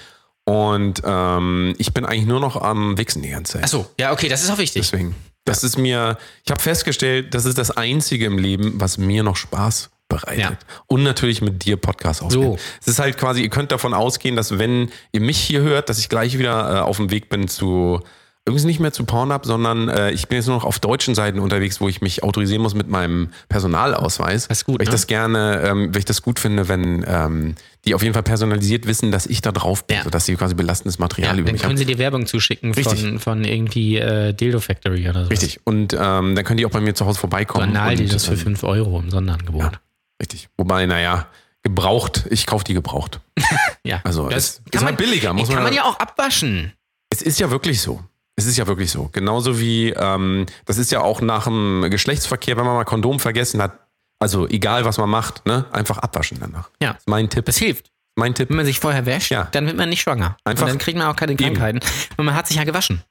[0.45, 3.65] und ähm, ich bin eigentlich nur noch am Wichsen die ganze Zeit.
[3.65, 4.83] Achso, ja, okay, das ist auch wichtig.
[4.83, 5.15] Deswegen.
[5.45, 9.37] Das ist mir, ich habe festgestellt, das ist das Einzige im Leben, was mir noch
[9.37, 10.41] Spaß bereitet.
[10.41, 10.59] Ja.
[10.87, 12.53] Und natürlich mit dir Podcast aufnehmen.
[12.53, 12.59] So.
[12.81, 15.99] Es ist halt quasi, ihr könnt davon ausgehen, dass wenn ihr mich hier hört, dass
[15.99, 18.01] ich gleich wieder äh, auf dem Weg bin zu
[18.47, 21.41] übrigens nicht mehr zu Pornhub, sondern äh, ich bin jetzt nur noch auf deutschen Seiten
[21.41, 24.47] unterwegs, wo ich mich autorisieren muss mit meinem Personalausweis.
[24.47, 24.93] Das ist gut, weil ich ne?
[24.93, 28.87] das gerne, ähm, weil ich das gut finde, wenn ähm, die auf jeden Fall personalisiert
[28.87, 30.05] wissen, dass ich da drauf bin, Ja.
[30.05, 31.77] sodass sie quasi belastendes Material Ja, über dann mich können haben.
[31.77, 33.01] sie dir Werbung zuschicken Richtig.
[33.01, 35.31] von, von irgendwie äh, Dildo Factory oder so.
[35.31, 35.61] Richtig.
[35.65, 37.73] Und ähm, dann können die auch bei mir zu Hause vorbeikommen.
[37.73, 39.63] Banal, und, das für ähm, 5 Euro im Sonderangebot.
[39.63, 39.73] Ja.
[40.21, 40.49] Richtig.
[40.57, 41.27] Wobei, naja,
[41.63, 43.21] gebraucht, ich kaufe die gebraucht.
[43.85, 44.01] Ja.
[44.03, 46.73] Also, das es ist halt billiger, muss kann man- man ja auch abwaschen.
[47.09, 48.03] Es ist ja wirklich so.
[48.35, 49.09] Es ist ja wirklich so.
[49.13, 53.63] Genauso wie, ähm, das ist ja auch nach dem Geschlechtsverkehr, wenn man mal Kondom vergessen
[53.63, 53.79] hat,
[54.19, 56.69] also egal was man macht, ne, einfach abwaschen danach.
[56.83, 56.95] Ja.
[56.95, 57.45] Das ist mein Tipp.
[57.45, 57.93] Das hilft.
[58.17, 58.49] Mein Tipp.
[58.49, 59.45] Wenn man sich vorher wäscht, Ja.
[59.53, 60.37] dann wird man nicht schwanger.
[60.43, 61.79] Einfach- Und dann kriegt man auch keine Krankheiten.
[62.17, 63.05] Und man hat sich ja gewaschen.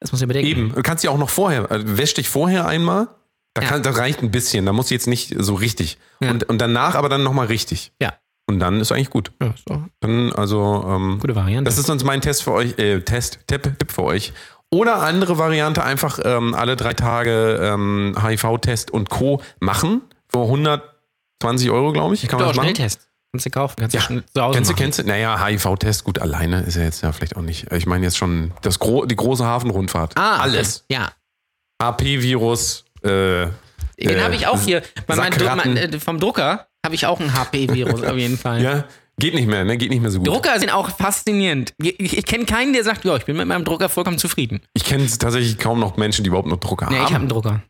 [0.00, 0.48] Das muss ich bedenken.
[0.50, 0.74] Eben.
[0.74, 3.08] Du kannst ja auch noch vorher, äh, wäsch dich vorher einmal.
[3.56, 3.68] Da, Ja.
[3.68, 4.66] kann, da reicht ein bisschen.
[4.66, 5.98] Da musst du jetzt nicht so richtig.
[6.20, 6.30] Ja.
[6.30, 7.92] Und, und danach aber dann nochmal richtig.
[8.00, 8.12] Ja.
[8.48, 9.32] Und dann ist eigentlich gut.
[9.42, 9.82] ja so.
[10.00, 11.68] Dann, also, ähm, Gute Variante.
[11.68, 14.32] Das ist sonst mein Test für euch, äh, Test, Tipp, Tipp für euch.
[14.70, 19.40] Oder andere Variante, einfach ähm, alle drei Tage ähm, HIV-Test und Co.
[19.60, 20.02] machen.
[20.28, 22.28] Für 120 Euro, glaube ich.
[22.28, 22.74] Kann man auch das machen?
[22.76, 23.08] Schnelltest.
[23.32, 23.74] Kannst du kaufen.
[23.78, 24.00] Kannst Ja.
[24.00, 25.02] du schnell zu Hause Kennst du, kennst du?
[25.04, 27.70] Naja, HIV-Test, gut, alleine ist ja jetzt ja vielleicht auch nicht.
[27.72, 30.12] Ich meine jetzt schon das gro die große Hafenrundfahrt.
[30.16, 30.84] Ah, Alles.
[30.88, 31.10] Ja.
[31.82, 33.46] HP-Virus, äh,
[33.98, 34.82] Den Äh, habe ich auch hier.
[35.06, 35.32] Bei mein,
[35.76, 38.62] äh, vom Drucker habe ich auch ein HP-Virus auf jeden Fall.
[38.62, 38.84] ja,
[39.18, 39.76] geht nicht mehr, ne?
[39.76, 40.28] Geht nicht mehr so gut.
[40.28, 41.72] Drucker sind auch faszinierend.
[41.82, 44.60] Ich, ich kenne keinen, der sagt, ja, ich bin mit meinem Drucker vollkommen zufrieden.
[44.74, 47.22] Ich kenne tatsächlich kaum noch Menschen, die überhaupt noch Drucker Ja, ich habe haben.
[47.22, 47.62] einen Drucker.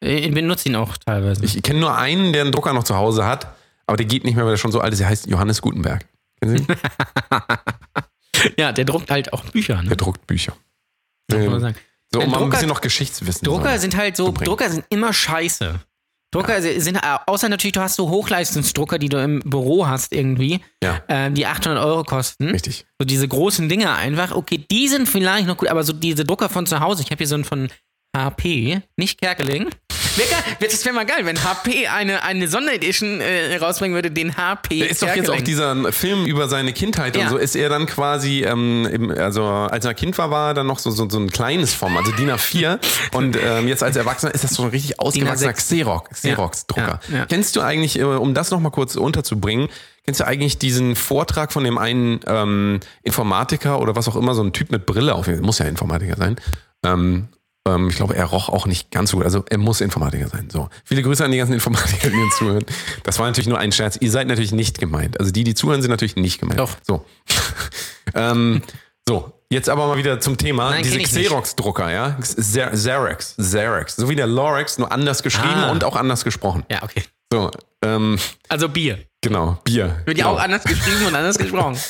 [0.00, 1.44] Ich benutze ihn auch teilweise.
[1.44, 3.54] Ich kenne nur einen, der einen Drucker noch zu Hause hat,
[3.86, 4.98] aber der geht nicht mehr, weil er schon so alt ist.
[4.98, 6.04] Der heißt Johannes Gutenberg.
[6.40, 6.64] Kennen Sie?
[6.64, 6.76] ihn?
[8.58, 9.82] ja, der druckt halt auch Bücher.
[9.82, 9.88] Ne?
[9.88, 10.52] Der druckt Bücher.
[11.30, 11.76] Muss man Ähm, sagen.
[12.12, 13.44] So, um mal ein Drucker- bisschen noch Geschichtswissen.
[13.44, 14.30] Drucker sind halt so.
[14.32, 15.80] Drucker sind immer scheiße.
[16.32, 20.60] Drucker sind, äh, außer natürlich, du hast so Hochleistungsdrucker, die du im Büro hast irgendwie,
[20.82, 21.02] Ja.
[21.08, 22.48] ähm, die 800 Euro kosten.
[22.50, 22.86] Richtig.
[23.00, 24.30] So diese großen Dinger einfach.
[24.32, 27.18] Okay, die sind vielleicht noch gut, aber so diese Drucker von zu Hause, ich habe
[27.18, 27.68] hier so einen von
[28.16, 29.70] HP, nicht Kerkeling.
[30.58, 34.80] Wär wäre mal geil, wenn HP eine, eine Sonderedition äh, rausbringen würde, den HP.
[34.80, 37.28] Da ist doch jetzt auch dieser Film über seine Kindheit und Ja.
[37.30, 37.36] so.
[37.36, 40.78] Ist er dann quasi, ähm, im, also als er Kind war, war er dann noch
[40.78, 42.78] so, so, so ein kleines Form, also DIN A4.
[43.12, 47.00] und ähm, jetzt als Erwachsener ist das so ein richtig ausgewachsener Xerox- Xerox-Drucker.
[47.10, 47.26] Ja, ja.
[47.26, 49.68] Kennst du eigentlich, äh, um das nochmal kurz unterzubringen,
[50.04, 54.42] kennst du eigentlich diesen Vortrag von dem einen ähm, Informatiker oder was auch immer, so
[54.42, 56.36] ein Typ mit Brille auf, muss ja Informatiker sein,
[56.84, 57.28] Ähm,
[57.88, 59.24] ich glaube, er roch auch nicht ganz so gut.
[59.26, 60.48] Also er muss Informatiker sein.
[60.50, 60.68] So.
[60.84, 62.64] Viele Grüße an die ganzen Informatiker, die uns zuhören.
[63.04, 63.96] Das war natürlich nur ein Scherz.
[64.00, 65.20] Ihr seid natürlich nicht gemeint.
[65.20, 66.58] Also die, die zuhören, sind natürlich nicht gemeint.
[66.58, 66.76] Doch.
[66.86, 67.04] So.
[68.14, 68.62] ähm,
[69.08, 70.70] so, jetzt aber mal wieder zum Thema.
[70.70, 70.98] Nein, Diese.
[71.00, 72.16] Xerox-Drucker, ja.
[72.20, 73.36] Xer- Xerox.
[73.38, 73.96] Xerox.
[73.96, 75.70] So wie der Lorex, nur anders geschrieben Ah.
[75.70, 76.64] und auch anders gesprochen.
[76.70, 77.04] Ja, okay.
[77.32, 77.50] So,
[77.82, 78.98] ähm, Also Bier.
[79.20, 79.58] genau.
[79.64, 80.02] Bier.
[80.06, 80.36] Wird ja genau.
[80.36, 81.78] auch anders geschrieben und anders gesprochen.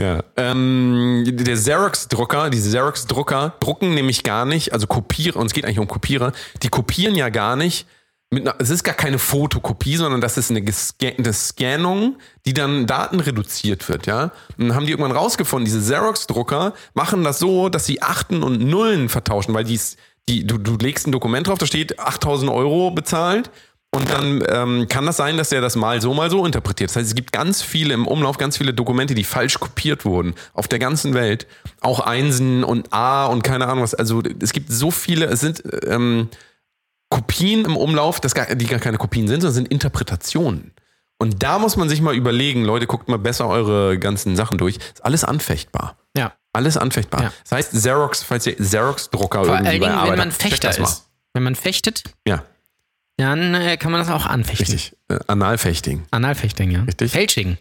[0.00, 5.64] Ja, ähm, der Xerox-Drucker, die Xerox-Drucker drucken nämlich gar nicht, also kopieren, und es geht
[5.64, 6.32] eigentlich um Kopierer,
[6.64, 7.86] die kopieren ja gar nicht,
[8.30, 12.54] mit einer, es ist gar keine Fotokopie, sondern das ist eine, gesca- eine Scannung, die
[12.54, 14.32] dann Daten reduziert wird, ja.
[14.58, 18.60] Und dann haben die irgendwann rausgefunden, diese Xerox-Drucker machen das so, dass sie Achten und
[18.60, 19.96] Nullen vertauschen, weil die's,
[20.28, 23.50] die, du, du legst ein Dokument drauf, da steht 8000 Euro bezahlt
[23.94, 26.90] und dann ähm, kann das sein, dass er das mal so, mal so interpretiert.
[26.90, 30.34] Das heißt, es gibt ganz viele im Umlauf, ganz viele Dokumente, die falsch kopiert wurden.
[30.52, 31.46] Auf der ganzen Welt.
[31.80, 33.94] Auch Einsen und A und keine Ahnung was.
[33.94, 36.28] Also es gibt so viele, es sind ähm,
[37.08, 40.72] Kopien im Umlauf, das gar, die gar keine Kopien sind, sondern sind Interpretationen.
[41.18, 44.78] Und da muss man sich mal überlegen, Leute, guckt mal besser eure ganzen Sachen durch.
[44.78, 45.96] Ist alles anfechtbar.
[46.16, 46.32] Ja.
[46.52, 47.22] Alles anfechtbar.
[47.22, 47.32] Ja.
[47.44, 50.88] Das heißt, Xerox, falls ihr Xerox-Drucker irgendwie allen bei Dingen, Arbeit wenn man Fechter mal.
[50.88, 51.04] ist.
[51.32, 52.44] Wenn man fechtet, Ja,
[53.16, 54.66] dann äh, kann man das auch anfechten.
[54.66, 54.96] richtig.
[55.08, 56.04] Äh, Analfechting.
[56.10, 56.82] Analfechting, ja.
[56.82, 57.12] Richtig.
[57.12, 57.58] Fälsching.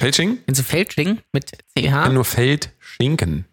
[0.00, 0.38] Fälsching?
[0.46, 1.90] Kennst du Fälsching mit Ich CH?
[1.90, 3.44] kann nur Feldschinken.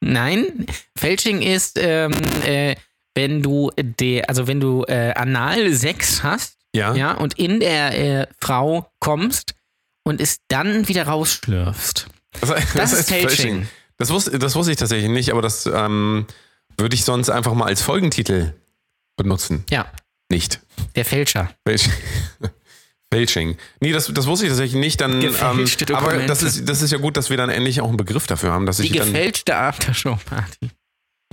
[0.00, 0.66] Nein.
[0.96, 2.12] Fälsching ist, ähm,
[2.44, 2.76] äh,
[3.14, 6.94] wenn du de, also wenn du äh, Analsex hast, Ja.
[6.94, 9.54] ja, und in der äh, Frau kommst
[10.04, 12.06] und es dann wieder rausschlürfst.
[12.40, 13.68] Das, das, ist Fälsching.
[13.98, 16.26] Das wusste, das wusste ich tatsächlich nicht, aber das ähm,
[16.78, 18.54] würde ich sonst einfach mal als Folgentitel
[19.16, 19.64] benutzen.
[19.70, 19.90] Ja,
[20.30, 20.60] Nicht.
[20.96, 21.50] der Fälscher.
[21.66, 21.92] Fälsching.
[23.12, 23.56] Fälsching.
[23.80, 25.00] Nee, das, das wusste ich tatsächlich nicht.
[25.00, 25.34] Dann, ähm,
[25.94, 28.52] aber das ist, das ist ja gut, dass wir dann endlich auch einen Begriff dafür
[28.52, 28.66] haben.
[28.66, 30.70] Dass Die ich gefälschte Aftershow-Party.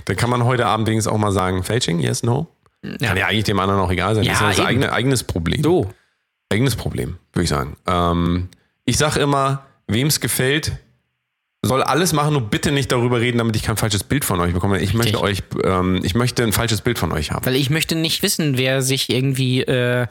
[0.04, 2.48] dann kann man heute Abend wenigstens auch mal sagen, Fälsching, yes, no.
[2.82, 4.24] Kann ja eigentlich dem anderen auch egal sein.
[4.24, 5.62] Ja, das ist ja das eigene, eigenes Problem.
[5.62, 5.92] So.
[6.50, 7.76] Eigenes Problem, würde ich sagen.
[7.86, 8.48] Ähm,
[8.84, 10.72] ich sage immer, wem es gefällt,
[11.68, 14.52] soll alles machen, nur bitte nicht darüber reden, damit ich kein falsches Bild von euch
[14.52, 14.80] bekomme.
[14.80, 17.44] Ich möchte euch, ähm, ich möchte ein falsches Bild von euch haben.
[17.46, 20.06] Weil ich möchte nicht wissen, wer sich irgendwie äh,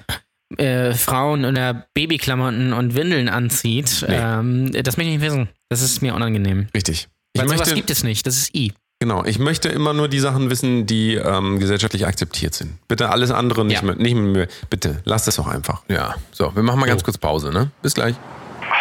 [0.57, 4.05] äh, Frauen oder Babyklamotten und Windeln anzieht.
[4.07, 5.49] Ähm, das möchte ich nicht wissen.
[5.69, 6.67] Das ist mir unangenehm.
[6.73, 7.09] Richtig.
[7.33, 8.25] Ich Weil sowas möchte, gibt es nicht.
[8.25, 8.71] Das ist I.
[8.99, 12.77] genau, ich möchte immer nur die Sachen wissen, die ähm, gesellschaftlich akzeptiert sind.
[12.87, 13.87] Bitte alles andere nicht, Ja.
[13.87, 14.47] mit, nicht mit mir.
[14.69, 15.83] Bitte, lasst es doch einfach.
[15.89, 17.69] Ja, so, wir machen mal ganz kurz Pause, ne?
[17.81, 18.15] Bis gleich.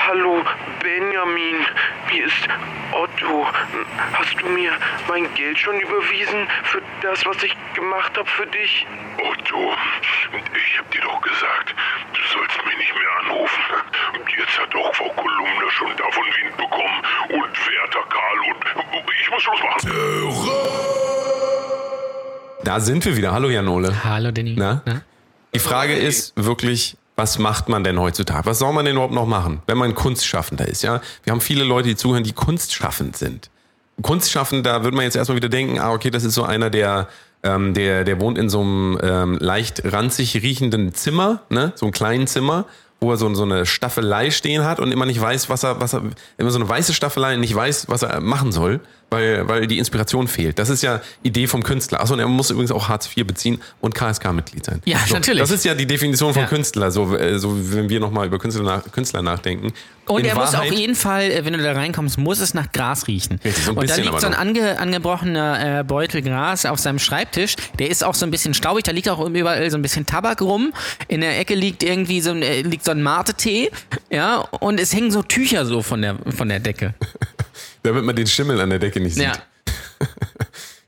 [0.08, 0.42] Hallo.
[2.16, 2.48] Hier ist
[2.92, 3.46] Otto.
[4.14, 4.72] Hast du mir
[5.06, 8.86] mein Geld schon überwiesen für das, was ich gemacht habe für dich?
[9.18, 9.74] Otto,
[10.32, 11.74] ich hab dir doch gesagt,
[12.14, 13.62] du sollst mich nicht mehr anrufen.
[14.14, 17.02] Und jetzt hat auch Frau Kolumna schon davon Wind bekommen.
[17.28, 18.64] Und Werter Karl und
[19.20, 19.90] ich muss Schluss machen.
[22.64, 23.32] Da sind wir wieder.
[23.32, 24.04] Hallo Janole.
[24.04, 24.54] Hallo, Danny.
[24.56, 24.82] Na?
[25.52, 28.44] Die Frage ist wirklich, was macht man denn heutzutage?
[28.44, 30.82] Was soll man denn überhaupt noch machen, wenn man Kunstschaffender ist?
[30.82, 33.50] Ja, wir haben viele Leute, die zuhören, die kunstschaffend sind.
[34.02, 37.08] Kunstschaffend, da würde man jetzt erstmal wieder denken, ah, okay, das ist so einer, der,
[37.42, 41.92] ähm, der, der wohnt in so einem ähm, leicht ranzig riechenden Zimmer, ne, so einem
[41.92, 42.66] kleinen Zimmer,
[43.00, 45.94] wo er so, so eine Staffelei stehen hat und immer nicht weiß, was er, was
[45.94, 46.02] er,
[46.36, 49.78] immer so eine weiße Staffelei und nicht weiß, was er machen soll, weil, weil die
[49.78, 50.58] Inspiration fehlt.
[50.58, 52.00] Das ist ja Idee vom Künstler.
[52.00, 54.82] Achso, und er muss übrigens auch Hartz IV beziehen und KSK-Mitglied sein.
[54.84, 55.40] Ja, natürlich.
[55.40, 56.48] Das ist ja die Definition von Ja.
[56.48, 59.72] Künstler, so, äh, so wenn wir nochmal über Künstler, nach, Künstler nachdenken.
[60.06, 62.54] Und In er muss Wahrheit- auf jeden Fall, äh, wenn du da reinkommst, muss es
[62.54, 63.40] nach Gras riechen.
[63.44, 66.98] Richtig, so ein und da liegt so ein ange, angebrochener äh, Beutel Gras auf seinem
[66.98, 67.54] Schreibtisch.
[67.78, 68.84] Der ist auch so ein bisschen staubig.
[68.84, 70.72] Da liegt auch überall so ein bisschen Tabak rum.
[71.08, 73.70] In der Ecke liegt irgendwie so ein, äh, liegt so ein Mate-Tee.
[74.10, 76.94] Ja, und es hängen so Tücher so von der, von der Decke.
[77.86, 79.24] damit man den Schimmel an der Decke nicht sieht.
[79.24, 79.34] Ja.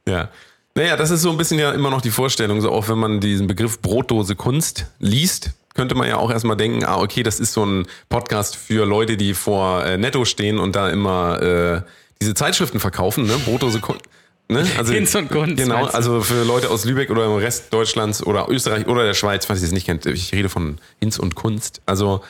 [0.06, 0.30] Ja.
[0.74, 3.20] Naja, das ist so ein bisschen ja immer noch die Vorstellung, so auch wenn man
[3.20, 7.52] diesen Begriff Brotdose Kunst liest, könnte man ja auch erstmal denken, ah, okay, das ist
[7.52, 11.82] so ein Podcast für Leute, die vor äh, Netto stehen und da immer äh,
[12.22, 13.34] diese Zeitschriften verkaufen, ne?
[13.44, 14.02] Brotdose Kunst.
[14.48, 14.66] Ne?
[14.78, 18.48] Also, Hinz und Kunst, Genau, also für Leute aus Lübeck oder im Rest Deutschlands oder
[18.48, 21.82] Österreich oder der Schweiz, falls ihr es nicht kennt, ich rede von Hinz und Kunst.
[21.84, 22.22] Also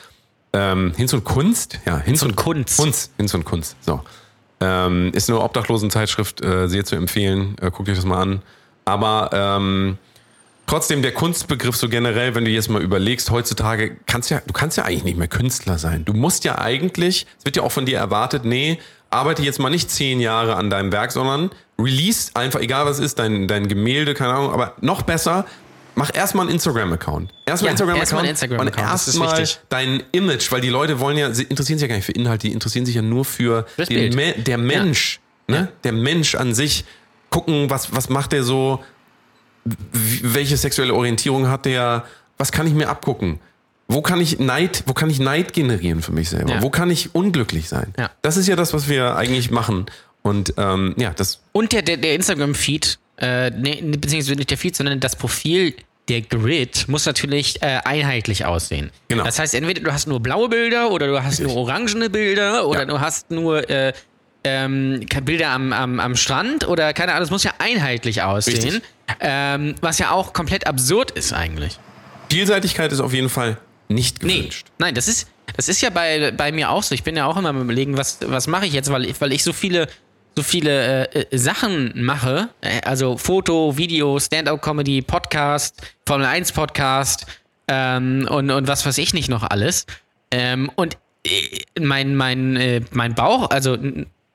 [0.51, 1.79] ähm, Hinz und Kunst?
[1.85, 2.77] Ja, Hinz, und Kunst.
[2.77, 3.11] Kunst.
[3.17, 3.77] Hinz und Kunst.
[3.81, 4.01] So.
[4.61, 7.55] Ähm, ist eine Obdachlosenzeitschrift, äh, sehr zu empfehlen.
[7.61, 8.41] Äh, guckt euch das mal an.
[8.85, 9.97] Aber ähm,
[10.67, 14.77] trotzdem der Kunstbegriff so generell, wenn du jetzt mal überlegst, heutzutage kannst ja, du kannst
[14.77, 16.05] ja eigentlich nicht mehr Künstler sein.
[16.05, 18.79] Du musst ja eigentlich, es wird ja auch von dir erwartet, nee,
[19.09, 23.19] arbeite jetzt mal nicht zehn Jahre an deinem Werk, sondern release einfach, egal was ist,
[23.19, 25.45] dein, dein Gemälde, keine Ahnung, aber noch besser,
[25.99, 27.29] mach erstmal einen Instagram-Account.
[27.45, 31.43] Erstmal Ja, Instagram-Account erstmal Instagram-Account, und erstmal dein Image, weil die Leute wollen ja, sie
[31.43, 34.15] interessieren sich ja gar nicht für Inhalt, die interessieren sich ja nur für den.
[34.15, 35.67] Me der Mensch, ne?
[35.83, 36.85] Der Mensch an sich
[37.29, 38.81] gucken, was, was macht der so,
[39.65, 42.05] welche sexuelle Orientierung hat der,
[42.37, 43.39] was kann ich mir abgucken?
[43.89, 46.53] Wo kann ich Neid, wo kann ich Neid generieren für mich selber?
[46.53, 46.61] Ja.
[46.61, 47.93] Wo kann ich unglücklich sein?
[47.97, 48.09] Ja.
[48.21, 49.87] Das ist ja das, was wir eigentlich machen.
[50.21, 54.75] Und ähm, ja, das Und der, der, der Instagram-Feed, äh, nee, beziehungsweise nicht der Feed,
[54.75, 55.73] sondern das Profil,
[56.09, 58.91] der Grid, muss natürlich äh, einheitlich aussehen.
[59.07, 59.23] Genau.
[59.23, 62.81] Das heißt, entweder du hast nur blaue Bilder oder du hast nur orangene Bilder oder
[62.81, 62.85] Ja.
[62.85, 63.93] du hast nur äh,
[64.43, 68.81] ähm, Bilder am, am, am Strand oder keine Ahnung, es muss ja einheitlich aussehen.
[69.19, 71.77] Ähm, was ja auch komplett absurd ist eigentlich.
[72.31, 73.57] Vielseitigkeit ist auf jeden Fall
[73.87, 74.67] nicht Nee, gewünscht.
[74.77, 76.93] nein, das ist, das ist ja bei, bei mir auch so.
[76.93, 79.43] Ich bin ja auch immer am überlegen, was, was mache ich jetzt, weil weil ich
[79.43, 79.87] so viele,
[80.35, 82.49] so viele äh, äh, Sachen mache.
[82.61, 87.25] Äh, also Foto, Video, Stand-up-Comedy, Podcast, Formel 1 Podcast
[87.67, 89.85] ähm, und, und was weiß ich nicht noch alles.
[90.31, 93.77] Ähm, und äh, mein, mein, äh, mein Bauch, also,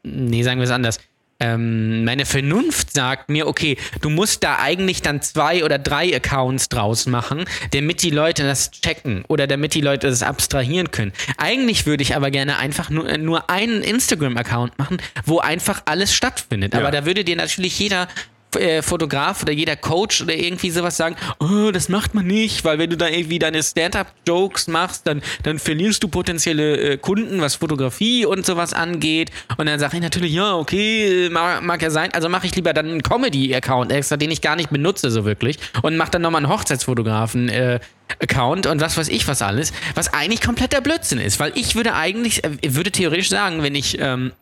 [0.02, 0.98] nee, sagen wir es anders.
[1.44, 6.70] Ähm, meine Vernunft sagt mir, okay, du musst da eigentlich dann zwei oder drei Accounts
[6.70, 11.12] draus machen, damit die Leute das checken oder damit die Leute das abstrahieren können.
[11.36, 16.14] Eigentlich würde ich aber gerne einfach nur, äh, nur einen Instagram-Account machen, wo einfach alles
[16.14, 16.74] stattfindet.
[16.74, 18.08] Aber da würde dir natürlich jeder
[18.56, 22.78] äh, Fotograf oder jeder Coach oder irgendwie sowas sagen, oh, das macht man nicht, weil
[22.78, 27.56] wenn du da irgendwie deine Stand-up-Jokes machst, dann, dann verlierst du potenzielle äh, Kunden, was
[27.56, 29.30] Fotografie und sowas angeht.
[29.56, 32.12] Und dann sage ich natürlich, ja, okay, äh, mag, mag ja sein.
[32.12, 35.58] Also mache ich lieber dann einen Comedy-Account extra, den ich gar nicht benutze so wirklich
[35.82, 37.48] und mache dann nochmal einen Hochzeitsfotografen.
[37.48, 37.80] Äh,
[38.20, 41.94] Account und was weiß ich was alles, was eigentlich kompletter Blödsinn ist, weil ich würde
[41.94, 44.32] eigentlich, äh, würde theoretisch sagen, wenn ich ähm,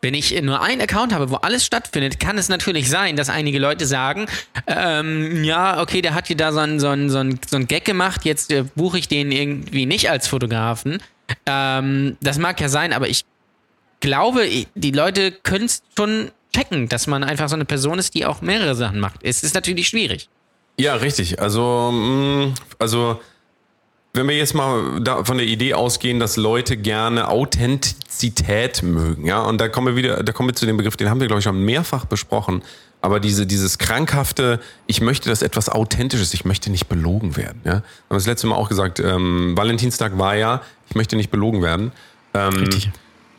[0.00, 3.58] wenn ich nur einen Account habe, wo alles stattfindet, kann es natürlich sein, dass einige
[3.58, 4.26] Leute sagen,
[4.66, 7.84] ähm, ja, okay, der hat hier da so einen so so einen- so einen Gag
[7.84, 10.98] gemacht, jetzt äh, buche ich den irgendwie nicht als Fotografen.
[11.46, 13.24] Ähm, das mag ja sein, aber ich
[14.00, 18.26] glaube, die Leute können es schon checken, dass man einfach so eine Person ist, die
[18.26, 19.20] auch mehrere Sachen macht.
[19.22, 20.28] Es ist natürlich schwierig.
[20.78, 21.40] Ja, richtig.
[21.40, 23.20] Also, mh, also
[24.14, 29.40] wenn wir jetzt mal da von der Idee ausgehen, dass Leute gerne Authentizität mögen, ja,
[29.40, 31.38] und da kommen wir wieder, da kommen wir zu dem Begriff, den haben wir, glaube
[31.38, 32.62] ich, schon mehrfach besprochen.
[33.00, 37.60] Aber diese, dieses krankhafte, ich möchte, dass etwas authentisch ist, ich möchte nicht belogen werden.
[37.64, 37.72] Ja?
[37.72, 41.62] Haben wir das letzte Mal auch gesagt, ähm, Valentinstag war ja, ich möchte nicht belogen
[41.62, 41.90] werden.
[42.34, 42.68] Ähm,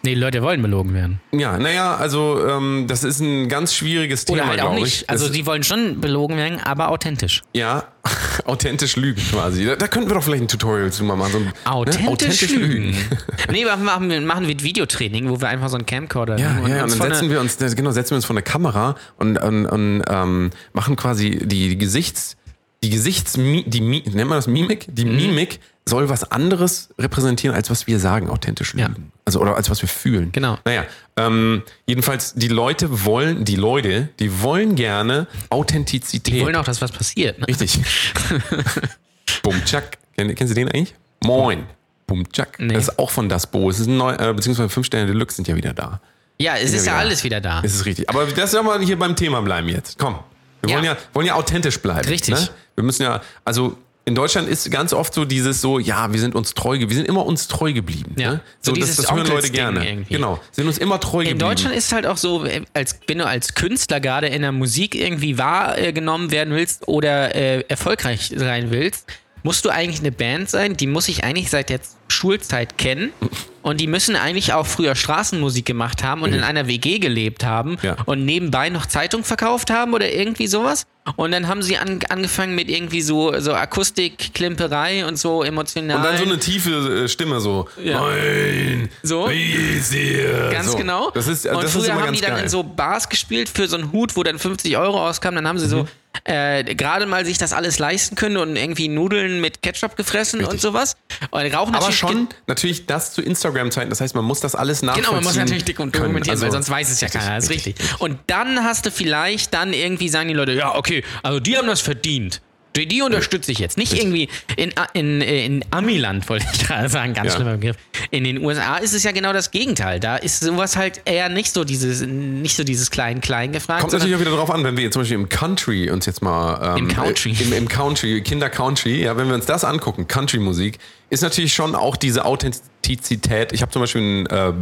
[0.05, 1.21] Nee, Leute wollen belogen werden.
[1.31, 5.03] ja, naja, also ähm, das ist ein ganz schwieriges Oder Thema, halt auch nicht.
[5.03, 5.09] ich.
[5.09, 7.41] Also Das- die wollen schon belogen werden, aber authentisch.
[7.53, 7.85] Ja,
[8.45, 9.65] authentisch lügen quasi.
[9.65, 11.31] Da, da könnten wir doch vielleicht ein Tutorial zu mal machen.
[11.31, 11.53] So ein, ne?
[11.63, 12.95] Authentisch, lügen.
[13.51, 16.67] nee, machen, machen, wir- machen wir Videotraining, wo wir einfach so einen Camcorder Ja, nehmen
[16.69, 19.65] ja, und dann setzen wir uns, genau, setzen wir uns vor eine Kamera und, und,
[19.67, 22.35] und ähm, machen quasi die, die Gesichts,
[22.83, 24.85] die Gesichts, die, nennt man das Mimik?
[24.89, 25.15] Die Mhm.
[25.15, 28.87] Mimik soll was anderes repräsentieren, als was wir sagen, authentisch Ja.
[28.87, 29.11] lügen.
[29.25, 30.31] Also, oder als was wir fühlen.
[30.33, 30.57] Genau.
[30.65, 30.85] Naja,
[31.17, 36.35] ähm, jedenfalls, die Leute wollen, die Leute, die wollen gerne Authentizität.
[36.35, 37.39] Die wollen auch, dass was passiert.
[37.39, 37.47] Ne?
[37.47, 37.79] Richtig.
[39.43, 39.97] Bumchak.
[40.15, 40.93] Kenn, kennst du den eigentlich?
[41.23, 41.63] Moin.
[42.07, 42.59] Bumchak.
[42.59, 42.73] Nee.
[42.73, 43.69] Das ist auch von Das Bo.
[43.69, 46.01] Es ist ein neu, äh, beziehungsweise fünf Sterne Deluxe sind ja wieder da.
[46.39, 46.95] Ja, es ist ja wieder.
[46.95, 47.61] alles wieder da.
[47.61, 48.09] Das ist richtig.
[48.09, 49.97] Aber das soll mal hier beim Thema bleiben jetzt.
[49.97, 50.19] Komm.
[50.61, 50.75] Wir Ja.
[50.75, 52.07] wollen ja, wollen ja authentisch bleiben.
[52.07, 52.33] Richtig.
[52.35, 52.49] Ne?
[52.75, 56.35] Wir müssen ja, also in Deutschland ist ganz oft so dieses so, ja, wir sind
[56.35, 58.15] uns treu, wir sind immer uns treu geblieben.
[58.17, 58.31] Ja.
[58.31, 58.41] Ne?
[58.59, 59.87] So So, das, dieses das hören Leute gerne.
[59.87, 60.15] irgendwie.
[60.15, 60.41] Genau.
[60.51, 61.39] Sind uns immer treu In geblieben.
[61.39, 64.51] Deutschland ist es halt auch so, äh, als, wenn du als Künstler gerade in der
[64.51, 69.07] Musik irgendwie wahrgenommen werden willst oder äh, erfolgreich sein willst,
[69.43, 71.79] musst du eigentlich eine Band sein, die muss ich eigentlich seit der
[72.13, 73.11] Schulzeit kennen.
[73.63, 77.77] Und die müssen eigentlich auch früher Straßenmusik gemacht haben und in einer WG gelebt haben
[77.81, 77.95] Ja.
[78.05, 80.85] und nebenbei noch Zeitung verkauft haben oder irgendwie sowas.
[81.15, 85.95] Und dann haben sie an, angefangen mit irgendwie so, so Akustik, Klimperei und so emotional.
[85.95, 87.69] Und dann so eine tiefe äh, Stimme so.
[87.81, 88.01] Ja.
[88.01, 88.89] Moin.
[89.01, 89.29] So.
[89.29, 90.49] Wie ist ihr?
[90.51, 90.77] Ganz so.
[90.77, 91.09] genau.
[91.11, 92.43] Das ist, und das früher ist haben die dann geil.
[92.43, 95.35] in so Bars gespielt für so einen Hut, wo dann 50 Euro rauskam.
[95.35, 95.87] Dann haben sie so
[96.25, 100.61] äh, gerade mal sich das alles leisten können und irgendwie Nudeln mit Ketchup gefressen und
[100.61, 100.95] sowas.
[101.31, 103.89] Und rauchen Aber schon natürlich das zu Instagram-Zeiten.
[103.89, 105.03] Das heißt, man muss das alles nachvollziehen.
[105.05, 106.41] Genau, man muss natürlich dick und dokumentieren, können.
[106.41, 107.35] weil Also- sonst weiß es ja keiner.
[107.35, 107.75] Das ist richtig.
[107.99, 111.67] Und dann hast du vielleicht dann irgendwie sagen die Leute, ja, okay, also die haben
[111.67, 112.41] das verdient.
[112.75, 113.77] Die, die unterstütze ich jetzt.
[113.77, 117.35] Nicht irgendwie in, in, in Amiland, wollte ich gerade sagen, ganz Ja.
[117.35, 117.77] schlimmer Begriff.
[118.09, 119.99] In den USA ist es ja genau das Gegenteil.
[119.99, 123.81] Da ist sowas halt eher nicht so dieses, nicht so dieses Klein-Klein gefragt.
[123.81, 126.21] Kommt natürlich auch wieder drauf an, wenn wir jetzt zum Beispiel im Country uns jetzt
[126.21, 126.77] mal.
[126.77, 127.35] Ähm, Im Country.
[127.39, 131.95] Im, Im Country, Kinder-Country, ja, wenn wir uns das angucken, Country-Musik, ist natürlich schon auch
[131.95, 133.53] diese Authentizität.
[133.53, 134.53] Ich habe zum Beispiel einen äh,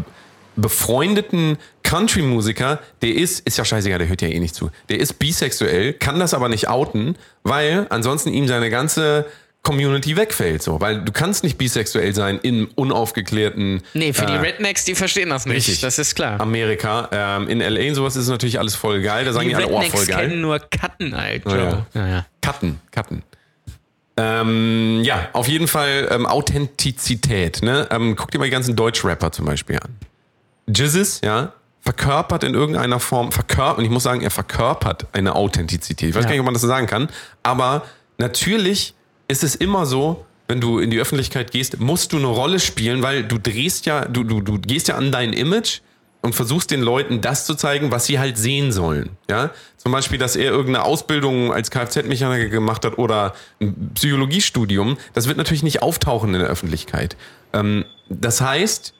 [0.57, 1.57] befreundeten
[1.91, 4.71] Country-Musiker, der ist, ist ja scheißegal, der hört ja eh nicht zu.
[4.87, 9.25] Der ist bisexuell, kann das aber nicht outen, weil ansonsten ihm seine ganze
[9.61, 14.37] Community wegfällt, so, weil du kannst nicht bisexuell sein in unaufgeklärten Nee, für die äh,
[14.37, 15.57] Rednecks, die verstehen das nicht.
[15.57, 15.81] richtig.
[15.81, 16.39] Das ist klar.
[16.39, 17.09] Amerika.
[17.11, 19.25] Ähm, in LA und sowas ist natürlich alles voll geil.
[19.25, 20.29] Da sagen die, die alle, oh, voll geil.
[20.29, 21.57] kennen nur Cutten, Alter.
[21.93, 22.25] Ja, Ja, ja.
[22.41, 23.21] Cutten, Cutten.
[24.15, 27.61] Ähm, ja, auf jeden Fall ähm, Authentizität.
[27.63, 27.85] Ne?
[27.91, 29.97] Ähm, guck dir mal die ganzen Deutsch-Rapper zum Beispiel an.
[30.73, 31.51] Jizzes, ja,
[31.81, 36.09] verkörpert in irgendeiner Form, verkörpert, und ich muss sagen, er verkörpert eine Authentizität.
[36.09, 36.29] Ich weiß Ja.
[36.29, 37.09] gar nicht, ob man das so sagen kann,
[37.43, 37.83] aber
[38.17, 38.93] natürlich
[39.27, 43.01] ist es immer so, wenn du in die Öffentlichkeit gehst, musst du eine Rolle spielen,
[43.01, 45.79] weil du drehst ja, du, du, du gehst ja an dein Image
[46.21, 49.11] und versuchst den Leuten das zu zeigen, was sie halt sehen sollen.
[49.29, 49.51] Ja?
[49.77, 55.37] Zum Beispiel, dass er irgendeine Ausbildung als Kfz-Mechaniker gemacht hat oder ein Psychologiestudium, das wird
[55.37, 57.15] natürlich nicht auftauchen in der Öffentlichkeit.
[57.53, 58.93] Ähm, das heißt,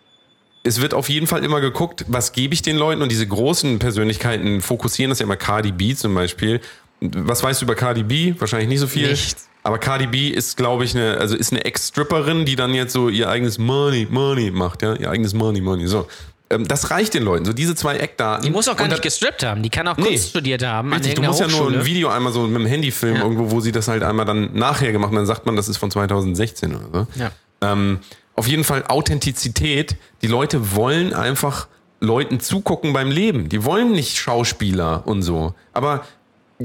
[0.63, 3.79] es wird auf jeden Fall immer geguckt, was gebe ich den Leuten und diese großen
[3.79, 6.61] Persönlichkeiten fokussieren das ja immer Cardi B zum Beispiel.
[6.99, 8.35] Was weißt du über Cardi B?
[8.37, 9.09] Wahrscheinlich nicht so viel.
[9.09, 9.47] Nichts.
[9.63, 13.09] Aber Cardi B ist, glaube ich, eine, also ist eine Ex-Stripperin, die dann jetzt so
[13.09, 16.07] ihr eigenes Money, Money macht, ja, ihr eigenes Money, Money, so.
[16.51, 18.43] Ähm, das reicht den Leuten, so diese zwei Eckdaten.
[18.43, 19.63] Die muss auch gar Und nicht gestrippt haben.
[19.63, 20.03] Die kann auch Nee.
[20.09, 20.93] Kunst studiert haben.
[20.93, 21.85] Richtig, du musst ja nur ein.
[21.85, 23.23] Video einmal so mit dem Handy filmen, Ja.
[23.23, 25.77] irgendwo, wo sie das halt einmal dann nachher gemacht haben, dann sagt man, das ist
[25.77, 26.85] von 2016 oder
[27.15, 27.19] so.
[27.19, 27.31] Ja.
[27.61, 27.99] Ähm,
[28.41, 29.97] auf jeden Fall Authentizität.
[30.23, 31.67] Die Leute wollen einfach
[31.99, 33.49] Leuten zugucken beim Leben.
[33.49, 35.53] Die wollen nicht Schauspieler und so.
[35.73, 36.05] Aber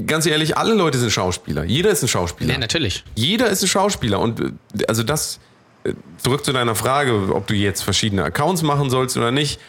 [0.07, 1.65] ganz ehrlich, alle Leute sind Schauspieler.
[1.65, 2.53] Jeder ist ein Schauspieler.
[2.53, 3.03] Ja, natürlich.
[3.13, 4.19] Jeder ist ein Schauspieler.
[4.19, 4.51] Und äh,
[4.87, 5.39] also das,
[5.83, 9.59] äh, zurück zu deiner Frage, ob du jetzt verschiedene Accounts machen sollst oder nicht.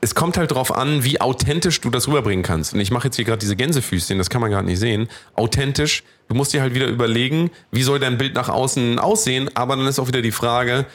[0.00, 2.74] Es kommt halt drauf an, wie authentisch du das rüberbringen kannst.
[2.74, 5.08] Und ich mache jetzt hier gerade diese Gänsefüßchen, das kann man gerade nicht sehen.
[5.34, 9.48] Authentisch, du musst dir halt wieder überlegen, wie soll dein Bild nach außen aussehen.
[9.54, 10.86] Aber dann ist auch wieder die Frage,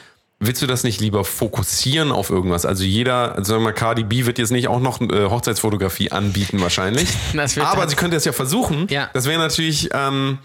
[0.42, 2.66] willst du das nicht lieber fokussieren auf irgendwas?
[2.66, 6.10] Also jeder, also sagen wir mal, Cardi B wird jetzt nicht auch noch äh, Hochzeitsfotografie
[6.10, 7.08] anbieten wahrscheinlich.
[7.60, 8.86] Aber sie könnte es ja versuchen.
[8.90, 9.08] Ja.
[9.14, 10.38] Das wäre natürlich, ähm,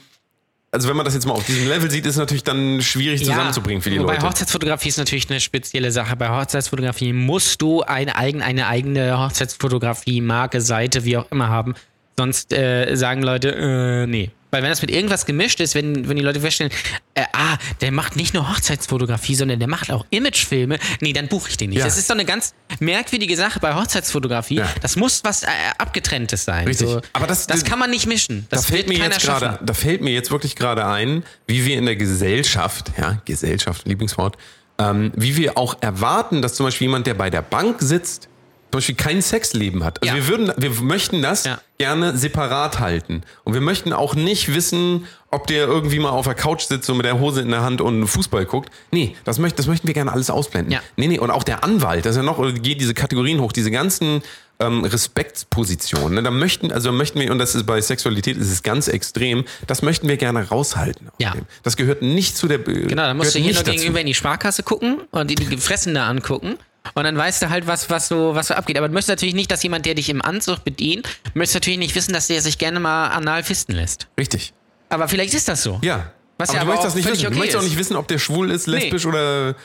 [0.71, 3.25] also wenn man das jetzt mal auf diesem Level sieht, ist es natürlich dann schwierig
[3.25, 4.21] zusammenzubringen für die Leute.
[4.21, 6.15] Hochzeitsfotografie ist natürlich eine spezielle Sache.
[6.15, 11.73] Bei Hochzeitsfotografie musst du eine, eigen, eine eigene Hochzeitsfotografie, Marke, Seite, wie auch immer haben.
[12.17, 14.31] Sonst äh, sagen Leute, äh, nee.
[14.49, 16.71] Weil wenn das mit irgendwas gemischt ist, wenn, wenn die Leute feststellen,
[17.15, 21.49] äh, ah, der macht nicht nur Hochzeitsfotografie, sondern der macht auch Imagefilme, nee, dann buche
[21.49, 21.79] ich den nicht.
[21.79, 21.85] Ja.
[21.85, 24.55] Das ist doch eine ganz merkwürdige Sache bei Hochzeitsfotografie.
[24.55, 24.69] Ja.
[24.81, 26.65] Das muss was äh, abgetrenntes sein.
[26.67, 26.87] Richtig.
[26.87, 28.47] So, Aber das- das kann man nicht mischen.
[28.49, 31.77] Das da fällt mir jetzt gerade, da fällt mir jetzt wirklich gerade ein, wie wir
[31.77, 34.37] in der Gesellschaft, ja, Gesellschaft, Lieblingswort,
[34.79, 38.29] ähm, wie wir auch erwarten, dass zum Beispiel jemand, der bei der Bank sitzt,
[38.71, 40.01] zum Beispiel kein Sexleben hat.
[40.01, 40.21] Also Ja.
[40.21, 41.59] wir würden, wir möchten das Ja.
[41.77, 43.23] gerne separat halten.
[43.43, 46.97] Und wir möchten auch nicht wissen, ob der irgendwie mal auf der Couch sitzt und
[46.97, 48.69] mit der Hose in der Hand und Fußball guckt.
[48.91, 50.71] Nee, das, möcht, das möchten wir gerne alles ausblenden.
[50.73, 50.81] Ja.
[50.97, 53.71] Nee, nee, und auch der Anwalt, das ist ja noch, geht diese Kategorien hoch, diese
[53.71, 54.21] ganzen
[54.59, 54.83] ähm,
[55.31, 56.15] Respektspositionen.
[56.15, 56.23] Ne?
[56.23, 59.81] Da möchten, also möchten wir, und das ist bei Sexualität ist es ganz extrem, das
[59.81, 61.07] möchten wir gerne raushalten.
[61.09, 61.31] aus Ja.
[61.31, 61.43] dem.
[61.63, 63.77] Das gehört nicht zu der Genau, dann musst du hier nur dazu.
[63.77, 66.57] gegenüber in die Sparkasse gucken und die, die Fressen da angucken.
[66.93, 68.77] Und dann weißt du halt, was, was, so, was so abgeht.
[68.77, 71.95] Aber du möchtest natürlich nicht, dass jemand, der dich im Anzug bedient, möchtest natürlich nicht
[71.95, 74.07] wissen, dass der sich gerne mal anal fisten lässt.
[74.19, 74.53] Richtig.
[74.89, 75.79] Aber vielleicht ist das so.
[75.81, 76.11] Ja.
[76.37, 77.21] Was aber ja du aber möchtest auch das nicht wissen.
[77.23, 79.55] du okay möchtest auch nicht wissen, ob der schwul ist, lesbisch oder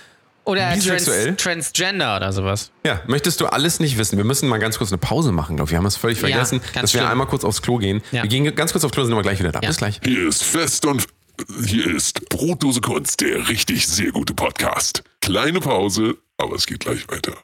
[0.44, 1.36] Oder Bisexuell?
[1.36, 2.70] Trans Transgender oder sowas.
[2.84, 4.16] Ja, möchtest du alles nicht wissen?
[4.16, 5.72] Wir müssen mal ganz kurz eine Pause machen, glaube ich.
[5.72, 7.10] Wir haben es völlig Ja, vergessen, ganz dass wir schlimm.
[7.12, 8.02] einmal kurz aufs Klo gehen.
[8.10, 8.22] Ja.
[8.22, 9.60] Wir gehen ganz kurz aufs Klo, sind aber gleich wieder da.
[9.60, 9.68] Ja.
[9.68, 10.00] Bis gleich.
[10.02, 11.06] Hier ist Fest und
[11.64, 15.02] hier ist Brotdose Kunst, der richtig sehr gute Podcast.
[15.20, 17.36] Kleine Pause, aber es geht gleich weiter.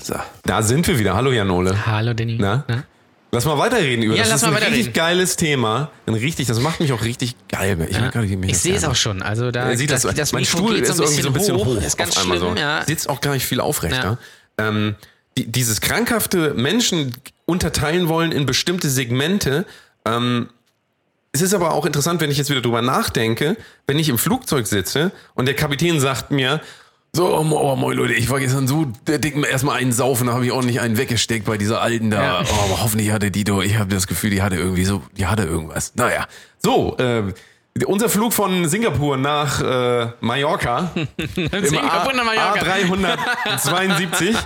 [0.00, 0.14] So.
[0.44, 1.14] Da sind wir wieder.
[1.14, 1.86] Hallo Janole.
[1.86, 2.38] Hallo, Danny.
[2.38, 2.64] Na?
[2.66, 2.84] Na?
[3.30, 4.30] Lass mal weiterreden über Ja, das.
[4.30, 5.90] lass ist mal ein richtig geiles Thema.
[6.06, 7.76] Ein richtig, das macht mich auch richtig geil.
[7.90, 8.10] Ich, Ja.
[8.22, 9.20] Ich das sehe es auch schon.
[9.22, 11.32] Also da Er sieht das, das, das mein Stuhl geht ist so irgendwie so ein
[11.34, 11.76] bisschen hoch.
[11.76, 12.54] Ist ganz auf schlimm, so.
[12.56, 12.84] ja.
[12.86, 14.18] Sitzt auch gar nicht viel aufrechter.
[14.58, 14.68] Ja.
[14.68, 14.94] Ähm,
[15.36, 17.12] die, dieses krankhafte Menschen
[17.44, 19.66] unterteilen wollen in bestimmte Segmente.
[20.06, 20.48] Ähm,
[21.32, 23.56] es ist aber auch interessant, wenn ich jetzt wieder drüber nachdenke,
[23.86, 26.62] wenn ich im Flugzeug sitze und der Kapitän sagt mir,
[27.18, 30.46] so, oh, oh, moin Leute, ich war gestern so dick erstmal einen saufen, da habe
[30.46, 32.22] ich ordentlich einen weggesteckt bei dieser alten da.
[32.22, 32.42] Ja.
[32.42, 35.26] Oh, aber hoffentlich hatte die doch, ich habe das Gefühl, die hatte irgendwie so, die
[35.26, 35.96] hatte irgendwas.
[35.96, 37.24] Naja, so, äh,
[37.86, 40.92] unser Flug von Singapur nach äh, Mallorca
[41.34, 42.62] Singapur nach Mallorca.
[42.62, 44.36] A372.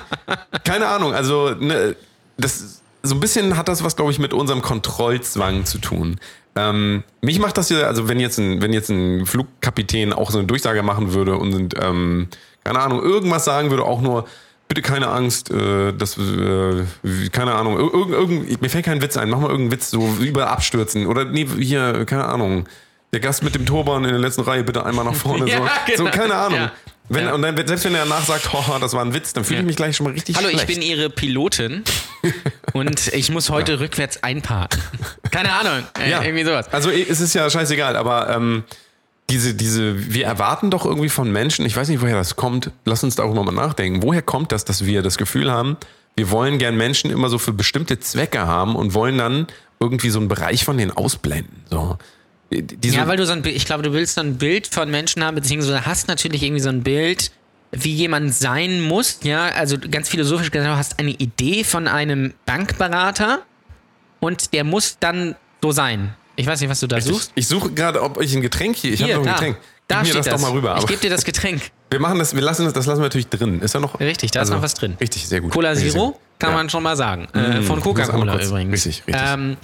[0.64, 1.94] Keine Ahnung, also ne,
[2.38, 6.18] das so ein bisschen hat das was, glaube ich, mit unserem Kontrollzwang zu tun.
[6.54, 10.38] Ähm, mich macht das ja, also wenn jetzt ein, wenn jetzt ein Flugkapitän auch so
[10.38, 12.28] eine Durchsage machen würde und ähm,
[12.64, 14.26] keine Ahnung, irgendwas sagen würde, auch nur
[14.68, 16.84] bitte keine Angst, äh, das, äh,
[17.30, 20.50] keine Ahnung, irgend, irgend, mir fällt kein Witz ein, mach mal irgendeinen Witz, so über
[20.50, 22.66] abstürzen oder nee, hier, keine Ahnung.
[23.12, 25.44] der Gast mit dem Turban in der letzten Reihe bitte einmal nach vorne.
[25.50, 25.96] Ja, so.
[25.96, 26.16] so, genau.
[26.16, 26.58] keine Ahnung.
[26.58, 26.72] Ja.
[27.08, 27.34] Wenn, Ja.
[27.34, 29.66] Und dann, selbst wenn er danach sagt, haha, das war ein Witz, dann fühle ich
[29.66, 30.68] mich gleich schon mal richtig Hallo, schlecht.
[30.68, 31.84] ich bin Ihre Pilotin
[32.72, 34.80] und ich muss heute rückwärts einparken.
[35.30, 36.22] Keine Ahnung, äh, ja.
[36.22, 36.72] irgendwie sowas.
[36.72, 38.64] Also es ist ja scheißegal, aber ähm,
[39.32, 43.02] diese, diese, wir erwarten doch irgendwie von Menschen, ich weiß nicht, woher das kommt, lass
[43.02, 44.02] uns darüber mal nachdenken.
[44.02, 45.78] Woher kommt das, dass wir das Gefühl haben,
[46.16, 49.46] wir wollen gern Menschen immer so für bestimmte Zwecke haben und wollen dann
[49.80, 51.64] irgendwie so einen Bereich von denen ausblenden.
[51.70, 51.96] So.
[52.50, 54.90] Diese, Ja, weil du so ein Bild, ich glaube, du willst so ein Bild von
[54.90, 57.32] Menschen haben, beziehungsweise hast natürlich irgendwie so ein Bild,
[57.70, 62.34] wie jemand sein muss, ja, also ganz philosophisch gesagt, du hast eine Idee von einem
[62.44, 63.40] Bankberater
[64.20, 66.14] und der muss dann so sein.
[66.36, 67.32] Ich weiß nicht, was du da suchst.
[67.34, 69.56] ich suche gerade, ob ich ein Getränk hier, ich habe noch ein da, Getränk.
[69.88, 70.76] da Gib mir steht das, doch mal rüber.
[70.78, 71.62] Ich gebe dir das Getränk.
[71.90, 73.60] wir machen das, wir lassen das, das lassen wir natürlich drin.
[73.60, 73.98] Ist da noch?
[74.00, 74.96] Richtig, da ist noch was drin.
[75.00, 75.50] Richtig, sehr gut.
[75.52, 76.56] Cola Zero, kann Ja.
[76.56, 77.28] man schon mal sagen.
[77.34, 78.72] Äh, Mm, von Coca-Cola übrigens.
[78.86, 79.22] richtig, richtig.
[79.26, 79.56] Ähm,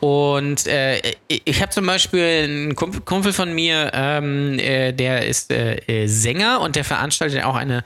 [0.00, 5.50] und äh, ich habe zum Beispiel einen Kumpel, Kumpel von mir, ähm, äh, der ist
[5.50, 7.82] äh, äh, Sänger und der veranstaltet auch eine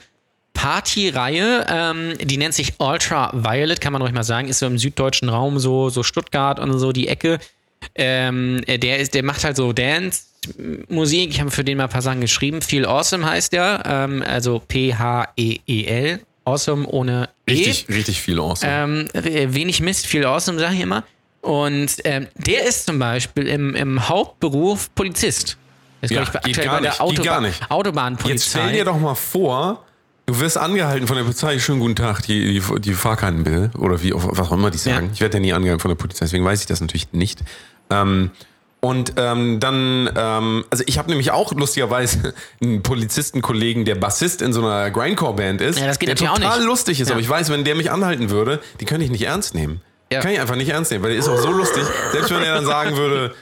[0.53, 4.77] Partyreihe, ähm, die nennt sich Ultra Violet, kann man ruhig mal sagen, ist so im
[4.77, 7.39] süddeutschen Raum, so, so Stuttgart und so die Ecke.
[7.95, 11.29] Ähm, äh, der, ist, der macht halt so Dance-Musik.
[11.31, 12.61] Ich habe für den mal ein paar Sachen geschrieben.
[12.61, 13.83] Feel Awesome heißt der.
[13.85, 16.19] Ähm, also P-H-E-E-L.
[16.45, 17.51] Awesome ohne E.
[17.51, 18.71] Richtig, richtig viel awesome.
[18.71, 21.03] Ähm, äh, wenig Mist, viel Awesome, sage ich immer.
[21.41, 25.57] Und ähm, der ist zum Beispiel im, im Hauptberuf Polizist.
[26.01, 27.71] Ist, Ja, ich, geht gar bei der nicht, geht Autoba gar nicht.
[27.71, 28.31] Autobahnpolizei.
[28.33, 29.85] Jetzt stell dir doch mal vor,
[30.29, 31.57] du wirst angehalten von der Polizei.
[31.59, 33.71] Schönen guten Tag, die, die, die Fahrkarten bitte.
[33.77, 35.07] Oder wie, was auch immer die sagen.
[35.07, 35.11] Ja.
[35.13, 37.39] Ich werde ja nie angehalten von der Polizei, deswegen weiß ich das natürlich nicht.
[37.89, 38.29] Ähm,
[38.81, 44.53] und ähm, dann, ähm, also ich habe nämlich auch lustigerweise einen Polizistenkollegen, der Bassist in
[44.53, 46.67] so einer Grindcore-Band ist, Ja, das geht der natürlich auch total nicht.
[46.67, 47.07] lustig ist.
[47.09, 47.15] Ja.
[47.15, 49.81] Aber ich weiß, wenn der mich anhalten würde, die könnte ich nicht ernst nehmen.
[50.11, 50.21] Ja.
[50.21, 51.83] Kann ich einfach nicht ernst nehmen, weil der ist auch so lustig.
[52.11, 53.35] Selbst wenn er dann sagen würde,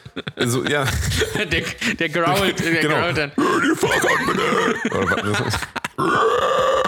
[0.45, 0.83] so, ja,
[1.35, 1.61] der,
[1.95, 2.95] der growlt, der Genau.
[2.99, 3.31] growlt dann.
[3.37, 5.45] die Fahrkarten bitte.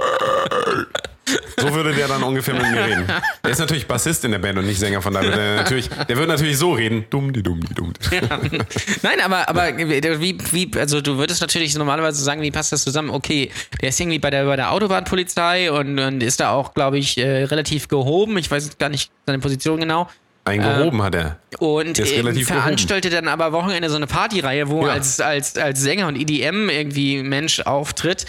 [1.59, 3.05] So würde der dann ungefähr mit mir reden.
[3.43, 5.89] Der ist natürlich Bassist in der Band und nicht Sänger, von daher wird er natürlich,
[6.07, 7.05] der wird natürlich so reden.
[7.09, 7.93] Dumm, die dumm, die dumm.
[9.01, 13.09] Nein, aber, aber wie, wie, also du würdest natürlich normalerweise sagen, wie passt das zusammen?
[13.09, 13.51] Okay,
[13.81, 17.17] der ist irgendwie bei der, bei der Autobahnpolizei und, und ist da auch, glaube ich,
[17.17, 18.37] äh, relativ gehoben.
[18.37, 20.07] Ich weiß gar nicht seine Position genau.
[20.45, 21.37] Ein gehoben hat er.
[21.59, 24.93] Und Der ähm, relativ veranstaltet dann aber Wochenende so eine Partyreihe, wo Ja.
[24.93, 28.25] als, als, als Sänger und EDM irgendwie Mensch auftritt.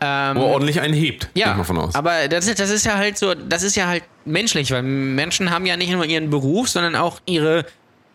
[0.00, 1.94] Ähm, Wo er ordentlich einen hebt, ja, ich mal von aus.
[1.94, 5.50] aber das ist, das ist ja halt so, das ist ja halt menschlich, weil Menschen
[5.50, 7.64] haben ja nicht nur ihren Beruf, sondern auch ihre,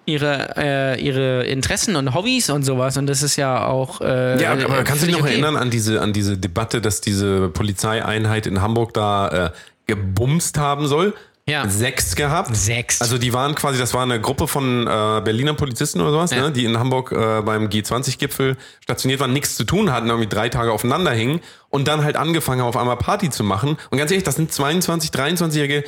[0.06, 2.98] ihre, äh, ihre Interessen und Hobbys und sowas.
[2.98, 4.02] Und das ist ja auch.
[4.02, 5.34] Äh, Ja, aber kannst du dich noch okay.
[5.34, 9.52] erinnern an diese, an diese Debatte, dass diese Polizeieinheit in Hamburg da äh,
[9.88, 11.14] gebumst haben soll?
[11.48, 11.68] Ja.
[11.70, 12.56] Sechs gehabt.
[12.56, 13.02] Sechs.
[13.02, 16.44] Also die waren quasi, das war eine Gruppe von äh, Berliner Polizisten oder sowas, Ja.
[16.44, 20.50] ne, die in Hamburg äh, beim G20-Gipfel stationiert waren, nichts zu tun hatten, irgendwie drei
[20.50, 23.78] Tage aufeinander hingen und dann halt angefangen haben, auf einmal Party zu machen.
[23.90, 25.84] Und ganz ehrlich, das sind 22, 23-jährige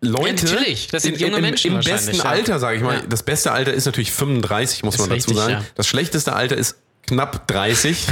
[0.00, 0.46] Leute.
[0.46, 0.88] Ja, natürlich.
[0.88, 2.24] Das sind in, junge in, Menschen Im besten ja.
[2.24, 3.02] Alter, sage ich mal.
[3.08, 5.66] Das beste Alter ist natürlich 35, muss Ist man dazu richtig, sagen.
[5.74, 6.76] Das schlechteste Alter ist
[7.06, 8.06] knapp 30.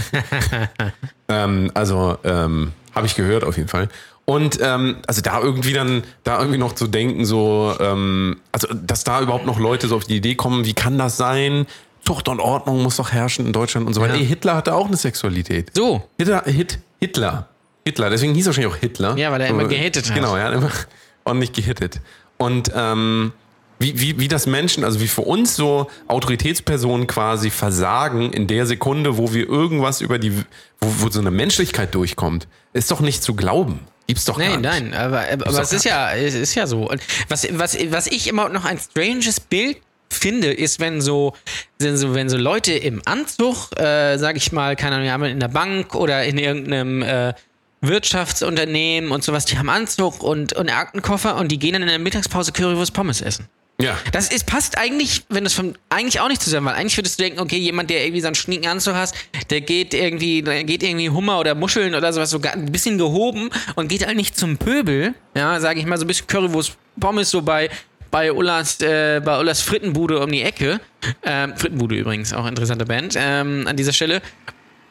[1.28, 3.88] ähm, also ähm, habe ich gehört auf jeden Fall.
[4.26, 9.04] Und ähm, also da irgendwie dann, da irgendwie noch zu denken, so, ähm, also dass
[9.04, 11.66] da überhaupt noch Leute so auf die Idee kommen, wie kann das sein?
[12.04, 14.14] Zucht und Ordnung muss doch herrschen in Deutschland und so weiter.
[14.14, 14.20] Ja.
[14.20, 15.70] Ey, Hitler hatte auch eine Sexualität.
[15.74, 16.08] So.
[16.18, 17.48] Hitler, Hit, Hitler.
[17.84, 19.16] Hitler, deswegen hieß er wahrscheinlich auch Hitler.
[19.16, 20.14] Ja, weil er immer So, gehittet hat.
[20.14, 20.70] Genau, er hat immer
[21.24, 22.00] ordentlich gehittet.
[22.36, 23.32] Und ähm,
[23.78, 28.66] wie, wie, wie das Menschen, also wie für uns so Autoritätspersonen quasi versagen in der
[28.66, 30.32] Sekunde, wo wir irgendwas über die,
[30.80, 33.80] wo, wo so eine Menschlichkeit durchkommt, ist doch nicht zu glauben.
[34.06, 34.92] Gibt's doch gar Nein, nicht.
[34.92, 36.88] nein, aber, aber doch es ist ja, es ist ja so.
[36.88, 39.78] Und was, was, was ich immer noch ein stranges Bild
[40.08, 41.34] finde, ist, wenn so,
[41.80, 45.48] wenn so, wenn so Leute im Anzug, äh, sag ich mal, keine Ahnung, in der
[45.48, 47.34] Bank oder in irgendeinem äh,
[47.80, 51.98] Wirtschaftsunternehmen und sowas, die haben Anzug und, und Aktenkoffer und die gehen dann in der
[51.98, 53.48] Mittagspause Currywurst Pommes essen.
[53.80, 53.98] Ja.
[54.12, 57.22] Das ist, passt eigentlich, wenn das von, eigentlich auch nicht zusammen, weil eigentlich würdest du
[57.22, 59.14] denken, okay, jemand, der irgendwie so einen schnieken Anzug hast,
[59.50, 63.50] der geht irgendwie, der geht irgendwie Hummer oder Muscheln oder sowas, so ein bisschen gehoben
[63.74, 67.30] und geht halt nicht zum Pöbel, ja, sage ich mal, so ein bisschen Currywurst Pommes
[67.30, 67.68] so bei,
[68.10, 70.80] bei Ullas, äh, bei Ullas Frittenbude um die Ecke.
[71.22, 74.22] Ähm, Frittenbude übrigens, auch interessante Band, ähm, an dieser Stelle.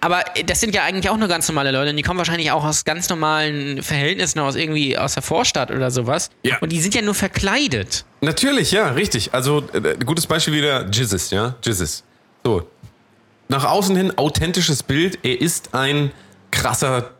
[0.02, 2.64] Aber das sind ja eigentlich auch nur ganz normale Leute und die kommen wahrscheinlich auch
[2.64, 6.30] aus ganz normalen Verhältnissen, aus irgendwie aus der Vorstadt oder sowas.
[6.43, 6.58] Ja.
[6.60, 8.06] Und die sind ja nur verkleidet.
[8.22, 9.34] Natürlich, ja, richtig.
[9.34, 11.56] Also, äh, gutes Beispiel wieder Jizzes, ja?
[11.64, 12.04] Jizzes.
[12.43, 12.68] So.
[13.48, 15.18] Nach außen hin authentisches Bild.
[15.24, 16.12] Er ist ein
[16.52, 17.12] krasser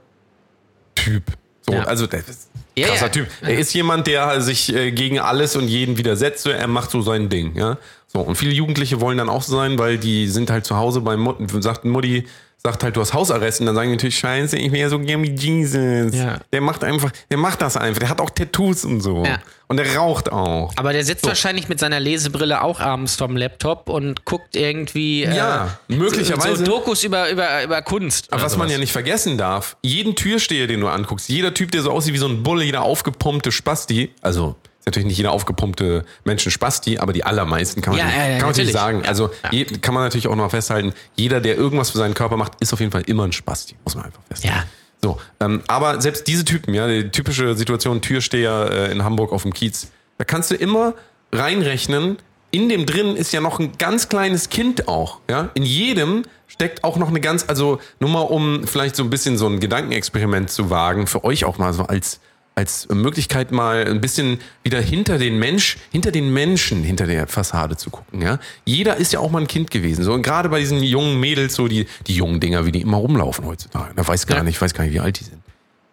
[0.96, 1.24] Typ.
[1.62, 1.84] So, Ja.
[1.86, 3.10] also, der ist krasser ja.
[3.10, 3.28] Typ.
[3.42, 6.44] Er ist jemand, der sich äh, gegen alles und jeden widersetzt.
[6.44, 7.78] So, Er macht so sein Ding, ja?
[8.08, 11.02] So, und viele Jugendliche wollen dann auch so sein, weil die sind halt zu Hause
[11.02, 12.28] bei Mut, sagt Mutti,
[12.66, 15.24] sagt halt, du hast Hausarrest und dann sagen die natürlich, scheiße, ich wäre so gern
[15.24, 16.16] wie Jesus.
[16.16, 16.40] Ja.
[16.52, 19.24] Der macht einfach, der macht das einfach, der hat auch Tattoos und so.
[19.24, 19.40] Ja.
[19.68, 20.72] Und der raucht auch.
[20.76, 25.36] Aber der sitzt wahrscheinlich mit seiner Lesebrille auch abends vorm Laptop und guckt irgendwie äh,
[25.36, 26.58] Ja, möglicherweise.
[26.58, 28.32] so Dokus über, über, über Kunst.
[28.32, 28.74] Aber was man sowas.
[28.74, 32.20] ja nicht vergessen darf, jeden Türsteher, den du anguckst, jeder Typ, der so aussieht wie
[32.20, 34.56] so ein Bulle, jeder aufgepumpte Spasti, also
[34.86, 38.22] ist natürlich nicht jeder aufgepumpte Menschen Spasti, aber die allermeisten kann man, Ja, nicht, ja,
[38.22, 39.04] ja, kann man natürlich natürlich.
[39.04, 39.06] sagen.
[39.08, 42.54] Also je, kann man natürlich auch noch festhalten, jeder, der irgendwas für seinen Körper macht,
[42.60, 44.58] ist auf jeden Fall immer ein Spasti, muss man einfach festhalten.
[44.58, 44.64] Ja.
[45.02, 49.42] So, ähm, aber selbst diese Typen, ja, die typische Situation, Türsteher äh, in Hamburg auf
[49.42, 50.94] dem Kiez, da kannst du immer
[51.32, 52.18] reinrechnen,
[52.52, 55.50] in dem drin ist ja noch ein ganz kleines Kind auch, ja.
[55.56, 59.38] In jedem steckt auch noch eine ganz, also nur mal um vielleicht so ein bisschen
[59.38, 62.20] so ein Gedankenexperiment zu wagen, für euch auch mal so als,
[62.56, 67.76] als Möglichkeit mal ein bisschen wieder hinter den Mensch, hinter den Menschen, hinter der Fassade
[67.76, 68.40] zu gucken, ja.
[68.64, 71.56] Jeder ist ja auch mal ein Kind gewesen, so und gerade bei diesen jungen Mädels,
[71.56, 74.44] so die, die jungen Dinger, wie die immer rumlaufen heutzutage, da weiß gar Ja.
[74.44, 75.42] nicht, ich weiß gar nicht, wie alt die sind.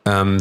[0.04, 0.38] Ähm,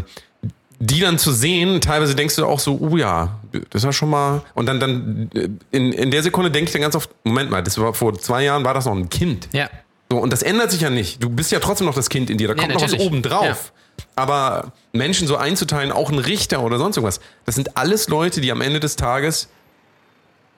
[0.83, 4.41] die dann zu sehen, teilweise denkst du auch so, oh ja, das war schon mal.
[4.55, 7.61] Und dann, dann äh, in, in der Sekunde denke ich dann ganz oft, Moment mal,
[7.61, 9.47] das war vor zwei Jahren war das noch ein Kind.
[9.53, 9.69] Ja.
[10.11, 11.23] So, und das ändert sich ja nicht.
[11.23, 13.71] Du bist ja trotzdem noch das Kind in dir, da kommt noch was oben drauf.
[14.15, 18.51] Aber Menschen so einzuteilen, auch ein Richter oder sonst irgendwas, das sind alles Leute, die
[18.51, 19.47] am Ende des Tages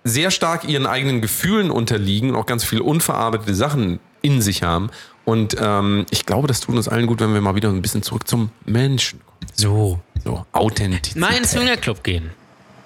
[0.04, 4.89] sehr stark ihren eigenen Gefühlen unterliegen und auch ganz viele unverarbeitete Sachen in sich haben.
[5.24, 8.04] Und ähm, ich glaube, das tut uns allen gut, wenn wir mal wieder ein bisschen
[8.04, 9.51] zurück zum Menschen kommen.
[9.54, 9.99] So.
[10.26, 11.20] So, Authentizität.
[11.22, 12.32] Mal ins Swingerclub gehen.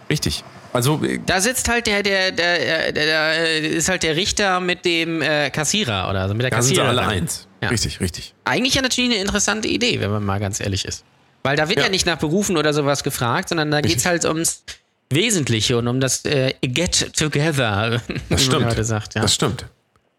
[0.10, 0.44] Richtig.
[0.74, 4.60] Also, äh, Da sitzt halt der, der, der, der, der, der ist halt der Richter
[4.60, 7.00] mit dem äh, Kassierer oder so, mit der da sind sie Kassiererin.
[7.00, 7.47] alle eins.
[7.62, 7.70] Ja.
[7.70, 8.34] Richtig, richtig.
[8.46, 11.04] Eigentlich ja natürlich eine interessante Idee, wenn man mal ganz ehrlich ist.
[11.44, 11.90] Weil da wird ja, Ja.
[11.90, 14.64] nicht nach Berufen oder sowas gefragt, sondern da geht es halt ums
[15.10, 18.62] Wesentliche und um das äh, Get Together, wie Das stimmt.
[18.62, 19.16] man heute sagt.
[19.16, 19.22] Ja.
[19.22, 19.66] Das stimmt.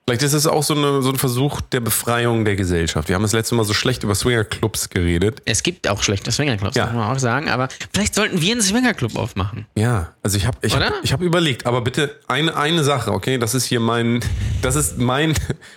[0.09, 3.09] Vielleicht ist es auch so, eine, so ein Versuch der Befreiung der Gesellschaft.
[3.09, 5.43] Wir haben das letzte Mal so schlecht über Swingerclubs geredet.
[5.45, 6.87] Es gibt auch schlechte Swingerclubs, Ja.
[6.87, 9.67] muss man auch sagen, aber vielleicht sollten wir einen Swingerclub aufmachen.
[9.75, 13.37] Ja, also ich habe ich hab, ich hab überlegt, aber bitte eine, eine Sache, okay?
[13.37, 14.21] Das ist hier mein,
[14.63, 15.35] das ist mein,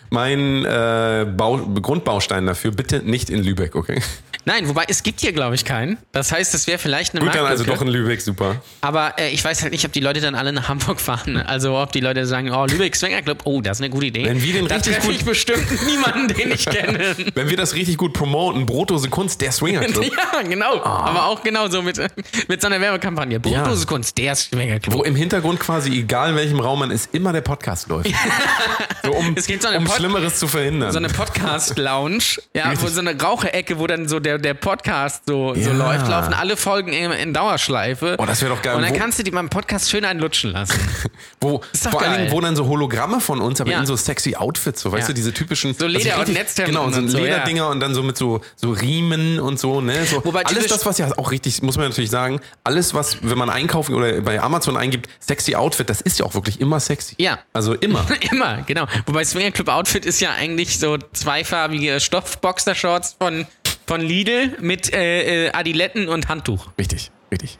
[0.09, 2.71] mein äh, Bau, Grundbaustein dafür.
[2.71, 4.01] Bitte nicht in Lübeck, okay?
[4.45, 5.97] Nein, wobei es gibt hier, glaube ich, keinen.
[6.11, 8.61] Das heißt, es wäre vielleicht eine Gut, dann also doch in Lübeck, super.
[8.81, 11.37] Aber äh, ich weiß halt nicht, ob die Leute dann alle nach Hamburg fahren.
[11.37, 14.25] Also ob die Leute sagen, oh, Lübeck Swingerclub, oh, das ist eine gute Idee.
[14.25, 17.15] Wenn wir den da richtig gut- ich bestimmt niemanden, den ich kenne.
[17.35, 20.05] Wenn wir das richtig gut promoten, Brotdose Kunst, der Swinger Club.
[20.33, 20.83] ja, genau.
[20.83, 21.99] Aber auch genau so mit,
[22.47, 23.39] mit so einer Werbekampagne.
[23.39, 24.95] Brotdose Kunst, der Swingerclub.
[24.95, 28.09] Wo im Hintergrund quasi, egal in welchem Raum man ist, immer der Podcast läuft.
[29.03, 30.91] so, um so eine um Schlimmeres zu verhindern.
[30.91, 35.53] So eine Podcast-Lounge, ja, wo so eine Raucherecke, wo dann so der, der Podcast so,
[35.55, 35.71] so Ja.
[35.75, 38.15] läuft, laufen alle Folgen in, in Dauerschleife.
[38.19, 38.75] Oh, das wär doch geil.
[38.75, 40.79] Und dann Wo- kannst du die beim Podcast schön einlutschen lassen.
[41.41, 42.17] Wo, Ist doch vor allen.
[42.21, 43.79] Dingen, wo dann so Hologramme von uns, aber Ja.
[43.79, 45.73] in so sexy Outfits, so weißt du, diese typischen.
[45.73, 47.17] So Leder- was ich und Netzhemden Genau, so und so.
[47.17, 50.05] Lederdinger und dann so mit so, so Riemen und so, ne?
[50.05, 53.37] So, Wobei alles das, was ja auch richtig, muss man natürlich sagen, alles, was, wenn
[53.37, 57.15] man einkaufen oder bei Amazon eingibt, sexy Outfit, das ist ja auch wirklich immer sexy.
[57.17, 57.39] Ja.
[57.53, 58.05] Also immer.
[58.31, 58.85] Immer, genau.
[59.07, 63.45] Wobei Swingerclub Outfit ist ja eigentlich so zweifarbige Stoffboxershorts von,
[63.91, 66.67] von Lidl mit äh, äh, Adiletten und Handtuch.
[66.79, 67.57] richtig, richtig.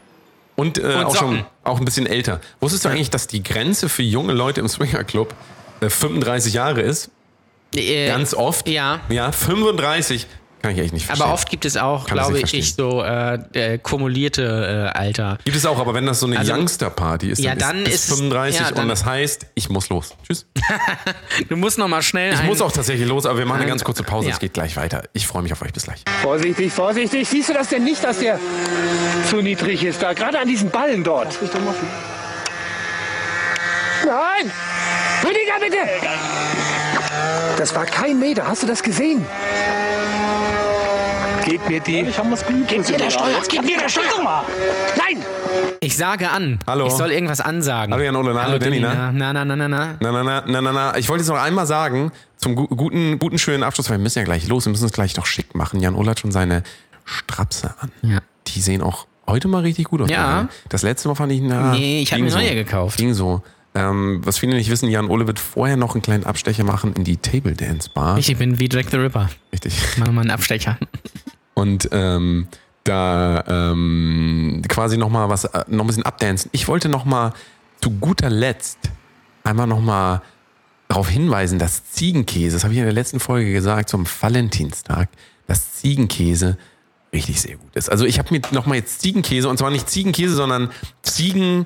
[0.56, 1.46] Und, äh, Und auch schon Socken.
[1.66, 2.40] auch ein bisschen älter.
[2.62, 5.36] Wusstest du eigentlich, dass die Grenze für junge Leute im Swinger Club
[5.82, 7.10] äh, 35 Jahre ist?
[7.76, 8.70] Äh, Ganz oft.
[8.70, 9.02] Ja.
[9.10, 10.26] Ja, 35.
[10.62, 11.24] Kann ich echt nicht verstehen.
[11.26, 15.38] Aber oft gibt es auch, Kann glaube nicht ich, so äh, äh, kumulierte äh, Alter.
[15.44, 17.96] Gibt es auch, aber wenn das so eine Also- Youngster-Party ist, Ja, dann, dann ist,
[17.96, 20.16] ist es es- 35 ja, und dann- das heißt, ich muss los.
[20.28, 20.46] Tschüss.
[21.50, 22.34] Du musst noch mal schnell.
[22.34, 24.28] Ich ein- muss auch tatsächlich los, aber wir machen eine ein- ganz kurze Pause.
[24.28, 24.34] ja.
[24.34, 25.04] Es geht gleich weiter.
[25.14, 25.74] Ich freue mich auf euch.
[25.74, 26.04] Bis gleich.
[26.22, 27.28] Vorsichtig, vorsichtig.
[27.28, 28.40] Siehst du das denn nicht, dass der
[29.30, 30.14] zu niedrig ist da?
[30.14, 31.38] Gerade an diesen Ballen dort.
[34.06, 34.52] Nein!
[35.24, 35.78] Rüdiger, bitte!
[37.58, 38.48] Das war kein Meter.
[38.48, 39.26] Hast du das gesehen?
[41.46, 42.02] Gib mir die.
[42.02, 42.68] Ich hab was gut.
[42.68, 43.42] Gib mir der Steuer.
[43.50, 44.46] Gib mir der Steuer.
[44.98, 45.24] Nein!
[45.80, 46.60] Ich sage an.
[46.68, 46.88] Hallo.
[46.88, 47.94] Ich soll irgendwas ansagen.
[47.94, 49.12] Hallo, Jan Ole, na, hallo, Danny, na?
[49.12, 49.96] Na, na, na, na, na.
[50.00, 50.98] Na, na, na, na, na, na.
[50.98, 54.20] Ich wollte jetzt noch einmal sagen, zum gu guten, guten, schönen Abschluss, weil wir müssen
[54.20, 54.66] ja gleich los.
[54.66, 55.80] Wir müssen uns gleich doch schick machen.
[55.80, 56.64] Jan Ole hat schon seine
[57.06, 57.92] Strapse an.
[58.04, 58.20] Ja.
[58.48, 60.10] Die sehen auch heute mal richtig gut aus.
[60.10, 60.48] Ja.
[60.70, 62.38] Das letzte Mal fand ich, na, Nee, ich hab ging mir so.
[62.38, 62.98] neue gekauft.
[62.98, 63.42] Ging so.
[63.74, 67.04] Ähm, was viele nicht wissen, Jan Ole wird vorher noch einen kleinen Abstecher machen in
[67.04, 68.18] die Table Dance Bar.
[68.18, 69.30] Ich bin wie Jack the Ripper.
[69.54, 69.98] Richtig.
[69.98, 70.78] Machen wir einen Abstecher.
[71.54, 72.48] und ähm,
[72.84, 76.50] da ähm, quasi nochmal was, äh, noch ein bisschen abdancen.
[76.54, 77.34] Ich wollte nochmal
[77.80, 78.80] zu guter Letzt
[79.44, 80.22] einmal nochmal
[80.88, 85.10] darauf hinweisen, dass Ziegenkäse, das habe ich in der letzten Folge gesagt, zum Valentinstag,
[85.48, 86.58] dass Ziegenkäse
[87.14, 87.90] richtig sehr gut ist.
[87.90, 90.70] Also ich habe mir nochmal jetzt Ziegenkäse, und zwar nicht Ziegenkäse, sondern
[91.02, 91.66] Ziegen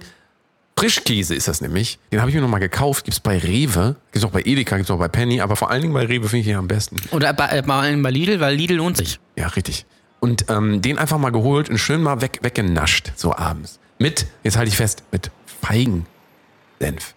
[0.77, 1.99] Frischkäse ist das nämlich.
[2.11, 3.05] Den habe ich mir nochmal gekauft.
[3.05, 5.93] Gibt's bei Rewe, gibt's auch bei Edeka, gibt's auch bei Penny, aber vor allen Dingen
[5.93, 6.97] bei Rewe finde ich den am besten.
[7.11, 9.19] Oder bei, äh, bei allem bei Lidl, weil Lidl lohnt sich.
[9.37, 9.85] Ja, richtig.
[10.19, 13.79] Und ähm, den einfach mal geholt und schön mal weg, weggenascht, so abends.
[13.99, 17.13] Mit, jetzt halte ich fest, mit Feigensenf.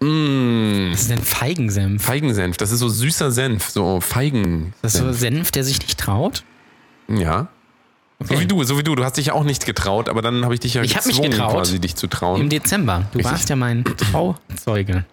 [0.00, 2.02] Mmh, Was ist denn Feigensenf?
[2.02, 4.72] Feigensenf, das ist so süßer Senf, so Feigen.
[4.80, 6.44] Das ist so Senf, der sich nicht traut?
[7.08, 7.48] Ja.
[8.22, 8.94] So wie du, so wie du.
[8.94, 11.06] Du hast dich ja auch nicht getraut, aber dann habe ich dich ja Ich hab
[11.06, 11.52] mich gezwungen, getraut.
[11.54, 12.40] quasi dich zu trauen.
[12.40, 13.04] Im Dezember.
[13.12, 13.32] Du Richtig.
[13.32, 15.04] warst ja mein Trauzeuge.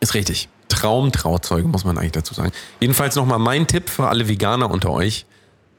[0.00, 0.48] Ist richtig.
[0.68, 2.52] Traumtrauzeuge, muss man eigentlich dazu sagen.
[2.80, 5.26] Jedenfalls nochmal mein Tipp für alle Veganer unter euch.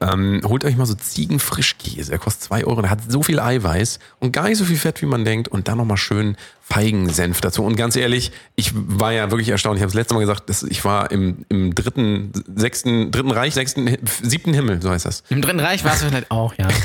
[0.01, 2.09] Ähm, holt euch mal so Ziegenfrischkäse.
[2.09, 2.81] Der kostet 2 Euro.
[2.81, 5.47] Der hat so viel Eiweiß und gar nicht so viel Fett, wie man denkt.
[5.47, 7.63] Und dann nochmal schön Feigensenf dazu.
[7.63, 9.77] Und ganz ehrlich, ich war ja wirklich erstaunt.
[9.77, 13.53] Ich habe das letzte Mal gesagt, dass ich war im, im dritten, sechsten, dritten Reich,
[13.53, 15.23] sechsten, siebten Himmel, so heißt das.
[15.29, 16.67] Im Dritten Reich warst du vielleicht auch, ja.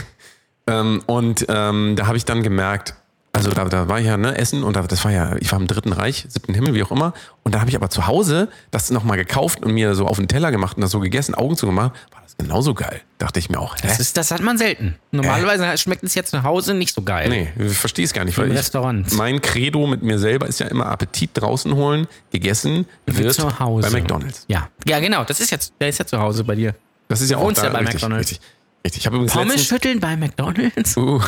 [0.68, 2.96] Ähm, und ähm, da habe ich dann gemerkt,
[3.37, 5.61] also da, da war ich ja, ne, Essen und da, das war ja, ich war
[5.61, 7.12] im Dritten Reich, siebten Himmel, wie auch immer.
[7.43, 10.26] Und da habe ich aber zu Hause das nochmal gekauft und mir so auf den
[10.26, 11.93] Teller gemacht und das so gegessen, Augen zugemacht.
[12.12, 13.03] War das genauso geil.
[13.18, 13.82] Dachte ich mir auch, hä?
[13.82, 14.97] Das, ist, das hat man selten.
[15.11, 17.28] Normalerweise schmeckt es jetzt zu Hause nicht so geil.
[17.28, 18.39] Nee, ich verstehe es gar nicht.
[18.39, 19.12] Weil Im ich, Restaurant.
[19.12, 23.91] Mein Credo mit mir selber ist ja immer Appetit draußen holen, gegessen wird zu Hause.
[23.91, 24.45] bei McDonalds.
[24.49, 24.68] Ja.
[24.87, 25.24] Ja, genau.
[25.24, 26.74] Das ist jetzt, der ist ja zu Hause bei dir.
[27.09, 28.30] Das ist ja auch da, ja bei richtig, McDonald's.
[28.30, 28.49] Richtig,
[28.84, 29.03] richtig.
[29.03, 30.97] Ich übrigens Pommes letztens, schütteln bei McDonalds?
[30.97, 31.20] Uh,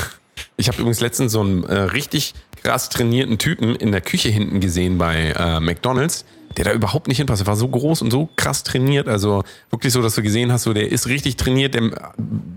[0.57, 4.61] ich habe übrigens letztens so einen äh, richtig krass trainierten Typen in der Küche hinten
[4.61, 6.25] gesehen bei äh, McDonalds,
[6.57, 7.43] der da überhaupt nicht hinpasst.
[7.43, 9.07] Er war so groß und so krass trainiert.
[9.09, 11.91] Also wirklich so, dass du gesehen hast, so der ist richtig trainiert, der äh,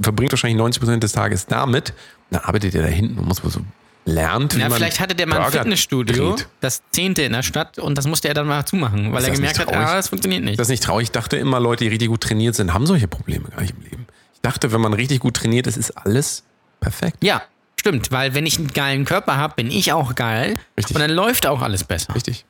[0.01, 1.93] verbringt wahrscheinlich 90% des Tages damit.
[2.32, 3.61] Dann arbeitet er da hinten und muss wohl so
[4.05, 6.47] lernt, wie Ja, man vielleicht hatte der mal ein Burger Fitnessstudio, dreht.
[6.59, 9.59] das zehnte in der Stadt, und das musste er dann mal zumachen, weil er gemerkt
[9.59, 10.59] hat, ah, das funktioniert nicht.
[10.59, 11.03] Das ist nicht traurig.
[11.03, 13.84] Ich dachte immer, Leute, die richtig gut trainiert sind, haben solche Probleme gar nicht im
[13.84, 14.07] Leben.
[14.34, 16.43] Ich dachte, wenn man richtig gut trainiert ist, ist alles
[16.79, 17.17] perfekt.
[17.23, 17.43] ja,
[17.82, 20.95] stimmt, weil wenn ich einen geilen Körper habe, bin ich auch geil Richtig.
[20.95, 22.15] und dann läuft auch alles besser.
[22.15, 22.45] Richtig.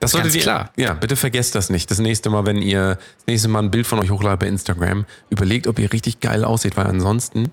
[0.00, 0.70] Das Ganz solltet ihr, klar.
[0.76, 1.90] Ja, bitte vergesst das nicht.
[1.90, 5.06] Das nächste Mal, wenn ihr das nächste Mal ein Bild von euch hochladet bei Instagram,
[5.30, 7.50] überlegt, ob ihr richtig geil aussieht, weil ansonsten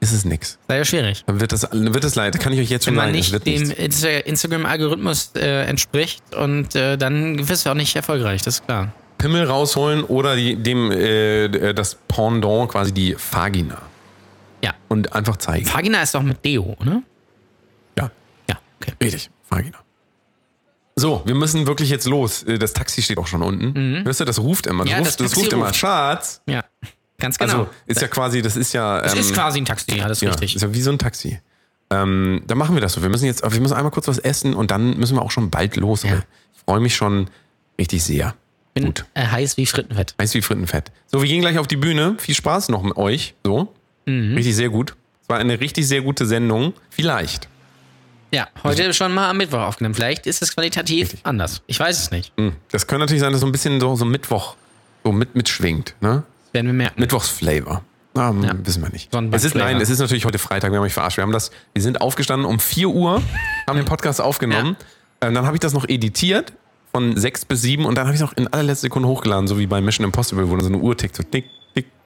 [0.00, 0.58] ist es nix.
[0.68, 1.22] Sei ja schwierig.
[1.26, 2.38] Dann wird das, wird das leid.
[2.40, 3.38] Kann ich euch jetzt schon Wenn man sagen.
[3.38, 4.02] es nicht dem nichts.
[4.04, 8.92] Insta- Instagram-Algorithmus äh, entspricht und äh, dann wirst du auch nicht erfolgreich, das ist klar.
[9.16, 13.80] Pimmel rausholen oder die, dem äh, das Pendant, quasi die Vagina.
[14.64, 14.74] Ja.
[14.88, 15.66] Und einfach zeigen.
[15.72, 17.02] Vagina ist doch mit Deo, ne?
[17.98, 18.10] Ja.
[18.48, 18.92] Ja, okay.
[19.02, 19.78] Richtig, Vagina.
[20.96, 22.44] So, wir müssen wirklich jetzt los.
[22.44, 24.04] Äh, Das Taxi steht auch schon unten.
[24.04, 24.84] Hörst du, das ruft immer.
[24.84, 24.90] Das, Mhm.
[24.92, 25.66] Ja, ruft, das das, ruft immer.
[25.66, 25.76] ruft.
[25.76, 26.40] Schatz.
[26.46, 26.64] Ja,
[27.18, 27.52] ganz genau.
[27.52, 29.00] Also ist ja quasi, das ist ja.
[29.00, 30.56] das ähm, ist quasi ein Taxi, ja, das ist ja, richtig.
[30.56, 31.40] Ist ja wie so ein Taxi.
[31.90, 33.02] Ähm, dann machen wir das so.
[33.02, 35.50] Wir müssen jetzt, wir müssen einmal kurz was essen und dann müssen wir auch schon
[35.50, 36.04] bald los.
[36.04, 36.22] Ja.
[36.54, 37.28] Ich freue mich schon
[37.78, 38.34] richtig sehr.
[38.72, 39.04] Bin Gut.
[39.14, 40.14] äh, heiß wie Frittenfett.
[40.20, 40.90] Heiß wie Frittenfett.
[41.06, 42.16] So, wir gehen gleich auf die Bühne.
[42.18, 43.34] Viel Spaß noch mit euch.
[43.44, 43.72] So.
[44.06, 44.34] Mhm.
[44.34, 44.94] Richtig sehr gut.
[45.22, 46.74] Es war eine richtig sehr gute Sendung.
[46.90, 47.48] Vielleicht.
[48.32, 49.94] Ja, heute schon mal am Mittwoch aufgenommen.
[49.94, 51.62] Vielleicht ist es qualitativ anders.
[51.66, 52.32] Ich weiß es nicht.
[52.36, 52.52] Hm.
[52.72, 54.56] Das könnte natürlich sein, dass so ein bisschen so, so Mittwoch
[55.04, 55.94] so mit, mitschwingt.
[56.00, 56.24] Ne?
[56.46, 57.00] Das werden wir merken.
[57.00, 57.82] Mittwochsflavor.
[58.16, 58.54] Hm, Ja.
[58.64, 59.14] Wissen wir nicht.
[59.32, 61.16] Es ist, nein, es ist natürlich heute Freitag, wir haben euch verarscht.
[61.16, 63.22] Wir haben das, wir sind aufgestanden um 4 Uhr,
[63.68, 64.76] haben den Podcast aufgenommen.
[65.20, 66.52] Ähm, dann habe ich das noch editiert
[66.92, 69.58] von 6 bis 7 und dann habe ich es noch in allerletzter Sekunde hochgeladen, so
[69.58, 71.46] wie bei Mission Impossible, wo dann so eine Uhr tickt, so tick,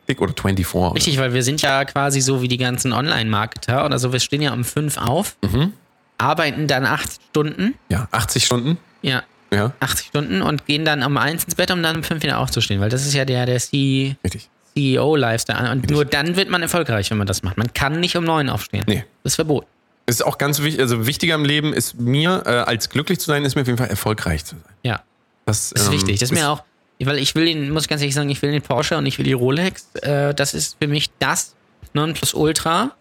[0.09, 0.75] tick oder 24.
[0.75, 4.13] oder- Richtig, weil wir sind ja quasi so wie die ganzen Online-Marketer oder so.
[4.13, 5.73] Wir stehen ja um fünf auf, Mhm.
[6.19, 8.79] arbeiten dann acht Stunden, Ja, 80 Stunden.
[9.03, 12.23] ja, Ja, 80 Stunden und gehen dann um eins ins Bett, um dann um fünf
[12.23, 14.51] wieder aufzustehen, weil das ist ja der, der C richtig.
[14.77, 15.71] CEO-Lifestyle.
[15.71, 17.57] Und nur dann wird man erfolgreich, wenn man das macht.
[17.57, 18.85] Man kann nicht um neun aufstehen.
[18.87, 19.05] Nee.
[19.23, 19.67] Das ist verboten.
[20.07, 23.27] Es ist auch ganz wichtig, also wichtiger im Leben ist mir, äh, als glücklich zu
[23.27, 24.75] sein, ist mir auf jeden Fall erfolgreich zu sein.
[24.83, 25.01] Ja,
[25.45, 26.19] Das, das ist ähm, wichtig.
[26.21, 26.63] Das ist mir auch,
[27.07, 29.19] weil ich will den, muss ich ganz ehrlich sagen, ich will den Porsche und ich
[29.19, 29.89] will die Rolex.
[30.03, 31.55] Äh, das ist für mich das
[31.93, 32.93] Nonplusultra.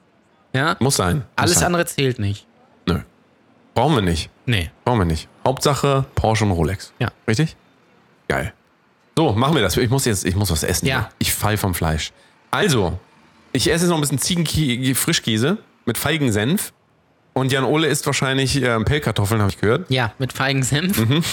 [0.53, 1.17] Ja, Muss sein.
[1.17, 1.65] Muss alles sein.
[1.65, 2.45] andere zählt nicht.
[2.85, 2.99] Nö.
[3.73, 4.29] Brauchen wir nicht.
[4.45, 4.71] Nee.
[4.85, 5.27] Brauchen wir nicht.
[5.45, 6.93] Hauptsache Porsche und Rolex.
[6.99, 7.09] Ja.
[7.27, 7.55] Richtig?
[8.27, 8.53] Geil.
[9.17, 9.75] So, machen wir das.
[9.77, 10.85] Ich muss jetzt, ich muss was essen.
[10.85, 11.09] Ja.
[11.19, 12.11] Ich fall vom Fleisch.
[12.51, 12.99] Also,
[13.51, 16.71] ich esse jetzt noch ein bisschen Ziegenfrischkäse mit Feigensenf.
[17.33, 19.89] Und Jan Ole isst wahrscheinlich äh, Pellkartoffeln, habe ich gehört.
[19.89, 20.97] Ja, mit Feigensenf.
[20.97, 21.23] Mhm.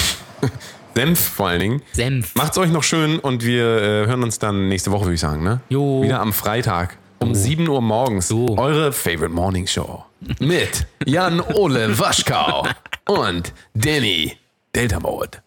[0.95, 1.83] Senf vor allen Dingen.
[1.93, 2.35] Senf.
[2.35, 5.43] Macht's euch noch schön und wir äh, hören uns dann nächste Woche, würde ich sagen.
[5.43, 5.61] Ne?
[5.69, 6.03] Jo.
[6.03, 8.31] Wieder am Freitag um 7 Uhr morgens.
[8.31, 8.57] Jo.
[8.57, 10.05] Eure Favorite Morning Show.
[10.39, 12.67] Mit Jan Ole Waschkau
[13.07, 14.37] und Danny
[14.75, 15.43] Deltamod.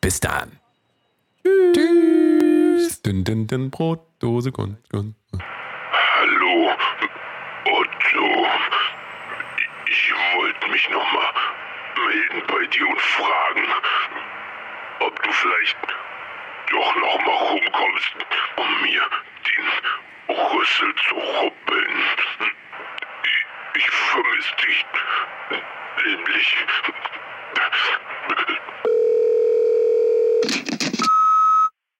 [0.00, 0.52] Bis dann.
[1.74, 3.02] Tschüss.
[3.02, 5.14] Dün, dün, dün, Brot, Dose, Gun, Gun.
[5.32, 6.70] Hallo,
[7.64, 8.46] Otto.
[9.86, 11.32] Ich wollte mich nochmal
[11.96, 13.66] melden bei dir und fragen,
[15.00, 15.76] ob du vielleicht
[16.70, 18.14] doch nochmal rumkommst,
[18.56, 19.02] um mir
[19.46, 22.02] den Rüssel zu ruppeln.
[23.24, 24.86] Ich, ich vermisse dich
[26.06, 26.56] nämlich.